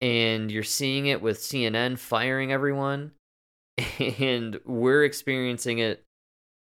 and 0.00 0.50
you're 0.50 0.62
seeing 0.62 1.06
it 1.06 1.22
with 1.22 1.38
CNN 1.38 1.98
firing 1.98 2.52
everyone, 2.52 3.12
and 4.18 4.58
we're 4.64 5.04
experiencing 5.04 5.78
it 5.78 6.02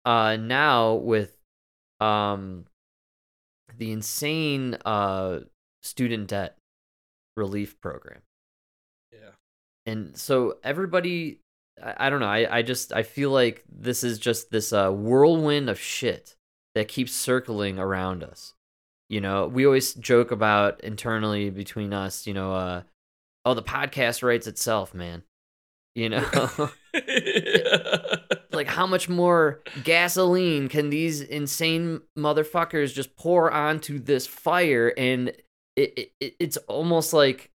uh, 0.05 0.37
now 0.37 0.93
with 0.93 1.37
um, 1.99 2.65
the 3.77 3.91
insane 3.91 4.77
uh, 4.85 5.39
student 5.81 6.27
debt 6.27 6.57
relief 7.37 7.79
program. 7.81 8.21
Yeah. 9.11 9.31
And 9.85 10.17
so 10.17 10.57
everybody, 10.63 11.39
I, 11.81 12.07
I 12.07 12.09
don't 12.09 12.19
know, 12.19 12.27
I, 12.27 12.57
I 12.57 12.61
just, 12.61 12.93
I 12.93 13.03
feel 13.03 13.31
like 13.31 13.63
this 13.69 14.03
is 14.03 14.19
just 14.19 14.51
this 14.51 14.73
uh, 14.73 14.91
whirlwind 14.91 15.69
of 15.69 15.79
shit 15.79 16.35
that 16.75 16.87
keeps 16.87 17.13
circling 17.13 17.79
around 17.79 18.23
us. 18.23 18.53
You 19.09 19.19
know, 19.19 19.47
we 19.47 19.65
always 19.65 19.93
joke 19.93 20.31
about 20.31 20.81
internally 20.81 21.49
between 21.49 21.93
us, 21.93 22.25
you 22.25 22.33
know, 22.33 22.53
uh, 22.53 22.83
oh, 23.45 23.53
the 23.53 23.61
podcast 23.61 24.23
writes 24.23 24.47
itself, 24.47 24.93
man. 24.93 25.23
You 25.95 26.09
know, 26.09 26.23
like 28.61 28.75
how 28.75 28.85
much 28.85 29.09
more 29.09 29.61
gasoline 29.83 30.69
can 30.69 30.91
these 30.91 31.21
insane 31.21 32.01
motherfuckers 32.17 32.93
just 32.93 33.15
pour 33.17 33.51
onto 33.51 33.97
this 33.97 34.27
fire? 34.27 34.93
And 34.95 35.29
it, 35.75 36.11
it 36.19 36.35
it's 36.39 36.57
almost 36.67 37.11
like 37.11 37.49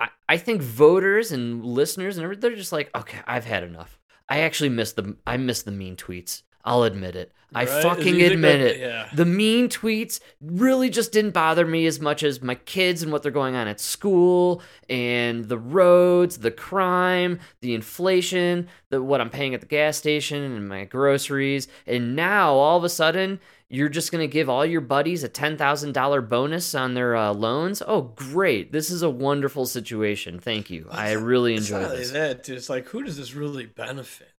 I, 0.00 0.08
I 0.28 0.36
think 0.36 0.62
voters 0.62 1.30
and 1.30 1.64
listeners 1.64 2.16
and 2.16 2.24
everything, 2.24 2.40
they're 2.40 2.56
just 2.56 2.72
like, 2.72 2.90
okay, 2.96 3.18
I've 3.24 3.44
had 3.44 3.62
enough. 3.62 4.00
I 4.28 4.40
actually 4.40 4.70
miss 4.70 4.92
the 4.94 5.16
I 5.26 5.36
miss 5.36 5.62
the 5.62 5.70
mean 5.70 5.94
tweets. 5.94 6.42
I'll 6.68 6.82
admit 6.82 7.16
it. 7.16 7.32
I 7.54 7.64
Right? 7.64 7.82
fucking 7.82 8.20
admit 8.20 8.60
it. 8.60 8.78
yeah. 8.78 9.08
The 9.14 9.24
mean 9.24 9.70
tweets 9.70 10.20
really 10.42 10.90
just 10.90 11.12
didn't 11.12 11.30
bother 11.30 11.64
me 11.66 11.86
as 11.86 11.98
much 11.98 12.22
as 12.22 12.42
my 12.42 12.56
kids 12.56 13.02
and 13.02 13.10
what 13.10 13.22
they're 13.22 13.32
going 13.32 13.54
on 13.54 13.66
at 13.66 13.80
school 13.80 14.60
and 14.90 15.46
the 15.48 15.56
roads, 15.56 16.38
the 16.38 16.50
crime, 16.50 17.38
the 17.62 17.72
inflation, 17.74 18.68
the 18.90 19.02
what 19.02 19.22
I'm 19.22 19.30
paying 19.30 19.54
at 19.54 19.60
the 19.62 19.66
gas 19.66 19.96
station 19.96 20.42
and 20.42 20.68
my 20.68 20.84
groceries. 20.84 21.68
And 21.86 22.14
now 22.14 22.52
all 22.52 22.76
of 22.76 22.84
a 22.84 22.90
sudden, 22.90 23.40
you're 23.70 23.88
just 23.88 24.12
going 24.12 24.26
to 24.26 24.30
give 24.32 24.50
all 24.50 24.66
your 24.66 24.82
buddies 24.82 25.24
a 25.24 25.28
$10,000 25.30 26.28
bonus 26.28 26.74
on 26.74 26.92
their 26.94 27.16
uh, 27.16 27.32
loans? 27.32 27.82
Oh, 27.86 28.02
great. 28.14 28.72
This 28.72 28.90
is 28.90 29.00
a 29.02 29.10
wonderful 29.10 29.64
situation. 29.64 30.38
Thank 30.38 30.68
you. 30.68 30.86
I 30.90 31.12
really 31.12 31.54
enjoy 31.54 31.80
this. 31.88 32.10
that, 32.10 32.42
dude, 32.44 32.58
it's 32.58 32.68
like 32.68 32.86
who 32.88 33.02
does 33.02 33.16
this 33.16 33.34
really 33.34 33.64
benefit? 33.66 34.32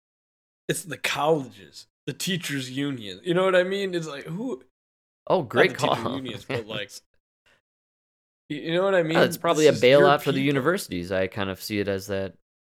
It's 0.68 0.84
the 0.84 0.98
colleges, 0.98 1.88
the 2.10 2.14
teachers' 2.14 2.72
union. 2.72 3.20
You 3.24 3.36
know 3.36 3.46
what 3.46 3.56
I 3.56 3.62
mean? 3.62 3.94
It's 3.94 4.08
like 4.08 4.24
who? 4.24 4.64
Oh, 5.28 5.44
great 5.44 5.78
the 5.78 5.78
call. 5.78 6.16
unions, 6.16 6.44
but 6.44 6.66
like, 6.68 6.90
you 8.50 8.74
know 8.74 8.84
what 8.84 8.96
I 8.96 9.04
mean? 9.04 9.20
It's 9.20 9.38
probably 9.38 9.68
a 9.68 9.72
This 9.72 9.78
is 9.78 9.84
your 9.84 10.02
bailout 10.02 10.22
for 10.22 10.32
the 10.32 10.42
universities. 10.42 11.12
I 11.12 11.28
kind 11.28 11.52
of 11.52 11.62
see 11.62 11.78
it 11.78 11.88
as 11.88 12.08
that 12.08 12.34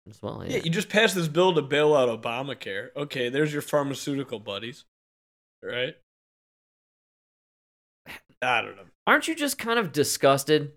as 0.08 0.22
well. 0.22 0.44
Yeah, 0.46 0.58
you 0.58 0.70
just 0.70 0.88
passed 0.88 1.16
this 1.16 1.28
bill 1.28 1.56
to 1.56 1.64
bail 1.64 1.96
out 1.96 2.10
Obamacare. 2.10 2.90
Okay, 2.96 3.30
there's 3.30 3.52
your 3.52 3.64
pharmaceutical 3.64 4.40
buddies, 4.40 4.86
right? 5.64 5.96
I 8.40 8.62
don't 8.62 8.76
know. 8.76 8.84
Aren't 9.08 9.28
you 9.28 9.34
just 9.34 9.58
kind 9.58 9.80
of 9.80 9.92
disgusted 9.92 10.74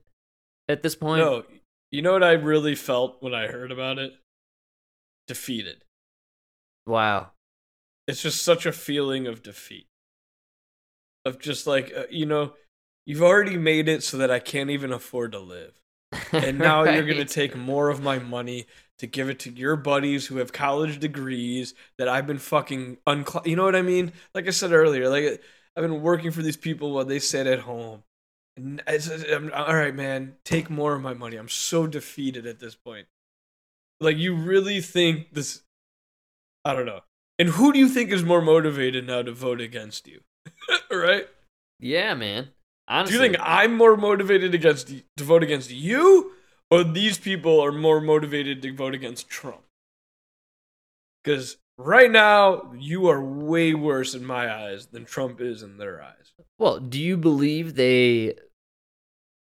at 0.66 0.82
this 0.82 0.94
point? 0.94 1.20
No, 1.20 1.44
you 1.90 2.00
know 2.00 2.14
what 2.14 2.24
I 2.24 2.32
really 2.32 2.74
felt 2.74 3.18
when 3.20 3.34
I 3.34 3.48
heard 3.48 3.70
about 3.70 3.98
it? 3.98 4.14
Defeated. 5.26 5.84
Wow. 6.86 7.32
It's 8.06 8.22
just 8.22 8.42
such 8.42 8.66
a 8.66 8.72
feeling 8.72 9.26
of 9.26 9.42
defeat. 9.42 9.88
Of 11.24 11.38
just 11.40 11.66
like, 11.66 11.92
uh, 11.96 12.04
you 12.08 12.26
know, 12.26 12.54
you've 13.04 13.22
already 13.22 13.56
made 13.56 13.88
it 13.88 14.02
so 14.02 14.18
that 14.18 14.30
I 14.30 14.38
can't 14.38 14.70
even 14.70 14.92
afford 14.92 15.32
to 15.32 15.40
live. 15.40 15.80
And 16.32 16.58
now 16.60 16.84
you're 16.84 17.04
going 17.04 17.18
to 17.18 17.24
take 17.24 17.56
more 17.56 17.88
of 17.90 18.02
my 18.02 18.18
money 18.18 18.66
to 18.98 19.06
give 19.06 19.28
it 19.28 19.40
to 19.40 19.50
your 19.50 19.76
buddies 19.76 20.26
who 20.26 20.36
have 20.38 20.52
college 20.52 20.98
degrees 21.00 21.74
that 21.98 22.08
I've 22.08 22.26
been 22.26 22.38
fucking 22.38 22.98
uncl- 23.06 23.46
You 23.46 23.56
know 23.56 23.64
what 23.64 23.76
I 23.76 23.82
mean? 23.82 24.12
Like 24.34 24.46
I 24.46 24.50
said 24.50 24.72
earlier, 24.72 25.08
like 25.08 25.42
I've 25.76 25.82
been 25.82 26.00
working 26.00 26.30
for 26.30 26.42
these 26.42 26.56
people 26.56 26.92
while 26.92 27.04
they 27.04 27.18
sit 27.18 27.46
at 27.46 27.60
home. 27.60 28.04
And 28.56 28.82
it's, 28.86 29.08
I'm, 29.08 29.52
all 29.52 29.74
right, 29.74 29.94
man, 29.94 30.36
take 30.44 30.70
more 30.70 30.94
of 30.94 31.02
my 31.02 31.12
money. 31.12 31.36
I'm 31.36 31.48
so 31.48 31.86
defeated 31.86 32.46
at 32.46 32.58
this 32.60 32.74
point. 32.74 33.06
Like, 34.00 34.16
you 34.16 34.34
really 34.34 34.80
think 34.80 35.32
this. 35.32 35.62
I 36.64 36.74
don't 36.74 36.86
know. 36.86 37.00
And 37.38 37.50
who 37.50 37.72
do 37.72 37.78
you 37.78 37.88
think 37.88 38.10
is 38.10 38.24
more 38.24 38.40
motivated 38.40 39.06
now 39.06 39.22
to 39.22 39.32
vote 39.32 39.60
against 39.60 40.06
you? 40.06 40.20
right? 40.90 41.26
Yeah, 41.78 42.14
man. 42.14 42.48
Do 42.88 43.12
you 43.12 43.18
think 43.18 43.36
I'm 43.40 43.76
more 43.76 43.96
motivated 43.96 44.54
against 44.54 44.88
to 45.16 45.24
vote 45.24 45.42
against 45.42 45.70
you, 45.70 46.32
or 46.70 46.84
these 46.84 47.18
people 47.18 47.60
are 47.60 47.72
more 47.72 48.00
motivated 48.00 48.62
to 48.62 48.74
vote 48.74 48.94
against 48.94 49.28
Trump? 49.28 49.62
Because 51.22 51.56
right 51.76 52.10
now, 52.10 52.72
you 52.78 53.08
are 53.08 53.20
way 53.20 53.74
worse 53.74 54.14
in 54.14 54.24
my 54.24 54.52
eyes 54.52 54.86
than 54.86 55.04
Trump 55.04 55.40
is 55.40 55.64
in 55.64 55.78
their 55.78 56.00
eyes. 56.00 56.32
Well, 56.58 56.78
do 56.78 57.00
you 57.00 57.16
believe 57.16 57.74
they 57.74 58.34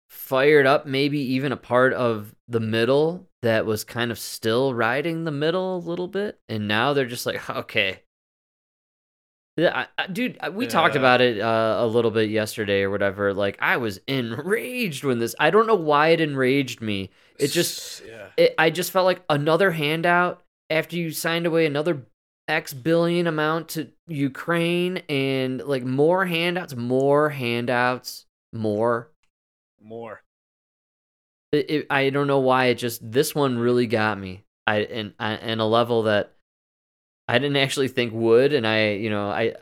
fired 0.09 0.67
up 0.67 0.87
maybe 0.87 1.21
even 1.21 1.53
a 1.53 1.57
part 1.57 1.93
of 1.93 2.35
the 2.49 2.61
middle 2.61 3.30
that 3.43 3.67
was 3.67 3.85
kind 3.85 4.11
of 4.11 4.19
still 4.19 4.75
riding 4.75 5.25
the 5.25 5.31
middle 5.31 5.77
a 5.77 5.79
little 5.79 6.09
bit, 6.09 6.39
and 6.49 6.69
now 6.69 6.93
they're 6.93 7.07
just 7.07 7.27
like, 7.27 7.49
okay. 7.51 8.03
Yeah, 9.57 9.87
I, 9.99 10.03
I, 10.03 10.07
dude, 10.07 10.39
we 10.53 10.67
talked 10.67 10.97
about 10.97 11.21
it 11.21 11.41
uh, 11.41 11.77
a 11.81 11.87
little 11.87 12.11
bit 12.11 12.31
yesterday 12.31 12.83
or 12.83 12.91
whatever. 12.91 13.35
Like, 13.35 13.59
I 13.61 13.77
was 13.77 14.01
enraged 14.07 15.05
when 15.05 15.19
this. 15.19 15.35
I 15.39 15.51
don't 15.51 15.67
know 15.67 15.75
why 15.75 16.09
it 16.09 16.21
enraged 16.21 16.81
me. 16.81 17.11
It 17.39 17.49
just 17.49 18.03
yeah. 18.07 18.29
it, 18.37 18.55
I 18.57 18.71
just 18.71 18.91
felt 18.91 19.05
like 19.05 19.23
another 19.29 19.71
handout 19.71 20.43
after 20.71 20.97
you 20.97 21.11
signed 21.11 21.47
away 21.47 21.67
another 21.67 22.07
X 22.49 22.73
billion 22.73 23.27
amount 23.27 23.69
to 23.71 23.89
Ukraine 24.07 24.99
and 25.09 25.61
like 25.63 25.85
more 25.85 26.27
handouts, 26.27 26.75
more 26.75 27.29
handouts, 27.31 28.27
more. 28.53 29.11
more. 29.83 30.23
It, 31.53 31.71
it, 31.71 31.87
I 31.91 32.11
don't 32.11 32.27
know 32.29 32.39
why 32.39 32.67
it 32.67 32.77
just 32.77 33.01
this 33.11 33.35
one 33.35 33.59
really 33.59 33.87
got 33.87 34.19
me. 34.19 34.45
I 34.67 34.77
and 34.79 35.15
I, 35.19 35.33
and 35.33 35.61
a 35.61 35.65
level 35.65 36.05
that 36.05 36.33
I 37.27 37.39
didn't 37.39 37.57
actually 37.57 37.89
think 37.89 38.13
would, 38.13 38.53
and 38.53 38.67
I 38.67 38.93
you 38.93 39.11
know 39.11 39.29
I 39.31 39.55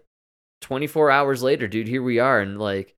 24 0.61 1.11
hours 1.11 1.43
later, 1.43 1.66
dude, 1.68 1.89
here 1.89 2.03
we 2.03 2.18
are, 2.18 2.41
and 2.41 2.59
like 2.59 2.95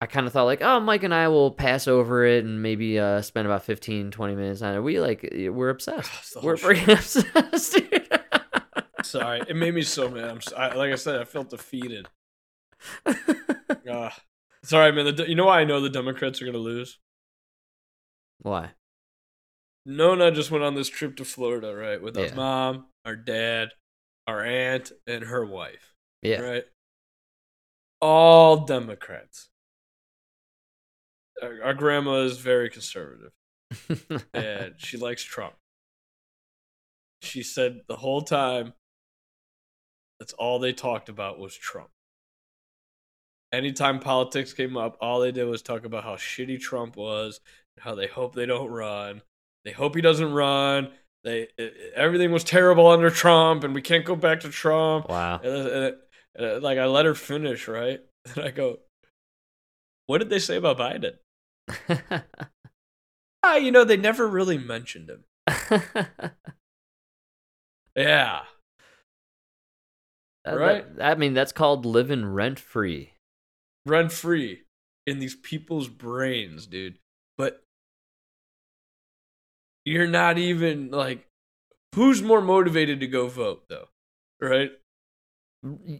I 0.00 0.06
kind 0.06 0.26
of 0.26 0.32
thought 0.34 0.44
like, 0.44 0.60
oh, 0.60 0.78
Mike 0.80 1.04
and 1.04 1.14
I 1.14 1.28
will 1.28 1.50
pass 1.50 1.88
over 1.88 2.26
it 2.26 2.44
and 2.44 2.60
maybe 2.62 2.98
uh 2.98 3.22
spend 3.22 3.46
about 3.46 3.62
15, 3.64 4.10
20 4.10 4.34
minutes 4.34 4.60
on 4.60 4.74
it. 4.74 4.80
We 4.80 5.00
like 5.00 5.26
we're 5.32 5.70
obsessed. 5.70 6.36
We're 6.42 6.56
freaking 6.56 6.92
obsessed. 6.98 7.72
dude. 7.72 8.02
Sorry, 9.02 9.40
it 9.48 9.56
made 9.56 9.72
me 9.74 9.82
so 9.82 10.10
mad. 10.10 10.24
I'm, 10.28 10.36
s- 10.38 10.52
I, 10.54 10.74
like 10.74 10.92
I 10.92 10.96
said, 10.96 11.20
I 11.20 11.24
felt 11.24 11.50
defeated. 11.50 12.08
Uh, 13.88 14.10
sorry, 14.64 14.90
man. 14.90 15.14
The, 15.14 15.28
you 15.28 15.36
know 15.36 15.46
why 15.46 15.60
I 15.60 15.64
know 15.64 15.80
the 15.80 15.88
Democrats 15.88 16.42
are 16.42 16.44
gonna 16.46 16.58
lose? 16.58 16.98
Why? 18.46 18.70
Nona 19.84 20.30
just 20.30 20.52
went 20.52 20.62
on 20.62 20.76
this 20.76 20.88
trip 20.88 21.16
to 21.16 21.24
Florida, 21.24 21.74
right, 21.74 22.00
with 22.00 22.16
our 22.16 22.32
mom, 22.36 22.86
our 23.04 23.16
dad, 23.16 23.70
our 24.28 24.44
aunt, 24.44 24.92
and 25.04 25.24
her 25.24 25.44
wife. 25.44 25.94
Yeah. 26.22 26.42
Right. 26.42 26.64
All 28.00 28.64
Democrats. 28.64 29.48
Our, 31.42 31.60
our 31.60 31.74
grandma 31.74 32.20
is 32.22 32.38
very 32.38 32.70
conservative, 32.70 33.32
and 34.32 34.74
she 34.76 34.96
likes 34.96 35.24
Trump. 35.24 35.54
She 37.22 37.42
said 37.42 37.80
the 37.88 37.96
whole 37.96 38.22
time, 38.22 38.74
That's 40.20 40.34
all 40.34 40.60
they 40.60 40.72
talked 40.72 41.08
about 41.08 41.40
was 41.40 41.56
Trump. 41.56 41.90
Anytime 43.56 44.00
politics 44.00 44.52
came 44.52 44.76
up, 44.76 44.98
all 45.00 45.20
they 45.20 45.32
did 45.32 45.44
was 45.44 45.62
talk 45.62 45.86
about 45.86 46.04
how 46.04 46.16
shitty 46.16 46.60
Trump 46.60 46.94
was, 46.96 47.40
how 47.78 47.94
they 47.94 48.06
hope 48.06 48.34
they 48.34 48.44
don't 48.44 48.70
run. 48.70 49.22
They 49.64 49.72
hope 49.72 49.94
he 49.94 50.02
doesn't 50.02 50.30
run. 50.32 50.90
They 51.24 51.48
it- 51.56 51.92
everything 51.94 52.32
was 52.32 52.44
terrible 52.44 52.86
under 52.86 53.08
Trump, 53.08 53.64
and 53.64 53.74
we 53.74 53.80
can't 53.80 54.04
go 54.04 54.14
back 54.14 54.40
to 54.40 54.50
Trump. 54.50 55.08
Wow. 55.08 55.40
And, 55.42 55.46
uh, 55.46 55.58
and, 55.58 55.84
uh, 55.84 55.92
and, 56.34 56.46
and, 56.46 56.62
like 56.62 56.76
I 56.78 56.84
let 56.84 57.06
her 57.06 57.14
finish, 57.14 57.66
right? 57.66 58.00
And 58.36 58.44
I 58.44 58.50
go, 58.50 58.80
"What 60.06 60.18
did 60.18 60.28
they 60.28 60.38
say 60.38 60.56
about 60.56 60.76
Biden?" 60.78 61.14
Ah, 63.42 63.56
you 63.56 63.70
know, 63.70 63.84
they 63.84 63.96
never 63.96 64.26
really 64.26 64.58
mentioned 64.58 65.08
him. 65.08 65.24
Yeah, 67.96 68.42
That- 70.44 70.58
Right? 70.58 70.96
that- 70.96 71.12
I 71.12 71.18
mean, 71.18 71.32
that's 71.32 71.52
called 71.52 71.86
living 71.86 72.26
rent 72.26 72.58
free. 72.58 73.12
Rent 73.86 74.12
free 74.12 74.62
in 75.06 75.18
these 75.18 75.34
people's 75.34 75.88
brains, 75.88 76.66
dude. 76.66 76.98
But 77.38 77.62
you're 79.84 80.08
not 80.08 80.36
even 80.36 80.90
like, 80.90 81.26
who's 81.94 82.20
more 82.22 82.42
motivated 82.42 83.00
to 83.00 83.06
go 83.06 83.28
vote, 83.28 83.64
though? 83.68 83.88
Right? 84.40 84.72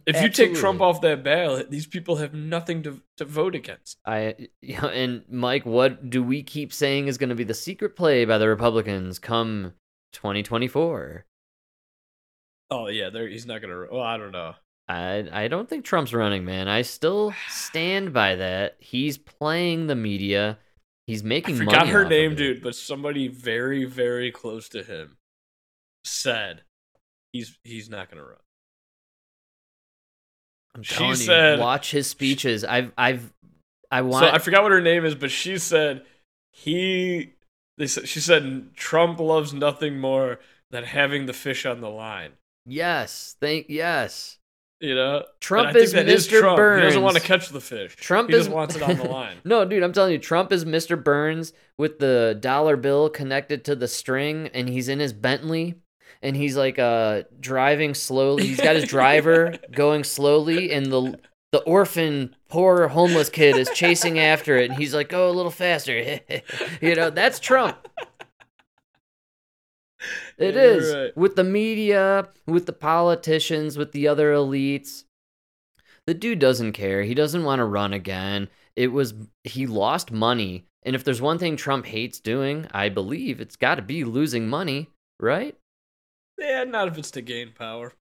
If 0.05 0.21
you 0.21 0.29
take 0.29 0.55
Trump 0.55 0.81
off 0.81 1.01
that 1.01 1.23
ballot, 1.23 1.71
these 1.71 1.87
people 1.87 2.17
have 2.17 2.33
nothing 2.33 2.83
to 2.83 3.01
to 3.17 3.25
vote 3.25 3.55
against. 3.55 3.97
I 4.05 4.35
and 4.63 5.23
Mike, 5.29 5.65
what 5.65 6.09
do 6.09 6.23
we 6.23 6.43
keep 6.43 6.71
saying 6.71 7.07
is 7.07 7.17
going 7.17 7.29
to 7.29 7.35
be 7.35 7.43
the 7.43 7.53
secret 7.53 7.95
play 7.95 8.23
by 8.25 8.37
the 8.37 8.47
Republicans 8.47 9.19
come 9.19 9.73
2024? 10.13 11.25
Oh 12.69 12.87
yeah, 12.87 13.09
there 13.09 13.27
he's 13.27 13.45
not 13.45 13.61
gonna. 13.61 13.87
Well, 13.91 14.01
I 14.03 14.17
don't 14.17 14.31
know. 14.31 14.53
I 14.89 15.27
I 15.31 15.47
don't 15.47 15.67
think 15.69 15.83
Trump's 15.85 16.13
running, 16.13 16.45
man. 16.45 16.67
I 16.67 16.81
still 16.81 17.33
stand 17.49 18.13
by 18.13 18.35
that. 18.35 18.77
He's 18.79 19.17
playing 19.17 19.87
the 19.87 19.95
media. 19.95 20.57
He's 21.07 21.23
I 21.23 21.27
making 21.27 21.57
forgot 21.57 21.79
money 21.79 21.89
her 21.91 22.05
name, 22.05 22.35
dude, 22.35 22.61
but 22.61 22.75
somebody 22.75 23.27
very 23.27 23.85
very 23.85 24.31
close 24.31 24.69
to 24.69 24.83
him 24.83 25.17
said 26.03 26.61
he's 27.33 27.57
he's 27.63 27.89
not 27.89 28.09
gonna 28.09 28.23
run. 28.23 28.37
I'm 30.75 30.83
She 30.83 30.95
telling 30.95 31.09
you, 31.11 31.15
said- 31.15 31.59
watch 31.59 31.91
his 31.91 32.07
speeches. 32.07 32.63
I've 32.63 32.91
I've 32.97 33.33
I 33.89 34.01
want 34.01 34.25
So 34.25 34.31
I 34.31 34.37
forgot 34.37 34.63
what 34.63 34.71
her 34.71 34.81
name 34.81 35.05
is, 35.05 35.15
but 35.15 35.31
she 35.31 35.57
said 35.57 36.05
he. 36.51 37.33
They 37.77 37.87
said 37.87 38.07
she 38.07 38.19
said 38.19 38.73
Trump 38.75 39.19
loves 39.19 39.53
nothing 39.53 39.99
more 39.99 40.39
than 40.71 40.83
having 40.83 41.25
the 41.25 41.33
fish 41.33 41.65
on 41.65 41.79
the 41.81 41.89
line. 41.89 42.31
yes, 42.65 43.35
thank 43.39 43.67
yes. 43.69 44.37
You 44.79 44.93
know, 44.93 45.23
Trump 45.39 45.69
And 45.69 45.77
I 45.77 45.85
think 45.85 46.07
is 46.07 46.27
Mr. 46.27 46.39
Trump. 46.39 46.59
He 46.59 46.81
doesn't 46.85 47.01
want 47.01 47.15
to 47.15 47.21
catch 47.21 47.49
the 47.49 47.59
fish. 47.61 47.95
Trump 47.95 48.29
he 48.29 48.35
is 48.35 48.45
just 48.45 48.55
wants 48.55 48.75
it 48.75 48.83
on 48.83 48.95
the 48.97 49.03
line. 49.09 49.37
no, 49.43 49.65
dude, 49.65 49.81
I'm 49.81 49.91
telling 49.91 50.11
you, 50.11 50.19
Trump 50.19 50.51
is 50.51 50.65
Mr. 50.65 51.01
Burns 51.01 51.51
with 51.77 51.97
the 51.97 52.37
dollar 52.39 52.77
bill 52.77 53.09
connected 53.09 53.65
to 53.65 53.75
the 53.75 53.87
string, 53.87 54.49
and 54.53 54.69
he's 54.69 54.87
in 54.87 54.99
his 54.99 55.13
Bentley, 55.13 55.75
and 56.21 56.35
he's 56.35 56.55
like 56.55 56.77
uh 56.77 57.23
driving 57.39 57.95
slowly. 57.95 58.45
He's 58.45 58.61
got 58.61 58.75
his 58.75 58.85
driver 58.85 59.55
going 59.71 60.03
slowly, 60.03 60.71
and 60.71 60.85
the 60.87 61.19
the 61.51 61.59
orphan, 61.59 62.35
poor 62.49 62.87
homeless 62.89 63.29
kid 63.29 63.57
is 63.57 63.69
chasing 63.73 64.19
after 64.19 64.57
it, 64.57 64.69
and 64.69 64.77
he's 64.77 64.93
like, 64.93 65.09
"Go 65.09 65.29
a 65.29 65.31
little 65.31 65.49
faster," 65.51 66.19
you 66.81 66.93
know. 66.93 67.09
That's 67.09 67.39
Trump. 67.39 67.87
It 70.37 70.55
Yeah, 70.55 70.55
is 70.55 70.97
right. 70.97 71.13
with 71.15 71.35
the 71.35 71.43
media, 71.43 72.29
with 72.45 72.65
the 72.65 72.73
politicians, 72.73 73.77
with 73.77 73.91
the 73.91 74.07
other 74.07 74.33
elites. 74.33 75.03
The 76.07 76.13
dude 76.15 76.39
doesn't 76.39 76.73
care. 76.73 77.03
He 77.03 77.13
doesn't 77.13 77.43
want 77.43 77.59
to 77.59 77.65
run 77.65 77.93
again. 77.93 78.49
It 78.75 78.87
was 78.87 79.13
he 79.43 79.67
lost 79.67 80.11
money, 80.11 80.65
and 80.83 80.95
if 80.95 81.03
there's 81.03 81.21
one 81.21 81.37
thing 81.37 81.55
Trump 81.55 81.85
hates 81.85 82.19
doing, 82.19 82.67
I 82.71 82.89
believe 82.89 83.39
it's 83.39 83.55
got 83.55 83.75
to 83.75 83.81
be 83.83 84.03
losing 84.03 84.47
money, 84.47 84.89
right? 85.19 85.55
Yeah, 86.39 86.63
not 86.63 86.87
if 86.87 86.97
it's 86.97 87.11
to 87.11 87.21
gain 87.21 87.51
power. 87.53 87.93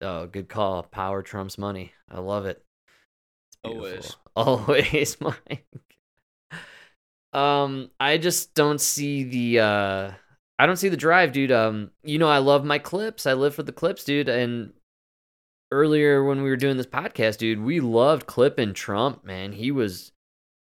Oh, 0.00 0.26
good 0.26 0.48
call. 0.48 0.82
Power 0.84 1.22
trumps 1.22 1.58
money. 1.58 1.92
I 2.10 2.20
love 2.20 2.46
it. 2.46 2.64
Always. 3.64 4.16
Always, 4.36 5.20
Mike. 5.20 5.66
Um, 7.32 7.90
I 8.00 8.18
just 8.18 8.54
don't 8.54 8.80
see 8.80 9.24
the 9.24 9.60
uh 9.60 10.10
I 10.58 10.66
don't 10.66 10.76
see 10.76 10.88
the 10.88 10.96
drive, 10.96 11.32
dude. 11.32 11.52
Um, 11.52 11.90
you 12.02 12.18
know 12.18 12.28
I 12.28 12.38
love 12.38 12.64
my 12.64 12.78
clips. 12.78 13.26
I 13.26 13.34
live 13.34 13.54
for 13.54 13.62
the 13.62 13.72
clips, 13.72 14.04
dude. 14.04 14.28
And 14.28 14.72
earlier 15.70 16.24
when 16.24 16.42
we 16.42 16.48
were 16.48 16.56
doing 16.56 16.76
this 16.76 16.86
podcast, 16.86 17.38
dude, 17.38 17.60
we 17.60 17.80
loved 17.80 18.26
clipping 18.26 18.74
Trump, 18.74 19.24
man. 19.24 19.52
He 19.52 19.70
was 19.70 20.12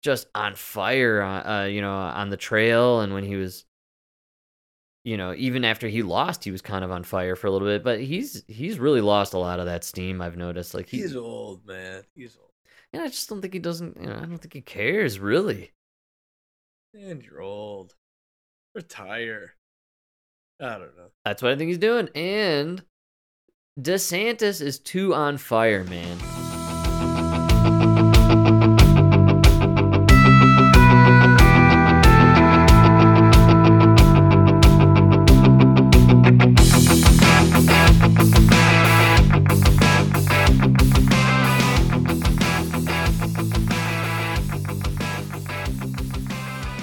just 0.02 0.28
on 0.34 0.54
fire 0.54 1.20
uh, 1.20 1.62
uh 1.62 1.64
you 1.64 1.82
know, 1.82 1.92
on 1.92 2.30
the 2.30 2.36
trail 2.36 3.00
and 3.00 3.12
when 3.12 3.24
he 3.24 3.36
was 3.36 3.64
you 5.04 5.16
know, 5.16 5.34
even 5.36 5.64
after 5.64 5.88
he 5.88 6.02
lost, 6.02 6.44
he 6.44 6.50
was 6.50 6.60
kind 6.60 6.84
of 6.84 6.90
on 6.90 7.04
fire 7.04 7.34
for 7.34 7.46
a 7.46 7.50
little 7.50 7.66
bit, 7.68 7.82
but 7.82 8.00
he's 8.00 8.44
he's 8.48 8.78
really 8.78 9.00
lost 9.00 9.32
a 9.32 9.38
lot 9.38 9.58
of 9.58 9.66
that 9.66 9.84
steam. 9.84 10.20
I've 10.20 10.36
noticed. 10.36 10.74
Like 10.74 10.88
He's 10.88 11.02
he's, 11.02 11.16
old, 11.16 11.66
man. 11.66 12.02
He's 12.14 12.36
old. 12.36 12.50
and 12.92 13.02
I 13.02 13.08
just 13.08 13.28
don't 13.28 13.40
think 13.40 13.54
he 13.54 13.60
doesn't. 13.60 13.96
You 13.98 14.08
know, 14.08 14.16
I 14.16 14.26
don't 14.26 14.38
think 14.38 14.52
he 14.52 14.60
cares 14.60 15.18
really. 15.18 15.72
And 16.92 17.22
you're 17.22 17.40
old. 17.40 17.94
Retire. 18.74 19.54
I 20.60 20.72
don't 20.72 20.96
know. 20.96 21.08
That's 21.24 21.42
what 21.42 21.52
I 21.52 21.56
think 21.56 21.68
he's 21.68 21.78
doing. 21.78 22.08
And 22.14 22.82
DeSantis 23.78 24.60
is 24.60 24.78
too 24.78 25.14
on 25.14 25.38
fire, 25.38 25.84
man. 25.84 26.18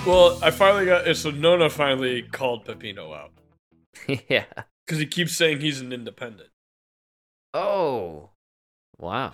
Well, 0.06 0.40
I 0.42 0.52
finally 0.52 0.86
got 0.86 1.16
so 1.18 1.32
Nona 1.32 1.70
finally 1.70 2.22
called 2.22 2.66
Pepino 2.66 3.14
out 3.16 3.37
yeah. 4.30 4.46
because 4.86 5.00
he 5.00 5.06
keeps 5.06 5.36
saying 5.36 5.60
he's 5.62 5.82
an 5.82 5.92
independent, 5.94 6.50
Oh. 7.54 8.30
Wow. 9.00 9.34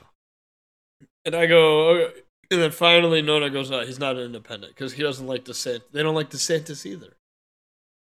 and 1.25 1.35
I 1.35 1.45
go, 1.45 1.89
okay. 1.89 2.19
and 2.51 2.61
then 2.61 2.71
finally 2.71 3.21
Nona 3.21 3.49
goes, 3.49 3.71
out. 3.71 3.85
he's 3.87 3.99
not 3.99 4.17
an 4.17 4.23
independent 4.23 4.73
because 4.75 4.93
he 4.93 5.03
doesn't 5.03 5.25
like 5.27 5.45
DeSantis. 5.45 5.81
They 5.91 6.03
don't 6.03 6.15
like 6.15 6.29
DeSantis 6.29 6.85
either. 6.85 7.15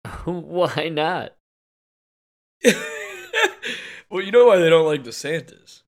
Why 0.25 0.89
not? 0.91 1.35
well, 4.11 4.23
you 4.23 4.31
know 4.33 4.47
why 4.47 4.59
they 4.59 4.71
don't 4.71 4.87
like 4.87 5.03
DeSantis? 5.05 5.83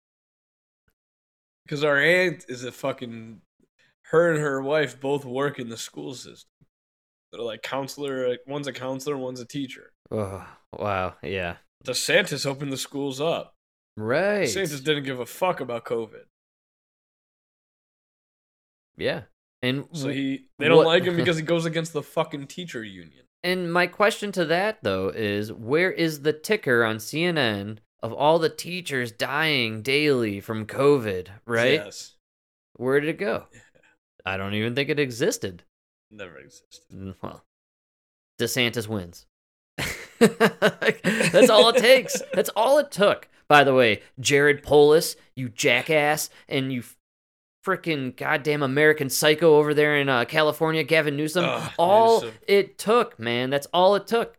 Because 1.65 1.83
our 1.83 1.97
aunt 1.97 2.45
is 2.49 2.63
a 2.63 2.71
fucking. 2.71 3.41
Her 4.03 4.31
and 4.31 4.39
her 4.41 4.61
wife 4.61 4.99
both 4.99 5.23
work 5.23 5.57
in 5.59 5.69
the 5.69 5.77
school 5.77 6.13
system. 6.13 6.50
They're 7.31 7.41
like 7.41 7.61
counselor. 7.61 8.27
Like 8.29 8.41
one's 8.47 8.67
a 8.67 8.73
counselor, 8.73 9.17
one's 9.17 9.39
a 9.39 9.45
teacher. 9.45 9.91
Oh, 10.11 10.45
wow. 10.77 11.15
Yeah. 11.23 11.55
DeSantis 11.85 12.45
opened 12.45 12.71
the 12.71 12.77
schools 12.77 13.19
up. 13.21 13.53
Right. 13.97 14.47
DeSantis 14.47 14.83
didn't 14.83 15.03
give 15.03 15.19
a 15.19 15.25
fuck 15.25 15.59
about 15.61 15.85
COVID, 15.85 16.23
Yeah. 18.97 19.23
And 19.63 19.85
so 19.93 20.09
he 20.09 20.47
they 20.57 20.67
don't 20.67 20.77
what- 20.77 20.87
like 20.87 21.03
him 21.03 21.15
because 21.15 21.37
he 21.39 21.43
goes 21.43 21.65
against 21.65 21.93
the 21.93 22.01
fucking 22.03 22.47
teacher 22.47 22.83
union. 22.83 23.25
And 23.43 23.71
my 23.73 23.87
question 23.87 24.31
to 24.33 24.45
that 24.45 24.79
though 24.83 25.09
is 25.09 25.51
where 25.51 25.91
is 25.91 26.21
the 26.21 26.33
ticker 26.33 26.83
on 26.83 26.97
CNN 26.97 27.77
of 28.03 28.13
all 28.13 28.39
the 28.39 28.49
teachers 28.49 29.11
dying 29.11 29.81
daily 29.81 30.39
from 30.39 30.65
COVID, 30.65 31.27
right? 31.45 31.73
Yes, 31.73 32.15
Where 32.75 32.99
did 32.99 33.09
it 33.09 33.17
go? 33.19 33.45
I 34.25 34.37
don't 34.37 34.53
even 34.55 34.73
think 34.75 34.89
it 34.89 34.99
existed. 34.99 35.63
Never 36.11 36.37
existed. 36.37 36.83
Mm, 36.93 37.15
Well, 37.21 37.43
DeSantis 38.39 38.87
wins. 38.87 39.25
That's 40.19 41.49
all 41.49 41.69
it 41.69 41.77
takes. 41.77 42.21
That's 42.33 42.49
all 42.55 42.79
it 42.79 42.91
took. 42.91 43.27
By 43.47 43.63
the 43.63 43.73
way, 43.73 44.01
Jared 44.19 44.63
Polis, 44.63 45.15
you 45.35 45.49
jackass, 45.49 46.29
and 46.47 46.71
you 46.71 46.83
freaking 47.65 48.15
goddamn 48.15 48.63
American 48.63 49.09
psycho 49.09 49.57
over 49.57 49.73
there 49.73 49.97
in 49.97 50.09
uh, 50.09 50.25
California, 50.25 50.83
Gavin 50.83 51.15
Newsom. 51.17 51.45
Ugh, 51.45 51.71
all 51.77 52.21
Newsom. 52.21 52.37
it 52.47 52.77
took, 52.77 53.19
man. 53.19 53.49
That's 53.49 53.67
all 53.73 53.95
it 53.95 54.07
took. 54.07 54.37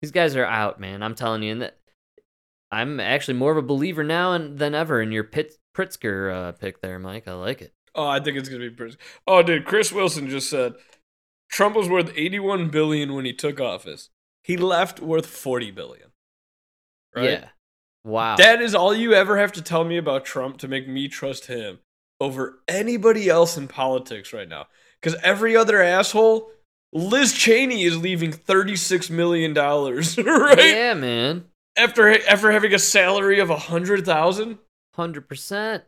These 0.00 0.10
guys 0.10 0.34
are 0.34 0.44
out, 0.44 0.80
man. 0.80 1.02
I'm 1.02 1.14
telling 1.14 1.42
you, 1.42 1.52
and 1.52 1.62
that 1.62 1.78
I'm 2.72 2.98
actually 2.98 3.34
more 3.34 3.52
of 3.52 3.58
a 3.58 3.62
believer 3.62 4.02
now 4.02 4.32
and, 4.32 4.58
than 4.58 4.74
ever 4.74 5.00
in 5.02 5.12
your 5.12 5.24
Pit, 5.24 5.54
Pritzker 5.76 6.34
uh, 6.34 6.52
pick 6.52 6.80
there, 6.80 6.98
Mike. 6.98 7.28
I 7.28 7.34
like 7.34 7.62
it. 7.62 7.72
Oh, 7.94 8.06
I 8.06 8.20
think 8.20 8.36
it's 8.38 8.48
gonna 8.48 8.60
be 8.60 8.70
pretty. 8.70 8.96
Oh, 9.26 9.42
dude, 9.42 9.64
Chris 9.64 9.92
Wilson 9.92 10.28
just 10.28 10.48
said 10.48 10.74
Trump 11.50 11.76
was 11.76 11.88
worth 11.88 12.12
81 12.16 12.68
billion 12.70 13.14
when 13.14 13.24
he 13.24 13.32
took 13.32 13.60
office. 13.60 14.08
He 14.42 14.56
left 14.56 15.00
worth 15.00 15.26
40 15.26 15.70
billion. 15.70 16.08
right? 17.14 17.30
Yeah. 17.30 17.48
Wow. 18.04 18.36
That 18.36 18.60
is 18.60 18.74
all 18.74 18.92
you 18.94 19.12
ever 19.12 19.36
have 19.38 19.52
to 19.52 19.62
tell 19.62 19.84
me 19.84 19.96
about 19.96 20.24
Trump 20.24 20.58
to 20.58 20.68
make 20.68 20.88
me 20.88 21.06
trust 21.06 21.46
him 21.46 21.78
over 22.20 22.58
anybody 22.66 23.28
else 23.28 23.56
in 23.56 23.68
politics 23.68 24.32
right 24.32 24.48
now. 24.48 24.66
Because 25.00 25.18
every 25.22 25.54
other 25.56 25.80
asshole, 25.82 26.50
Liz 26.92 27.32
Cheney 27.32 27.84
is 27.84 27.96
leaving 27.98 28.32
thirty-six 28.32 29.10
million 29.10 29.52
dollars, 29.54 30.16
right? 30.18 30.58
Yeah, 30.58 30.94
man. 30.94 31.44
After 31.76 32.10
after 32.28 32.50
having 32.52 32.74
a 32.74 32.78
salary 32.78 33.38
of 33.38 33.50
a 33.50 33.56
hundred 33.56 34.04
thousand. 34.04 34.58
Hundred 34.94 35.28
percent. 35.28 35.84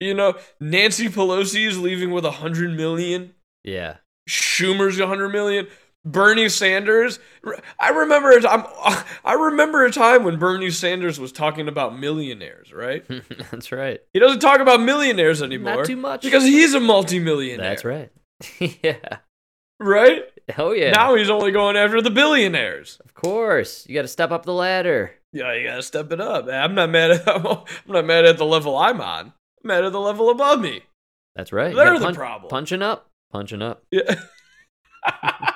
You 0.00 0.14
know, 0.14 0.34
Nancy 0.58 1.08
Pelosi 1.08 1.66
is 1.66 1.78
leaving 1.78 2.10
with 2.10 2.24
a 2.24 2.30
hundred 2.30 2.76
million. 2.76 3.34
Yeah. 3.62 3.96
Schumer's 4.28 4.98
a 4.98 5.06
hundred 5.06 5.28
million. 5.28 5.66
Bernie 6.04 6.48
Sanders. 6.48 7.18
I 7.78 7.90
remember 7.90 8.30
a 8.30 8.40
time. 8.40 8.64
I 9.24 9.34
remember 9.34 9.84
a 9.84 9.92
time 9.92 10.24
when 10.24 10.38
Bernie 10.38 10.70
Sanders 10.70 11.20
was 11.20 11.30
talking 11.32 11.68
about 11.68 11.98
millionaires. 11.98 12.72
Right? 12.72 13.04
That's 13.50 13.70
right. 13.72 14.00
He 14.14 14.18
doesn't 14.20 14.40
talk 14.40 14.60
about 14.60 14.80
millionaires 14.80 15.42
anymore. 15.42 15.76
Not 15.76 15.84
too 15.84 15.96
much. 15.96 16.22
because 16.22 16.44
he's 16.44 16.72
a 16.72 16.80
multimillionaire. 16.80 17.68
That's 17.68 17.84
right. 17.84 18.10
yeah. 18.82 19.18
Right? 19.78 20.22
Oh 20.56 20.72
yeah. 20.72 20.92
Now 20.92 21.14
he's 21.14 21.28
only 21.30 21.52
going 21.52 21.76
after 21.76 22.00
the 22.00 22.10
billionaires. 22.10 22.98
of 23.04 23.12
course, 23.12 23.86
you 23.86 23.94
got 23.94 24.02
to 24.02 24.08
step 24.08 24.30
up 24.30 24.46
the 24.46 24.54
ladder. 24.54 25.12
Yeah, 25.32 25.54
you 25.54 25.62
gotta 25.64 25.82
step 25.82 26.10
it 26.10 26.20
up. 26.20 26.48
I'm 26.48 26.74
not 26.74 26.90
mad 26.90 27.12
at. 27.12 27.28
I'm 27.28 27.44
not 27.86 28.04
mad 28.04 28.24
at 28.24 28.36
the 28.36 28.44
level 28.44 28.76
I'm 28.76 29.00
on. 29.00 29.32
I'm 29.62 29.68
mad 29.68 29.84
at 29.84 29.92
the 29.92 30.00
level 30.00 30.30
above 30.30 30.60
me. 30.60 30.82
That's 31.36 31.52
right. 31.52 31.74
They're 31.74 31.98
the 31.98 32.12
problem. 32.12 32.50
Punching 32.50 32.82
up. 32.82 33.10
Punching 33.32 33.62
up. 33.62 33.84
Yeah. 33.90 34.14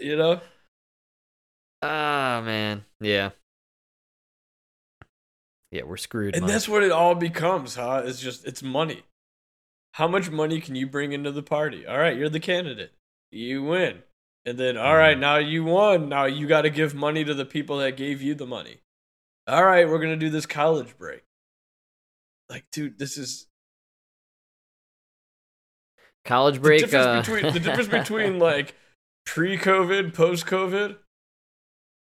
You 0.00 0.16
know. 0.16 0.40
Ah 1.80 2.42
man. 2.44 2.84
Yeah. 3.00 3.30
Yeah, 5.70 5.82
we're 5.84 5.96
screwed. 5.96 6.34
And 6.34 6.42
Mike. 6.42 6.50
that's 6.50 6.68
what 6.68 6.82
it 6.82 6.90
all 6.90 7.14
becomes, 7.14 7.76
huh? 7.76 8.02
It's 8.04 8.20
just 8.20 8.44
it's 8.44 8.64
money. 8.64 9.04
How 9.92 10.08
much 10.08 10.28
money 10.28 10.60
can 10.60 10.74
you 10.74 10.88
bring 10.88 11.12
into 11.12 11.30
the 11.30 11.42
party? 11.42 11.86
All 11.86 11.98
right, 11.98 12.16
you're 12.16 12.28
the 12.28 12.40
candidate. 12.40 12.94
You 13.30 13.62
win. 13.62 14.02
And 14.44 14.58
then 14.58 14.76
all 14.76 14.96
right, 14.96 15.16
now 15.16 15.36
you 15.36 15.62
won. 15.62 16.08
Now 16.08 16.24
you 16.24 16.48
got 16.48 16.62
to 16.62 16.70
give 16.70 16.96
money 16.96 17.22
to 17.22 17.34
the 17.34 17.44
people 17.44 17.78
that 17.78 17.96
gave 17.96 18.20
you 18.22 18.34
the 18.34 18.46
money. 18.46 18.78
All 19.46 19.64
right, 19.64 19.88
we're 19.88 20.00
going 20.00 20.10
to 20.10 20.16
do 20.16 20.30
this 20.30 20.46
college 20.46 20.98
break. 20.98 21.22
Like, 22.50 22.64
dude, 22.72 22.98
this 22.98 23.16
is 23.18 23.46
college 26.24 26.56
the 26.56 26.60
break. 26.60 26.80
difference 26.80 27.06
uh, 27.06 27.20
between 27.32 27.52
the 27.52 27.60
difference 27.60 27.88
between 27.88 28.38
like 28.50 28.74
pre-COVID, 29.26 30.14
post-COVID. 30.14 30.96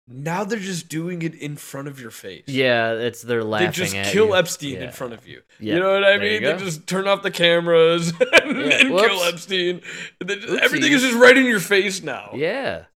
Now 0.09 0.43
they're 0.45 0.59
just 0.59 0.89
doing 0.89 1.23
it 1.23 1.35
in 1.35 1.57
front 1.57 1.87
of 1.89 2.01
your 2.01 2.11
face. 2.11 2.45
yeah, 2.49 2.93
it's 2.93 3.23
they're 3.23 3.45
laughing 3.45 3.69
they 3.69 3.73
just 3.73 4.13
kill 4.13 4.27
you. 4.29 4.37
Epstein 4.37 4.83
in 4.83 4.91
front 4.91 5.13
of 5.13 5.27
you. 5.29 5.43
Yeah, 5.61 5.75
You 5.75 5.81
know 5.81 5.93
what 5.95 6.05
I 6.05 6.19
there 6.19 6.21
mean? 6.21 6.43
They 6.43 6.57
just 6.65 6.87
turn 6.89 7.07
off 7.07 7.23
the 7.23 7.31
cameras 7.31 8.09
and, 8.21 8.57
Yeah, 8.59 8.79
and 8.81 8.89
kill. 8.89 9.23
Epstein. 9.23 9.81
Just- 10.27 10.63
everything 10.63 10.93
is 10.93 11.03
just 11.03 11.15
right 11.17 11.37
in 11.37 11.47
your 11.47 11.61
face 11.61 12.03
now. 12.03 12.31
Yeah. 12.35 12.87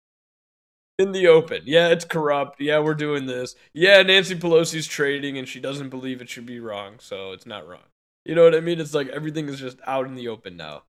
In 0.99 1.12
the 1.12 1.26
open. 1.26 1.62
Yeah, 1.66 1.88
it's 1.88 2.07
corrupt. 2.07 2.61
Yeah, 2.61 2.78
we're 2.78 2.94
doing 2.94 3.26
this. 3.26 3.55
Yeah, 3.74 4.03
Nancy 4.03 4.34
Pelosi's 4.34 4.86
trading 4.86 5.36
and 5.36 5.47
she 5.47 5.61
doesn't 5.61 5.90
believe 5.90 6.22
it 6.22 6.30
should 6.30 6.47
be 6.47 6.59
wrong, 6.59 6.94
so 6.99 7.32
it's 7.32 7.44
not 7.47 7.68
wrong. 7.68 7.84
You 8.24 8.34
know 8.34 8.44
what 8.44 8.55
I 8.55 8.61
mean? 8.61 8.80
It's 8.80 8.94
like 8.94 9.09
everything 9.09 9.49
is 9.49 9.61
just 9.61 9.78
out 9.86 10.07
in 10.07 10.14
the 10.14 10.28
open 10.28 10.57
now. 10.57 10.84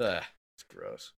Ugh, 0.00 0.24
it's 0.54 0.64
gross. 0.64 1.12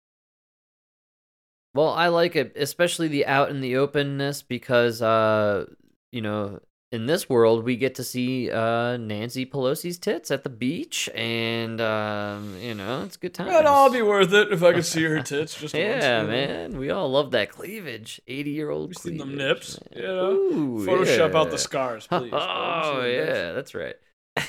Well, 1.74 1.90
I 1.90 2.10
like 2.10 2.36
it, 2.36 2.54
especially 2.56 3.08
the 3.08 3.26
out 3.26 3.50
in 3.50 3.62
the 3.62 3.78
openness, 3.78 4.44
because 4.44 5.02
uh, 5.02 5.66
you 6.12 6.22
know, 6.22 6.60
in 6.94 7.08
this 7.08 7.28
world 7.28 7.64
we 7.64 7.76
get 7.76 7.96
to 7.96 8.04
see 8.04 8.52
uh 8.52 8.98
Nancy 8.98 9.48
Pelosi's 9.48 9.98
tits 9.98 10.30
at 10.30 10.44
the 10.44 10.50
beach, 10.50 11.10
and 11.16 11.82
um, 11.82 12.56
you 12.62 12.76
know, 12.76 13.02
it's 13.04 13.18
good 13.18 13.34
time. 13.34 13.48
It'd 13.48 13.66
all 13.66 13.90
be 13.90 14.04
worth 14.04 14.32
it 14.32 14.54
if 14.54 14.62
I 14.62 14.74
could 14.74 14.86
see 14.86 15.04
her 15.04 15.22
tits 15.24 15.60
just 15.60 15.74
yeah, 15.74 16.22
know? 16.22 16.28
man. 16.28 16.78
We 16.78 16.92
all 16.92 17.10
love 17.10 17.32
that 17.32 17.50
cleavage. 17.50 18.22
Eighty-year-old 18.28 18.94
cleavage. 18.94 19.20
them 19.20 19.36
nips, 19.36 19.80
man. 19.92 20.04
you 20.04 20.08
know? 20.08 20.32
Ooh, 20.32 20.86
Photoshop 20.86 21.34
out 21.34 21.50
the 21.50 21.58
scars, 21.58 22.06
please. 22.12 22.32
Oh 22.32 23.04
yeah, 23.04 23.54
that's 23.54 23.74
right. 23.74 23.96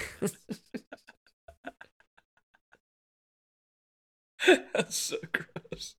That's 4.75 4.95
so 4.95 5.17
gross. 5.33 5.95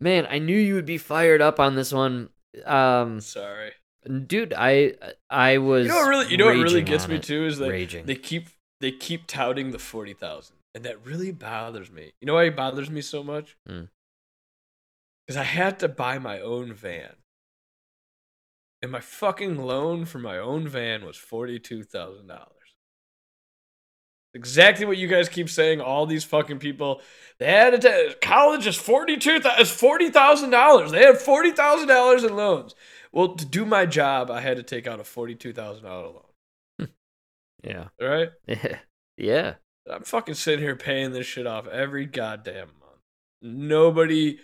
Man, 0.00 0.26
I 0.30 0.38
knew 0.38 0.56
you 0.56 0.74
would 0.74 0.86
be 0.86 0.96
fired 0.96 1.42
up 1.42 1.60
on 1.60 1.74
this 1.74 1.92
one. 1.92 2.30
Um, 2.64 3.20
Sorry. 3.20 3.72
Dude, 4.06 4.54
I 4.56 4.94
I 5.30 5.58
was. 5.58 5.86
You 5.86 5.92
know 5.92 5.98
what 5.98 6.08
really 6.08 6.28
you 6.28 6.36
know 6.36 6.46
what 6.46 6.56
really 6.56 6.82
gets 6.82 7.08
me 7.08 7.18
too 7.18 7.46
is 7.46 7.58
that 7.58 7.70
Raging. 7.70 8.06
they 8.06 8.14
keep 8.14 8.48
they 8.80 8.92
keep 8.92 9.26
touting 9.26 9.70
the 9.70 9.78
forty 9.78 10.14
thousand. 10.14 10.56
And 10.74 10.84
that 10.84 11.04
really 11.06 11.32
bothers 11.32 11.90
me. 11.90 12.12
You 12.20 12.26
know 12.26 12.34
why 12.34 12.44
it 12.44 12.56
bothers 12.56 12.90
me 12.90 13.00
so 13.00 13.22
much? 13.22 13.56
Hmm. 13.66 13.84
Because 15.26 15.38
I 15.38 15.44
had 15.44 15.78
to 15.80 15.88
buy 15.88 16.18
my 16.18 16.38
own 16.40 16.74
van. 16.74 17.14
And 18.82 18.92
my 18.92 19.00
fucking 19.00 19.56
loan 19.56 20.04
for 20.04 20.18
my 20.18 20.38
own 20.38 20.68
van 20.68 21.04
was 21.04 21.16
forty 21.16 21.58
two 21.58 21.82
thousand 21.82 22.26
dollars. 22.26 22.52
Exactly 24.34 24.84
what 24.84 24.98
you 24.98 25.08
guys 25.08 25.30
keep 25.30 25.48
saying. 25.48 25.80
All 25.80 26.04
these 26.04 26.22
fucking 26.22 26.58
people, 26.58 27.00
they 27.38 27.46
had 27.46 27.80
to 27.80 28.16
college 28.20 28.66
is 28.66 28.76
forty 28.76 29.16
two 29.16 29.40
is 29.58 29.70
forty 29.70 30.10
thousand 30.10 30.50
dollars. 30.50 30.90
They 30.92 31.02
had 31.02 31.16
forty 31.16 31.52
thousand 31.52 31.88
dollars 31.88 32.22
in 32.22 32.36
loans. 32.36 32.74
Well, 33.16 33.34
to 33.34 33.46
do 33.46 33.64
my 33.64 33.86
job, 33.86 34.30
I 34.30 34.42
had 34.42 34.58
to 34.58 34.62
take 34.62 34.86
out 34.86 35.00
a 35.00 35.04
forty 35.04 35.34
two 35.34 35.54
thousand 35.54 35.84
dollar 35.84 36.08
loan. 36.08 36.88
Yeah. 37.64 37.88
All 38.00 38.06
right, 38.06 38.30
yeah. 39.16 39.54
I'm 39.90 40.02
fucking 40.02 40.34
sitting 40.34 40.62
here 40.62 40.76
paying 40.76 41.12
this 41.12 41.26
shit 41.26 41.46
off 41.46 41.66
every 41.66 42.04
goddamn 42.04 42.68
month. 42.78 43.00
Nobody, 43.40 44.38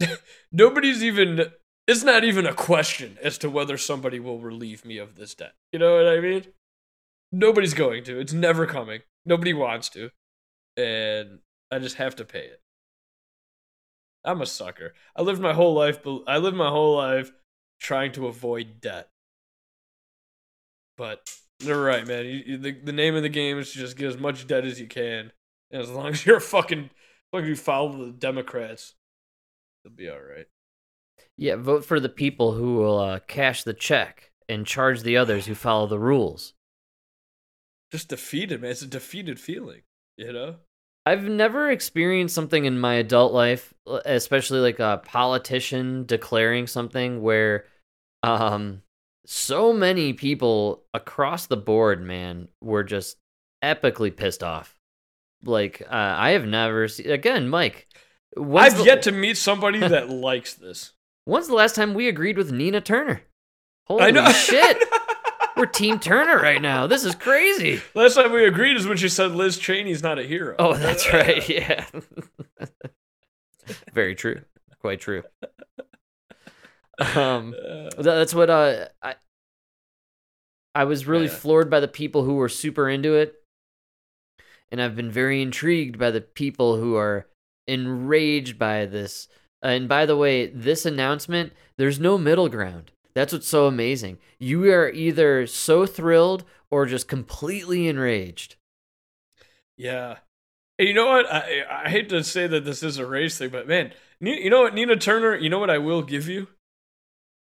nobody's 0.52 1.04
even. 1.04 1.52
It's 1.86 2.02
not 2.02 2.24
even 2.24 2.46
a 2.46 2.52
question 2.52 3.16
as 3.22 3.38
to 3.38 3.48
whether 3.48 3.78
somebody 3.78 4.18
will 4.18 4.40
relieve 4.40 4.84
me 4.84 4.98
of 4.98 5.14
this 5.14 5.36
debt. 5.36 5.54
You 5.72 5.78
know 5.78 5.94
what 5.94 6.08
I 6.08 6.18
mean? 6.18 6.46
Nobody's 7.30 7.74
going 7.74 8.02
to. 8.04 8.18
It's 8.18 8.32
never 8.32 8.66
coming. 8.66 9.02
Nobody 9.24 9.54
wants 9.54 9.88
to. 9.90 10.10
And 10.76 11.38
I 11.70 11.78
just 11.78 11.96
have 11.96 12.16
to 12.16 12.24
pay 12.24 12.46
it. 12.46 12.60
I'm 14.24 14.40
a 14.40 14.46
sucker. 14.46 14.94
I 15.14 15.22
lived 15.22 15.40
my 15.40 15.52
whole 15.52 15.74
life 15.74 16.00
I 16.26 16.38
lived 16.38 16.56
my 16.56 16.70
whole 16.70 16.96
life 16.96 17.32
trying 17.80 18.12
to 18.12 18.26
avoid 18.26 18.80
debt. 18.80 19.08
But 20.96 21.28
you're 21.60 21.82
right, 21.82 22.06
man. 22.06 22.24
You, 22.24 22.42
you, 22.46 22.58
the, 22.58 22.72
the 22.72 22.92
name 22.92 23.16
of 23.16 23.22
the 23.22 23.28
game 23.28 23.58
is 23.58 23.72
to 23.72 23.78
just 23.78 23.96
get 23.96 24.08
as 24.08 24.18
much 24.18 24.46
debt 24.46 24.64
as 24.64 24.80
you 24.80 24.86
can. 24.86 25.32
And 25.70 25.82
as 25.82 25.90
long 25.90 26.08
as 26.08 26.24
you're 26.24 26.36
a 26.38 26.40
fucking 26.40 26.84
as 26.84 27.32
long 27.32 27.42
as 27.42 27.48
you 27.48 27.56
follow 27.56 28.06
the 28.06 28.12
Democrats, 28.12 28.94
it'll 29.84 29.96
be 29.96 30.08
alright. 30.08 30.46
Yeah, 31.36 31.56
vote 31.56 31.84
for 31.84 32.00
the 32.00 32.08
people 32.08 32.52
who 32.52 32.76
will 32.76 32.98
uh, 32.98 33.18
cash 33.20 33.64
the 33.64 33.74
check 33.74 34.30
and 34.48 34.66
charge 34.66 35.02
the 35.02 35.16
others 35.16 35.46
who 35.46 35.54
follow 35.54 35.86
the 35.86 35.98
rules. 35.98 36.54
Just 37.90 38.08
defeated, 38.08 38.62
man. 38.62 38.70
It's 38.70 38.82
a 38.82 38.86
defeated 38.86 39.40
feeling. 39.40 39.82
You 40.16 40.32
know? 40.32 40.56
I've 41.06 41.24
never 41.24 41.70
experienced 41.70 42.34
something 42.34 42.64
in 42.64 42.78
my 42.80 42.94
adult 42.94 43.32
life, 43.32 43.74
especially 44.06 44.60
like 44.60 44.78
a 44.80 45.02
politician 45.04 46.06
declaring 46.06 46.66
something 46.66 47.20
where 47.22 47.66
um 48.22 48.82
so 49.26 49.72
many 49.72 50.12
people 50.12 50.82
across 50.94 51.46
the 51.46 51.56
board, 51.56 52.02
man, 52.02 52.48
were 52.62 52.84
just 52.84 53.16
epically 53.62 54.14
pissed 54.14 54.42
off. 54.42 54.74
Like 55.44 55.82
uh, 55.82 56.14
I 56.16 56.30
have 56.30 56.46
never 56.46 56.88
seen 56.88 57.10
again, 57.10 57.48
Mike. 57.48 57.86
I've 58.36 58.78
the- 58.78 58.84
yet 58.84 59.02
to 59.02 59.12
meet 59.12 59.36
somebody 59.36 59.78
that 59.78 60.08
likes 60.08 60.54
this. 60.54 60.92
When's 61.26 61.48
the 61.48 61.54
last 61.54 61.74
time 61.74 61.94
we 61.94 62.08
agreed 62.08 62.36
with 62.36 62.52
Nina 62.52 62.80
Turner? 62.80 63.22
Holy 63.86 64.02
I 64.04 64.10
know. 64.10 64.30
shit. 64.30 64.76
We're 65.64 65.70
Team 65.70 65.98
Turner 65.98 66.38
right 66.42 66.60
now. 66.60 66.86
This 66.86 67.06
is 67.06 67.14
crazy. 67.14 67.80
Last 67.94 68.16
time 68.16 68.32
we 68.32 68.44
agreed 68.44 68.76
is 68.76 68.86
when 68.86 68.98
she 68.98 69.08
said 69.08 69.30
Liz 69.32 69.56
Cheney's 69.56 70.02
not 70.02 70.18
a 70.18 70.22
hero. 70.22 70.54
Oh, 70.58 70.74
that's 70.74 71.10
right. 71.12 71.48
Yeah. 71.48 71.86
Very 73.94 74.14
true. 74.14 74.42
Quite 74.82 75.00
true. 75.00 75.22
Um, 77.16 77.54
Uh, 77.58 77.88
that's 78.02 78.34
what 78.34 78.50
uh, 78.50 78.88
I 79.02 79.14
I 80.74 80.84
was 80.84 81.06
really 81.06 81.28
Yeah. 81.28 81.32
floored 81.34 81.70
by 81.70 81.80
the 81.80 81.88
people 81.88 82.24
who 82.24 82.34
were 82.34 82.50
super 82.50 82.86
into 82.90 83.14
it, 83.14 83.34
and 84.70 84.82
I've 84.82 84.94
been 84.94 85.10
very 85.10 85.40
intrigued 85.40 85.98
by 85.98 86.10
the 86.10 86.20
people 86.20 86.76
who 86.76 86.94
are 86.96 87.26
enraged 87.66 88.58
by 88.58 88.84
this. 88.84 89.28
And 89.62 89.88
by 89.88 90.04
the 90.04 90.16
way, 90.16 90.46
this 90.48 90.84
announcement, 90.84 91.54
there's 91.78 91.98
no 91.98 92.18
middle 92.18 92.50
ground. 92.50 92.90
That's 93.14 93.32
what's 93.32 93.46
so 93.48 93.66
amazing. 93.66 94.18
You 94.38 94.64
are 94.72 94.88
either 94.90 95.46
so 95.46 95.86
thrilled 95.86 96.44
or 96.70 96.86
just 96.86 97.06
completely 97.08 97.86
enraged. 97.88 98.56
yeah. 99.76 100.18
And 100.76 100.88
you 100.88 100.94
know 100.94 101.06
what? 101.06 101.32
I 101.32 101.62
I 101.84 101.88
hate 101.88 102.08
to 102.08 102.24
say 102.24 102.48
that 102.48 102.64
this 102.64 102.82
is 102.82 102.98
a 102.98 103.06
race 103.06 103.38
thing, 103.38 103.50
but 103.50 103.68
man, 103.68 103.92
you 104.18 104.50
know 104.50 104.62
what, 104.62 104.74
Nina 104.74 104.96
Turner. 104.96 105.36
You 105.36 105.48
know 105.48 105.60
what 105.60 105.70
I 105.70 105.78
will 105.78 106.02
give 106.02 106.26
you. 106.28 106.48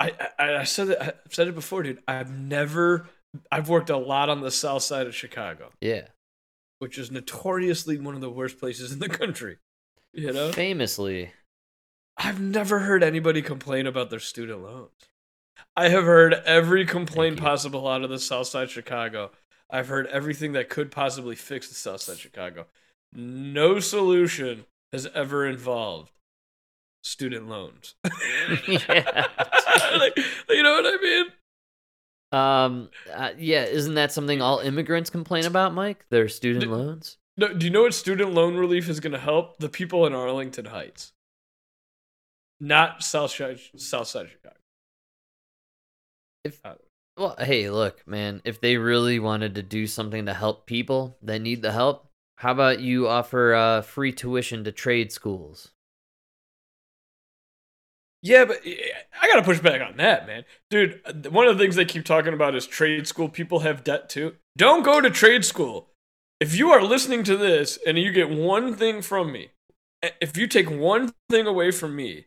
I 0.01 0.11
I, 0.37 0.55
I 0.57 0.65
said 0.65 0.89
it. 0.89 0.99
I've 1.01 1.15
said 1.33 1.47
it 1.47 1.55
before, 1.55 1.85
dude. 1.85 2.03
I've 2.09 2.33
never. 2.37 3.09
I've 3.53 3.69
worked 3.69 3.91
a 3.91 3.97
lot 3.97 4.29
on 4.31 4.41
the 4.41 4.51
south 4.51 4.83
side 4.83 5.07
of 5.07 5.15
Chicago, 5.15 5.71
Yeah. 5.81 6.09
which 6.81 6.99
is 6.99 7.11
notoriously 7.13 7.99
one 7.99 8.17
of 8.17 8.21
the 8.21 8.31
worst 8.31 8.59
places 8.59 8.91
in 8.93 8.99
the 8.99 9.09
country. 9.09 9.59
You 10.13 10.33
know, 10.33 10.51
Famously. 10.53 11.33
I've 12.17 12.41
never 12.41 12.81
heard 12.81 13.03
anybody 13.05 13.43
complain 13.43 13.87
about 13.89 14.11
their 14.11 14.21
student 14.21 14.61
loans. 14.63 14.91
I 15.77 15.89
have 15.89 16.05
heard 16.05 16.35
every 16.47 16.87
complaint 16.87 17.39
possible 17.41 17.89
out 17.89 18.03
of 18.03 18.11
the 18.11 18.19
South 18.19 18.47
Side 18.47 18.71
Chicago. 18.71 19.31
I've 19.71 19.89
heard 19.89 20.07
everything 20.07 20.53
that 20.53 20.69
could 20.69 20.91
possibly 20.91 21.35
fix 21.35 21.69
the 21.69 21.75
South 21.75 22.01
Side 22.01 22.19
Chicago. 22.19 22.67
No 23.13 23.81
solution 23.81 24.67
has 24.93 25.07
ever 25.15 25.47
involved 25.47 26.13
student 27.03 27.49
loans. 27.49 27.95
Yeah. 28.69 29.27
like, 29.99 30.17
you 30.49 30.63
know 30.63 30.81
what 30.81 30.87
I 30.87 30.99
mean? 31.03 31.27
Um. 32.33 32.91
Uh, 33.13 33.31
yeah. 33.39 33.65
Isn't 33.65 33.95
that 33.95 34.13
something 34.13 34.41
all 34.43 34.59
immigrants 34.61 35.11
complain 35.11 35.45
about, 35.45 35.75
Mike? 35.75 36.05
Their 36.11 36.29
student 36.29 36.65
The- 36.65 36.71
loans. 36.77 37.19
No, 37.37 37.53
do 37.53 37.67
you 37.67 37.73
know 37.73 37.83
what 37.83 37.95
student 37.95 38.33
loan 38.33 38.57
relief 38.57 38.89
is 38.89 39.01
going 39.01 39.13
to 39.13 39.19
help? 39.19 39.59
The 39.59 39.69
people 39.69 40.07
in 40.07 40.15
Arlington 40.15 40.67
Heights, 40.67 41.13
not 42.61 43.03
South 43.03 43.33
Side, 43.33 43.59
South 43.77 44.07
Side 44.07 44.29
Chicago. 44.31 44.55
If 46.45 46.61
Uh, 46.65 46.75
well, 47.17 47.37
hey, 47.39 47.71
look, 47.71 48.07
man. 48.07 48.43
If 48.45 48.61
they 48.61 48.77
really 48.77 49.19
wanted 49.19 49.55
to 49.55 49.63
do 49.63 49.87
something 49.87 50.27
to 50.27 50.35
help 50.35 50.67
people 50.67 51.17
that 51.23 51.41
need 51.41 51.63
the 51.63 51.73
help, 51.73 52.09
how 52.39 52.53
about 52.53 52.81
you 52.81 53.09
offer 53.09 53.55
uh, 53.55 53.83
free 53.83 54.13
tuition 54.13 54.65
to 54.65 54.73
trade 54.73 55.11
schools? 55.11 55.71
Yeah, 58.23 58.47
but 58.47 58.61
I 58.65 59.29
gotta 59.29 59.43
push 59.43 59.61
back 59.61 59.83
on 59.83 59.99
that, 59.99 60.27
man. 60.27 60.45
Dude, 60.71 61.01
uh, 61.05 61.31
one 61.31 61.47
of 61.47 61.57
the 61.57 61.63
things 61.63 61.77
they 61.77 61.85
keep 61.85 62.05
talking 62.05 62.33
about 62.33 62.55
is 62.55 62.67
trade 62.67 63.07
school. 63.07 63.29
People 63.29 63.61
have 63.61 63.85
debt 63.85 64.09
too. 64.09 64.37
Don't 64.57 64.83
go 64.83 65.01
to 65.01 65.11
trade 65.11 65.45
school. 65.45 65.91
If 66.41 66.57
you 66.57 66.71
are 66.71 66.83
listening 66.83 67.23
to 67.25 67.37
this 67.37 67.79
and 67.87 67.99
you 67.99 68.13
get 68.13 68.31
one 68.31 68.75
thing 68.75 69.03
from 69.03 69.31
me, 69.31 69.51
if 70.21 70.37
you 70.37 70.47
take 70.47 70.71
one 70.71 71.13
thing 71.31 71.47
away 71.47 71.71
from 71.71 71.95
me, 71.97 72.27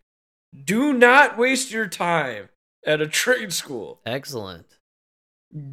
do 0.56 0.94
not 0.94 1.38
waste 1.38 1.72
your 1.72 1.88
time 1.88 2.50
at 2.86 3.02
a 3.02 3.08
trade 3.08 3.52
school. 3.54 4.02
Excellent. 4.06 4.66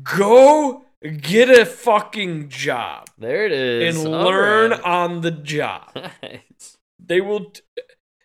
Go 0.02 0.84
get 1.20 1.50
a 1.50 1.66
fucking 1.66 2.48
job 2.48 3.08
There 3.18 3.44
it 3.44 3.52
is. 3.52 3.96
and 4.04 4.06
All 4.14 4.22
learn 4.24 4.70
right. 4.70 4.80
on 4.82 5.20
the 5.20 5.30
job. 5.30 5.90
Nice. 6.22 6.78
They 6.98 7.20
will. 7.20 7.50
T- 7.50 7.60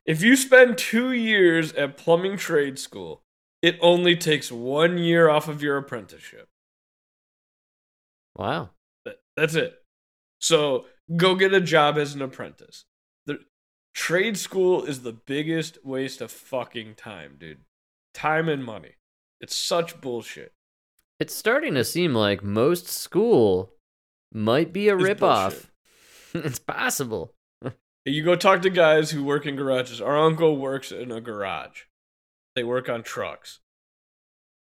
if 0.05 0.21
you 0.23 0.35
spend 0.35 0.77
two 0.77 1.11
years 1.11 1.73
at 1.73 1.97
plumbing 1.97 2.37
trade 2.37 2.79
school, 2.79 3.23
it 3.61 3.77
only 3.81 4.15
takes 4.15 4.51
one 4.51 4.97
year 4.97 5.29
off 5.29 5.47
of 5.49 5.61
your 5.61 5.75
apprenticeship. 5.77 6.47
Wow. 8.35 8.69
That's 9.35 9.55
it. 9.55 9.75
So 10.39 10.85
go 11.15 11.35
get 11.35 11.53
a 11.53 11.59
job 11.61 11.97
as 11.97 12.15
an 12.15 12.21
apprentice. 12.21 12.85
The 13.25 13.39
trade 13.93 14.37
school 14.37 14.83
is 14.85 15.01
the 15.01 15.13
biggest 15.13 15.83
waste 15.85 16.21
of 16.21 16.31
fucking 16.31 16.95
time, 16.95 17.35
dude. 17.37 17.59
Time 18.19 18.49
and 18.49 18.65
money. 18.65 18.95
It's 19.39 19.55
such 19.55 20.01
bullshit. 20.01 20.51
It's 21.21 21.33
starting 21.33 21.75
to 21.75 21.85
seem 21.85 22.13
like 22.13 22.43
most 22.43 22.89
school 22.89 23.71
might 24.33 24.73
be 24.73 24.89
a 24.89 24.97
It's 24.97 25.07
ripoff. 25.07 25.67
it's 26.33 26.59
possible. 26.59 27.33
You 28.03 28.25
go 28.25 28.35
talk 28.35 28.61
to 28.63 28.69
guys 28.69 29.11
who 29.11 29.23
work 29.23 29.45
in 29.45 29.55
garages. 29.55 30.01
Our 30.01 30.17
uncle 30.17 30.57
works 30.57 30.91
in 30.91 31.13
a 31.13 31.21
garage. 31.21 31.83
They 32.55 32.63
work 32.65 32.89
on 32.89 33.03
trucks. 33.03 33.59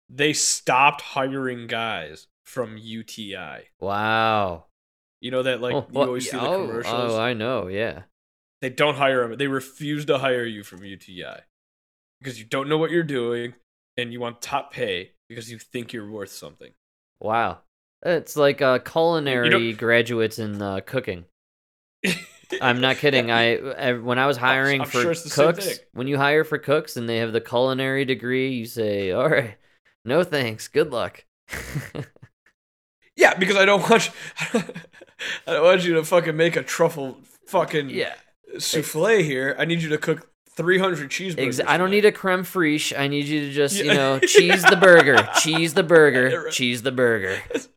They 0.10 0.34
stopped 0.34 1.00
hiring 1.00 1.68
guys 1.68 2.28
from 2.44 2.78
UTI. 2.78 3.70
Wow. 3.80 4.66
You 5.22 5.32
know 5.32 5.44
that 5.44 5.62
like 5.62 5.76
oh, 5.76 5.88
you 5.94 6.02
always 6.02 6.30
see 6.30 6.36
the 6.36 6.44
oh, 6.44 6.56
oh 6.56 6.68
commercials. 6.68 7.14
Oh, 7.14 7.22
I 7.22 7.32
know. 7.32 7.68
Yeah. 7.68 8.02
they 8.60 8.70
don't 8.70 8.96
hire 8.96 9.26
them. 9.26 9.38
They 9.38 9.48
refuse 9.48 10.04
to 10.08 10.18
hire 10.18 10.44
you 10.44 10.64
from 10.64 10.84
UTI 10.84 11.44
because 12.26 12.40
you 12.40 12.46
don't 12.46 12.68
know 12.68 12.80
what 12.80 12.90
you're 12.90 13.04
doing 13.04 13.54
and 13.98 14.12
you 14.12 14.20
want 14.20 14.42
top 14.42 14.74
pay 14.74 15.12
because 15.30 15.52
you 15.52 15.60
think 15.60 15.94
you're 15.94 16.10
worth 16.10 16.32
something. 16.32 16.72
Wow. 17.20 17.60
It's 18.04 18.36
like 18.36 18.64
uh, 18.64 18.80
culinary 18.80 19.74
graduates 19.74 20.40
in 20.40 20.60
uh, 20.60 20.80
cooking. 20.84 21.26
I'm 22.62 22.82
not 22.82 22.98
kidding. 22.98 23.30
I, 23.30 23.58
I 23.58 23.94
when 23.94 24.18
I 24.18 24.26
was 24.26 24.38
hiring 24.38 24.82
I'm 24.82 24.88
for 24.88 25.02
sure 25.02 25.12
it's 25.12 25.24
the 25.24 25.30
same 25.30 25.54
cooks, 25.54 25.80
when 25.94 26.08
you 26.08 26.18
hire 26.18 26.44
for 26.44 26.58
cooks 26.58 26.98
and 26.98 27.08
they 27.08 27.18
have 27.18 27.32
the 27.32 27.42
culinary 27.42 28.06
degree, 28.06 28.50
you 28.50 28.66
say, 28.66 29.12
"All 29.12 29.28
right, 29.28 29.58
no 30.04 30.24
thanks, 30.24 30.68
good 30.68 30.92
luck." 30.92 31.26
Yeah, 33.16 33.34
because 33.34 33.56
I 33.56 33.66
don't 33.66 33.90
want 33.90 34.08
you, 34.08 34.14
I 35.48 35.54
don't 35.54 35.64
want 35.64 35.84
you 35.84 35.94
to 35.96 36.04
fucking 36.04 36.36
make 36.36 36.58
a 36.58 36.64
truffle 36.64 37.18
fucking 37.48 37.90
yeah. 37.90 38.14
souffle 38.58 39.24
here. 39.24 39.56
I 39.58 39.66
need 39.66 39.82
you 39.82 39.90
to 39.90 39.98
cook 39.98 40.30
300 40.56 41.10
cheeseburgers. 41.10 41.60
Ex- 41.60 41.62
I 41.68 41.78
don't 41.78 41.92
need 41.92 42.06
a 42.06 42.12
creme 42.12 42.44
fraiche. 42.44 42.98
I 42.98 43.08
need 43.08 43.26
you 43.26 43.42
to 43.42 43.52
just, 43.52 43.78
you 43.78 43.94
know, 43.94 44.20
cheese 44.28 44.64
the 44.64 44.78
burger, 44.78 45.28
cheese 45.38 45.74
the 45.74 45.82
Yeah, 45.82 45.88
burger, 45.88 46.50
cheese 46.50 46.82
the 46.82 46.92
burger. 46.92 47.40
That's, 47.52 47.70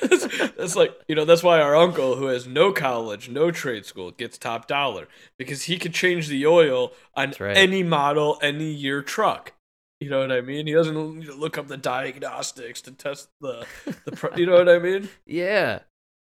that's, 0.00 0.26
that's 0.56 0.76
like 0.76 0.98
you 1.08 1.14
know 1.14 1.26
that's 1.26 1.42
why 1.42 1.60
our 1.60 1.76
uncle 1.76 2.16
who 2.16 2.26
has 2.26 2.46
no 2.46 2.72
college 2.72 3.28
no 3.28 3.50
trade 3.50 3.84
school 3.84 4.12
gets 4.12 4.38
top 4.38 4.66
dollar 4.66 5.08
because 5.36 5.64
he 5.64 5.78
could 5.78 5.92
change 5.92 6.28
the 6.28 6.46
oil 6.46 6.92
on 7.14 7.34
right. 7.38 7.56
any 7.56 7.82
model 7.82 8.38
any 8.40 8.70
year 8.70 9.02
truck 9.02 9.52
you 10.00 10.08
know 10.08 10.20
what 10.20 10.32
i 10.32 10.40
mean 10.40 10.66
he 10.66 10.72
doesn't 10.72 11.18
need 11.18 11.26
to 11.26 11.34
look 11.34 11.58
up 11.58 11.68
the 11.68 11.76
diagnostics 11.76 12.80
to 12.80 12.92
test 12.92 13.28
the 13.42 13.66
the 14.06 14.32
you 14.36 14.46
know 14.46 14.54
what 14.54 14.68
i 14.70 14.78
mean 14.78 15.08
Yeah. 15.26 15.80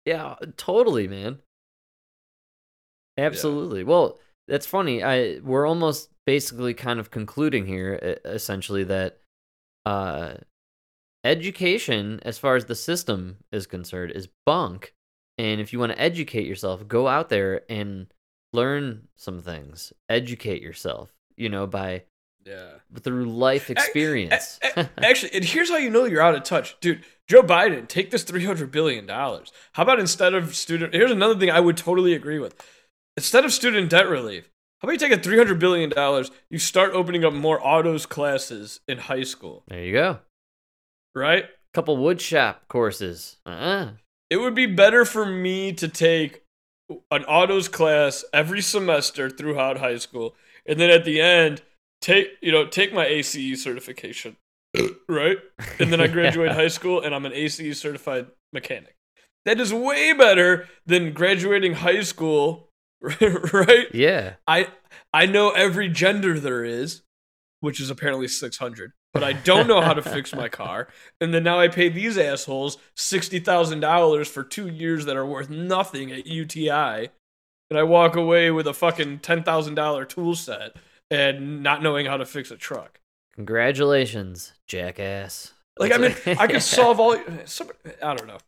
Yeah, 0.07 0.37
totally, 0.57 1.09
man. 1.09 1.41
Absolutely. 3.19 3.83
Well, 3.83 4.19
that's 4.49 4.67
funny. 4.67 5.03
I 5.03 5.39
we're 5.43 5.67
almost 5.67 6.11
basically 6.27 6.75
kind 6.75 6.99
of 7.01 7.11
concluding 7.11 7.67
here 7.67 8.19
essentially 8.25 8.85
that 8.85 9.19
uh 9.85 10.35
education 11.25 12.21
as 12.23 12.39
far 12.39 12.57
as 12.57 12.67
the 12.67 12.75
system 12.75 13.39
is 13.53 13.67
concerned 13.67 14.13
is 14.13 14.29
bunk. 14.45 14.95
And 15.39 15.61
if 15.61 15.73
you 15.73 15.79
want 15.79 15.93
to 15.93 16.01
educate 16.01 16.47
yourself, 16.47 16.87
go 16.89 17.09
out 17.09 17.29
there 17.29 17.63
and 17.69 18.07
learn 18.53 19.09
some 19.17 19.43
things. 19.43 19.93
Educate 20.09 20.63
yourself, 20.63 21.13
you 21.37 21.49
know, 21.49 21.67
by 21.67 22.05
yeah 22.45 22.75
through 23.03 23.27
life 23.27 23.71
experience. 23.71 24.61
actually 24.99 25.33
and 25.35 25.45
here's 25.45 25.69
how 25.69 25.77
you 25.77 25.91
know 25.91 26.05
you're 26.05 26.23
out 26.23 26.37
of 26.37 26.45
touch 26.45 26.77
dude 26.81 27.05
joe 27.27 27.43
biden 27.43 27.89
take 27.89 28.13
this 28.13 28.23
300 28.23 28.71
billion 28.71 29.05
dollars 29.05 29.53
how 29.73 29.83
about 29.83 29.99
instead 29.99 30.33
of 30.33 30.55
student 30.55 30.95
here's 30.95 31.11
another 31.11 31.37
thing 31.37 31.51
i 31.51 31.59
would 31.59 31.77
totally 31.77 32.15
agree 32.15 32.39
with 32.39 32.55
instead 33.17 33.45
of 33.45 33.53
student 33.53 33.91
debt 33.91 34.09
relief 34.09 34.51
how 34.81 34.87
about 34.87 34.93
you 34.93 34.99
take 34.99 35.19
a 35.19 35.23
300 35.23 35.59
billion 35.59 35.91
dollars 35.91 36.31
you 36.51 36.59
start 36.59 36.93
opening 36.93 37.25
up 37.25 37.33
more 37.33 37.65
autos 37.67 38.07
classes 38.07 38.81
in 38.89 38.99
high 38.99 39.23
school 39.23 39.63
there 39.69 39.83
you 39.85 39.93
go. 39.93 40.19
right 41.15 41.47
Couple 41.75 41.99
wood 41.99 42.23
shop 42.23 42.63
courses. 42.69 43.37
Uh-uh. 43.45 43.91
it 44.31 44.39
would 44.39 44.55
be 44.55 44.65
better 44.65 45.05
for 45.05 45.27
me 45.27 45.75
to 45.75 45.89
take 45.89 46.43
an 47.11 47.23
autos 47.25 47.69
class 47.69 48.25
every 48.33 48.63
semester 48.63 49.29
throughout 49.29 49.77
high 49.79 49.99
school 49.99 50.35
and 50.67 50.81
then 50.81 50.89
at 50.89 51.05
the 51.05 51.21
end 51.21 51.61
take 52.01 52.29
you 52.41 52.51
know 52.53 52.67
take 52.67 52.95
my 52.95 53.05
ace 53.07 53.33
certification 53.63 54.37
right 55.09 55.37
and 55.79 55.93
then 55.93 56.01
i 56.01 56.07
graduate 56.17 56.49
Yeah. 56.51 56.55
high 56.55 56.69
school 56.69 57.01
and 57.03 57.15
i'm 57.15 57.27
an 57.27 57.33
ace 57.35 57.57
certified 57.79 58.27
mechanic 58.53 58.95
that 59.45 59.61
is 59.61 59.73
way 59.75 60.13
better 60.13 60.67
than 60.87 61.13
graduating 61.13 61.75
high 61.75 62.03
school 62.03 62.69
right? 63.53 63.87
Yeah. 63.95 64.35
i 64.47 64.69
i 65.13 65.27
know 65.27 65.51
every 65.51 65.89
gender 65.89 66.39
there 66.41 66.65
is 66.65 67.03
which 67.61 67.81
is 67.81 67.91
apparently 67.91 68.27
600 68.29 68.93
but 69.13 69.23
i 69.23 69.33
don't 69.33 69.67
know 69.67 69.81
how 69.81 69.95
to 69.95 70.03
fix 70.03 70.35
my 70.35 70.49
car. 70.61 70.89
And 71.21 71.33
then 71.33 71.45
now 71.45 71.59
i 71.61 71.69
pay 71.69 71.89
these 71.89 72.19
assholes 72.19 72.79
$60000 72.97 74.27
for 74.27 74.43
two 74.43 74.69
years 74.69 75.05
that 75.07 75.17
are 75.17 75.27
worth 75.27 75.49
nothing 75.51 76.11
at 76.13 76.27
uti 76.27 76.69
and 76.69 77.11
i 77.79 77.83
walk 77.83 78.17
away 78.17 78.51
with 78.51 78.67
a 78.67 78.75
fucking 78.75 79.21
$10000 79.21 80.09
tool 80.09 80.35
set 80.35 80.73
and 81.11 81.63
not 81.63 81.83
knowing 81.83 82.07
how 82.07 82.17
to 82.17 82.27
fix 82.27 82.51
a 82.51 82.57
truck. 82.57 83.01
Congratulations, 83.35 84.53
jackass. 84.67 85.53
like 85.79 85.93
i 85.93 85.99
mean 85.99 86.15
i 86.39 86.47
could 86.47 86.63
solve 86.63 86.99
all 87.01 87.17
some, 87.45 87.69
i 88.03 88.15
don't 88.15 88.27
know 88.27 88.39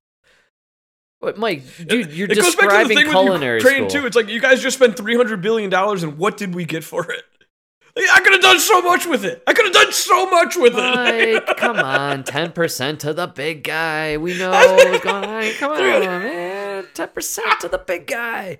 What, 1.20 1.36
Mike, 1.36 1.64
dude, 1.86 2.12
you're 2.12 2.30
it 2.30 2.36
goes 2.36 2.54
back 2.54 2.68
to 2.68 2.76
the 2.88 2.94
describing 2.94 2.96
thing 2.96 3.06
with 3.06 3.12
culinary 3.14 3.58
Ukraine 3.58 3.90
school. 3.90 4.02
too. 4.02 4.06
It's 4.06 4.14
like 4.16 4.28
you 4.28 4.40
guys 4.40 4.62
just 4.62 4.76
spent 4.76 4.96
three 4.96 5.16
hundred 5.16 5.42
billion 5.42 5.68
dollars, 5.70 6.02
and 6.04 6.16
what 6.16 6.36
did 6.36 6.54
we 6.54 6.64
get 6.64 6.84
for 6.84 7.10
it? 7.10 7.24
Like, 7.96 8.06
I 8.14 8.20
could 8.20 8.32
have 8.34 8.42
done 8.42 8.60
so 8.60 8.80
much 8.82 9.04
with 9.06 9.24
it. 9.24 9.42
I 9.46 9.52
could 9.52 9.64
have 9.64 9.74
done 9.74 9.92
so 9.92 10.30
much 10.30 10.54
with 10.56 10.74
it. 10.76 11.34
Mike, 11.44 11.56
come 11.56 11.78
on, 11.80 12.22
ten 12.22 12.52
percent 12.52 13.00
to 13.00 13.12
the 13.12 13.26
big 13.26 13.64
guy. 13.64 14.16
We 14.16 14.38
know 14.38 14.50
what's 14.50 15.02
going 15.02 15.24
on. 15.24 15.52
Come 15.54 15.72
on, 15.72 15.78
man. 15.78 16.86
ten 16.94 17.08
percent 17.08 17.60
to 17.62 17.68
the 17.68 17.78
big 17.78 18.06
guy. 18.06 18.58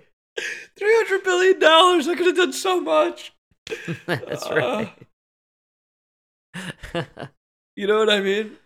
Three 0.77 0.93
hundred 0.95 1.23
billion 1.23 1.59
dollars. 1.59 2.07
I 2.09 2.15
could 2.15 2.27
have 2.27 2.35
done 2.35 2.51
so 2.53 2.81
much. 2.81 3.33
That's 4.05 4.45
Uh, 4.45 4.89
right. 6.93 7.05
You 7.77 7.87
know 7.87 7.99
what 7.99 8.09
I 8.09 8.19
mean? 8.19 8.57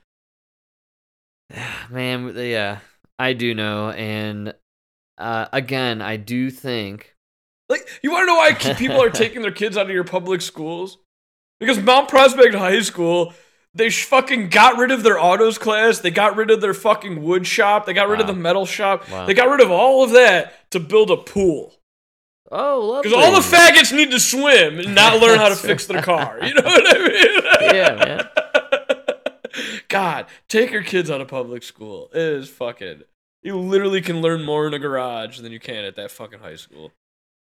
Man, 1.91 2.34
yeah, 2.36 2.80
I 3.20 3.34
do 3.34 3.53
know, 3.53 3.91
and 3.91 4.53
uh, 5.18 5.45
again, 5.53 6.01
I 6.01 6.18
do 6.18 6.49
think. 6.49 7.16
Like, 7.70 7.88
you 8.01 8.11
want 8.11 8.24
to 8.24 8.26
know 8.28 8.36
why 8.36 8.53
people 8.76 9.01
are 9.01 9.09
taking 9.11 9.41
their 9.41 9.51
kids 9.51 9.78
out 9.78 9.86
of 9.86 9.91
your 9.91 10.03
public 10.03 10.41
schools? 10.41 10.97
Because 11.59 11.80
Mount 11.80 12.09
Prospect 12.09 12.55
High 12.55 12.82
School, 12.82 13.34
they 13.74 13.89
sh- 13.89 14.03
fucking 14.03 14.49
got 14.49 14.78
rid 14.78 14.91
of 14.91 15.03
their 15.03 15.20
autos 15.20 15.57
class. 15.57 15.99
They 15.99 16.11
got 16.11 16.36
rid 16.36 16.51
of 16.51 16.61
their 16.61 16.74
fucking 16.74 17.24
wood 17.24 17.47
shop. 17.47 17.86
They 17.86 17.93
got 17.93 18.09
rid 18.09 18.20
of 18.20 18.28
the 18.28 18.34
metal 18.34 18.66
shop. 18.66 19.09
Wow. 19.09 19.26
They 19.26 19.34
got 19.34 19.49
rid 19.49 19.61
of 19.61 19.72
all 19.72 20.03
of 20.03 20.11
that 20.11 20.70
to 20.72 20.80
build 20.80 21.09
a 21.09 21.18
pool. 21.18 21.74
Oh. 22.51 23.01
Because 23.01 23.18
all 23.18 23.32
the 23.32 23.55
faggots 23.55 23.95
need 23.95 24.11
to 24.11 24.20
swim 24.20 24.80
and 24.80 24.93
not 24.93 25.22
learn 25.22 25.39
how 25.39 25.49
to 25.49 25.55
fix 25.55 25.88
their 25.88 26.01
car. 26.03 26.38
You 26.43 26.53
know 26.53 26.64
what 26.64 26.95
I 26.95 26.99
mean? 26.99 27.76
Yeah, 27.76 27.95
man. 27.95 28.23
God, 29.94 30.26
take 30.48 30.72
your 30.72 30.82
kids 30.82 31.12
out 31.12 31.22
of 31.22 31.28
public 31.28 31.62
school. 31.62 32.10
It 32.14 32.20
is 32.20 32.50
fucking. 32.50 33.04
You 33.44 33.60
literally 33.60 34.02
can 34.02 34.22
learn 34.22 34.44
more 34.44 34.66
in 34.66 34.74
a 34.74 34.80
garage 34.80 35.39
than 35.39 35.52
you 35.52 35.60
can 35.60 35.86
at 35.86 35.96
that 35.98 36.10
fucking 36.10 36.39
high 36.39 36.56
school. 36.56 36.91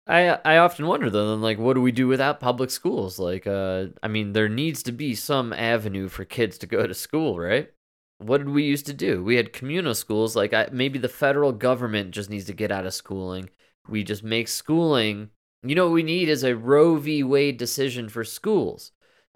I 0.06 0.38
I 0.44 0.58
often 0.58 0.86
wonder 0.88 1.10
though, 1.10 1.30
then 1.30 1.42
like, 1.42 1.58
what 1.58 1.76
do 1.76 1.82
we 1.82 1.94
do 1.94 2.06
without 2.06 2.42
public 2.42 2.70
schools? 2.70 3.18
Like, 3.18 3.48
uh, 3.48 3.86
I 4.04 4.10
mean, 4.10 4.34
there 4.34 4.50
needs 4.50 4.84
to 4.84 4.92
be 4.92 5.16
some 5.16 5.54
avenue 5.54 6.10
for 6.10 6.26
kids 6.26 6.58
to 6.58 6.68
go 6.68 6.86
to 6.86 6.94
school, 6.94 7.40
right? 7.40 7.72
What 8.18 8.40
did 8.40 8.50
we 8.50 8.64
used 8.64 8.88
to 8.88 8.94
do? 8.94 9.24
We 9.24 9.38
had 9.38 9.54
communal 9.54 9.96
schools. 9.96 10.36
Like, 10.36 10.54
I, 10.54 10.68
maybe 10.70 11.00
the 11.00 11.08
federal 11.08 11.54
government 11.54 12.12
just 12.12 12.30
needs 12.30 12.46
to 12.48 12.54
get 12.54 12.74
out 12.74 12.86
of 12.86 12.94
schooling. 12.94 13.50
We 13.88 14.04
just 14.04 14.22
make 14.22 14.50
schooling. 14.50 15.30
You 15.64 15.76
know, 15.76 15.86
what 15.86 15.94
we 15.94 16.04
need 16.04 16.28
is 16.28 16.44
a 16.44 16.58
Roe 16.58 16.98
v. 16.98 17.24
Wade 17.24 17.56
decision 17.56 18.10
for 18.10 18.26
schools. 18.26 18.92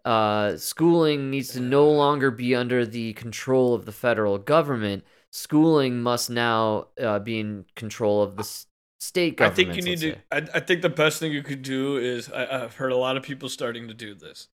Uh, 0.05 0.55
schooling 0.57 1.29
needs 1.29 1.49
to 1.49 1.59
no 1.59 1.89
longer 1.89 2.31
be 2.31 2.55
under 2.55 2.85
the 2.85 3.13
control 3.13 3.73
of 3.73 3.85
the 3.85 3.91
federal 3.91 4.37
government. 4.37 5.03
Schooling 5.31 6.01
must 6.01 6.29
now 6.29 6.87
uh, 7.01 7.19
be 7.19 7.39
in 7.39 7.65
control 7.75 8.23
of 8.23 8.37
the 8.37 8.43
s- 8.43 8.67
state 8.99 9.41
I 9.41 9.49
think 9.49 9.75
you 9.75 9.81
need 9.81 9.99
to. 9.99 10.15
I, 10.31 10.37
I 10.55 10.59
think 10.61 10.81
the 10.81 10.89
best 10.89 11.19
thing 11.19 11.31
you 11.31 11.43
could 11.43 11.61
do 11.61 11.97
is 11.97 12.31
I, 12.31 12.63
I've 12.63 12.75
heard 12.75 12.91
a 12.91 12.97
lot 12.97 13.17
of 13.17 13.23
people 13.23 13.49
starting 13.49 13.87
to 13.89 13.93
do 13.93 14.15
this, 14.15 14.47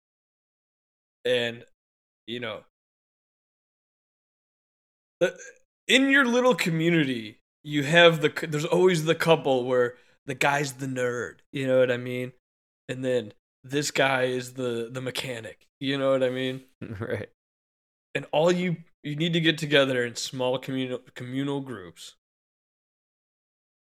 and 1.24 1.64
you 2.26 2.40
know, 2.40 2.64
the, 5.20 5.36
in 5.88 6.10
your 6.10 6.24
little 6.24 6.54
community, 6.54 7.38
you 7.62 7.82
have 7.84 8.20
the. 8.20 8.32
There's 8.48 8.64
always 8.64 9.04
the 9.04 9.14
couple 9.14 9.64
where 9.64 9.94
the 10.26 10.34
guy's 10.34 10.74
the 10.74 10.86
nerd. 10.86 11.36
You 11.52 11.66
know 11.66 11.78
what 11.78 11.90
I 11.90 11.96
mean? 11.96 12.32
And 12.88 13.04
then 13.04 13.32
this 13.64 13.90
guy 13.90 14.24
is 14.24 14.52
the 14.52 14.88
the 14.92 15.00
mechanic. 15.00 15.66
You 15.80 15.98
know 15.98 16.12
what 16.12 16.22
I 16.22 16.30
mean? 16.30 16.62
right. 17.00 17.28
and 18.14 18.26
all 18.32 18.52
you 18.52 18.76
you 19.02 19.16
need 19.16 19.32
to 19.32 19.40
get 19.40 19.58
together 19.58 20.04
in 20.04 20.16
small 20.16 20.58
communal 20.58 21.00
communal 21.14 21.60
groups 21.60 22.16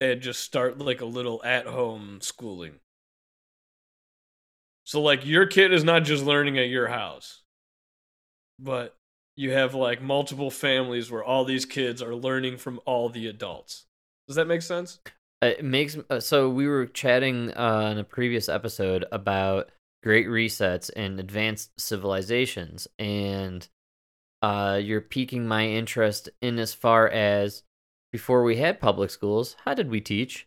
and 0.01 0.20
just 0.20 0.41
start 0.43 0.79
like 0.79 1.01
a 1.01 1.07
little 1.07 1.43
at 1.45 1.66
home 1.66 2.20
schooling. 2.20 2.81
So 4.85 5.01
like 5.03 5.27
your 5.27 5.47
kid 5.47 5.72
is 5.72 5.85
not 5.85 6.05
just 6.05 6.24
learning 6.24 6.59
at 6.59 6.68
your 6.68 6.89
house, 6.89 7.43
but 8.59 8.97
you 9.37 9.53
have 9.53 9.74
like 9.74 10.01
multiple 10.01 10.51
families 10.51 11.11
where 11.11 11.24
all 11.24 11.45
these 11.45 11.66
kids 11.66 12.01
are 12.03 12.14
learning 12.14 12.59
from 12.59 12.81
all 12.87 13.09
the 13.09 13.27
adults. 13.27 13.85
Does 14.27 14.37
that 14.37 14.47
make 14.47 14.62
sense? 14.62 15.01
Uh, 15.43 15.47
It 15.47 15.64
makes 15.64 15.97
uh, 16.11 16.20
so 16.20 16.49
we 16.49 16.66
were 16.66 16.87
chatting 16.87 17.53
uh, 17.57 17.89
in 17.93 17.99
a 17.99 18.05
previous 18.05 18.49
episode 18.49 19.05
about 19.12 19.70
great 20.03 20.26
resets 20.26 20.91
and 20.95 21.18
advanced 21.20 21.78
civilizations, 21.78 22.89
and 22.99 23.68
uh, 24.43 24.80
you're 24.82 25.01
piquing 25.01 25.47
my 25.47 25.66
interest 25.66 26.28
in 26.41 26.59
as 26.59 26.74
far 26.74 27.09
as 27.09 27.62
before 28.12 28.43
we 28.45 28.57
had 28.57 28.80
public 28.80 29.11
schools, 29.11 29.57
how 29.64 29.74
did 29.74 29.91
we 29.91 30.01
teach? 30.01 30.47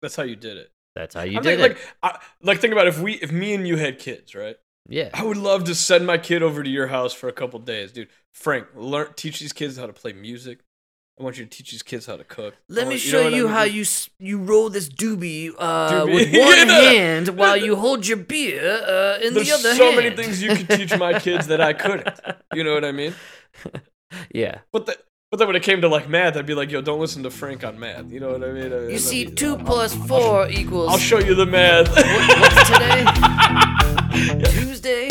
That's 0.00 0.16
how 0.16 0.24
you 0.24 0.36
did 0.36 0.56
it. 0.56 0.72
That's 0.94 1.14
how 1.14 1.22
you 1.22 1.38
I'm 1.38 1.42
did 1.42 1.60
it. 1.60 1.62
like 1.62 1.78
I, 2.02 2.18
like 2.42 2.58
think 2.60 2.72
about 2.72 2.88
if 2.88 3.00
we 3.00 3.14
if 3.14 3.32
me 3.32 3.54
and 3.54 3.66
you 3.66 3.76
had 3.76 3.98
kids, 3.98 4.34
right? 4.34 4.56
yeah, 4.88 5.10
I 5.14 5.24
would 5.24 5.36
love 5.36 5.64
to 5.64 5.74
send 5.74 6.06
my 6.06 6.18
kid 6.18 6.42
over 6.42 6.62
to 6.62 6.70
your 6.70 6.88
house 6.88 7.12
for 7.12 7.28
a 7.28 7.32
couple 7.32 7.58
days, 7.60 7.92
dude. 7.92 8.08
Frank, 8.32 8.68
learn 8.74 9.12
teach 9.14 9.40
these 9.40 9.52
kids 9.52 9.76
how 9.76 9.86
to 9.86 9.92
play 9.92 10.12
music. 10.12 10.60
I 11.22 11.24
want 11.24 11.38
you 11.38 11.44
to 11.44 11.50
teach 11.56 11.70
these 11.70 11.84
kids 11.84 12.06
how 12.06 12.16
to 12.16 12.24
cook. 12.24 12.56
Let 12.68 12.88
me 12.88 12.98
show 12.98 13.18
know 13.18 13.24
what 13.26 13.32
I 13.34 13.36
you 13.36 13.44
mean? 13.44 13.52
how 13.52 13.62
you 13.62 13.84
you 14.18 14.38
roll 14.38 14.68
this 14.70 14.88
doobie, 14.88 15.52
uh, 15.56 15.92
Doobie. 15.92 16.14
with 16.14 16.32
one 16.36 16.66
no. 16.66 16.74
hand 16.82 17.28
while 17.28 17.56
you 17.56 17.76
hold 17.84 18.08
your 18.08 18.16
beer 18.16 18.60
uh, 18.60 19.18
in 19.24 19.32
There's 19.32 19.46
the 19.46 19.52
other 19.54 19.74
so 19.76 19.84
hand. 19.84 19.94
So 19.94 19.94
many 20.02 20.16
things 20.16 20.42
you 20.42 20.52
could 20.56 20.68
teach 20.68 20.98
my 20.98 21.16
kids 21.20 21.46
that 21.46 21.60
I 21.60 21.74
couldn't. 21.74 22.08
You 22.54 22.64
know 22.64 22.74
what 22.74 22.84
I 22.84 22.90
mean? 22.92 23.14
yeah. 24.34 24.58
But 24.72 24.86
the, 24.86 24.98
but 25.30 25.36
then 25.38 25.46
when 25.46 25.54
it 25.54 25.62
came 25.62 25.80
to 25.82 25.88
like 25.88 26.08
math, 26.08 26.36
I'd 26.36 26.44
be 26.44 26.54
like, 26.54 26.72
yo, 26.72 26.82
don't 26.82 26.98
listen 27.00 27.22
to 27.22 27.30
Frank 27.30 27.62
on 27.64 27.78
math. 27.78 28.10
You 28.10 28.18
know 28.18 28.32
what 28.32 28.42
I 28.42 28.50
mean? 28.52 28.72
I- 28.72 28.88
You 28.88 28.94
I- 28.94 28.96
see, 28.98 29.24
two 29.30 29.56
plus 29.58 29.94
four 29.94 30.48
equals. 30.50 30.90
I'll 30.90 30.98
show 30.98 31.20
you 31.20 31.36
the 31.36 31.46
math. 31.46 31.88
What, 31.88 32.04
what's 32.40 32.68
today? 32.68 33.04
Tuesday. 34.60 35.08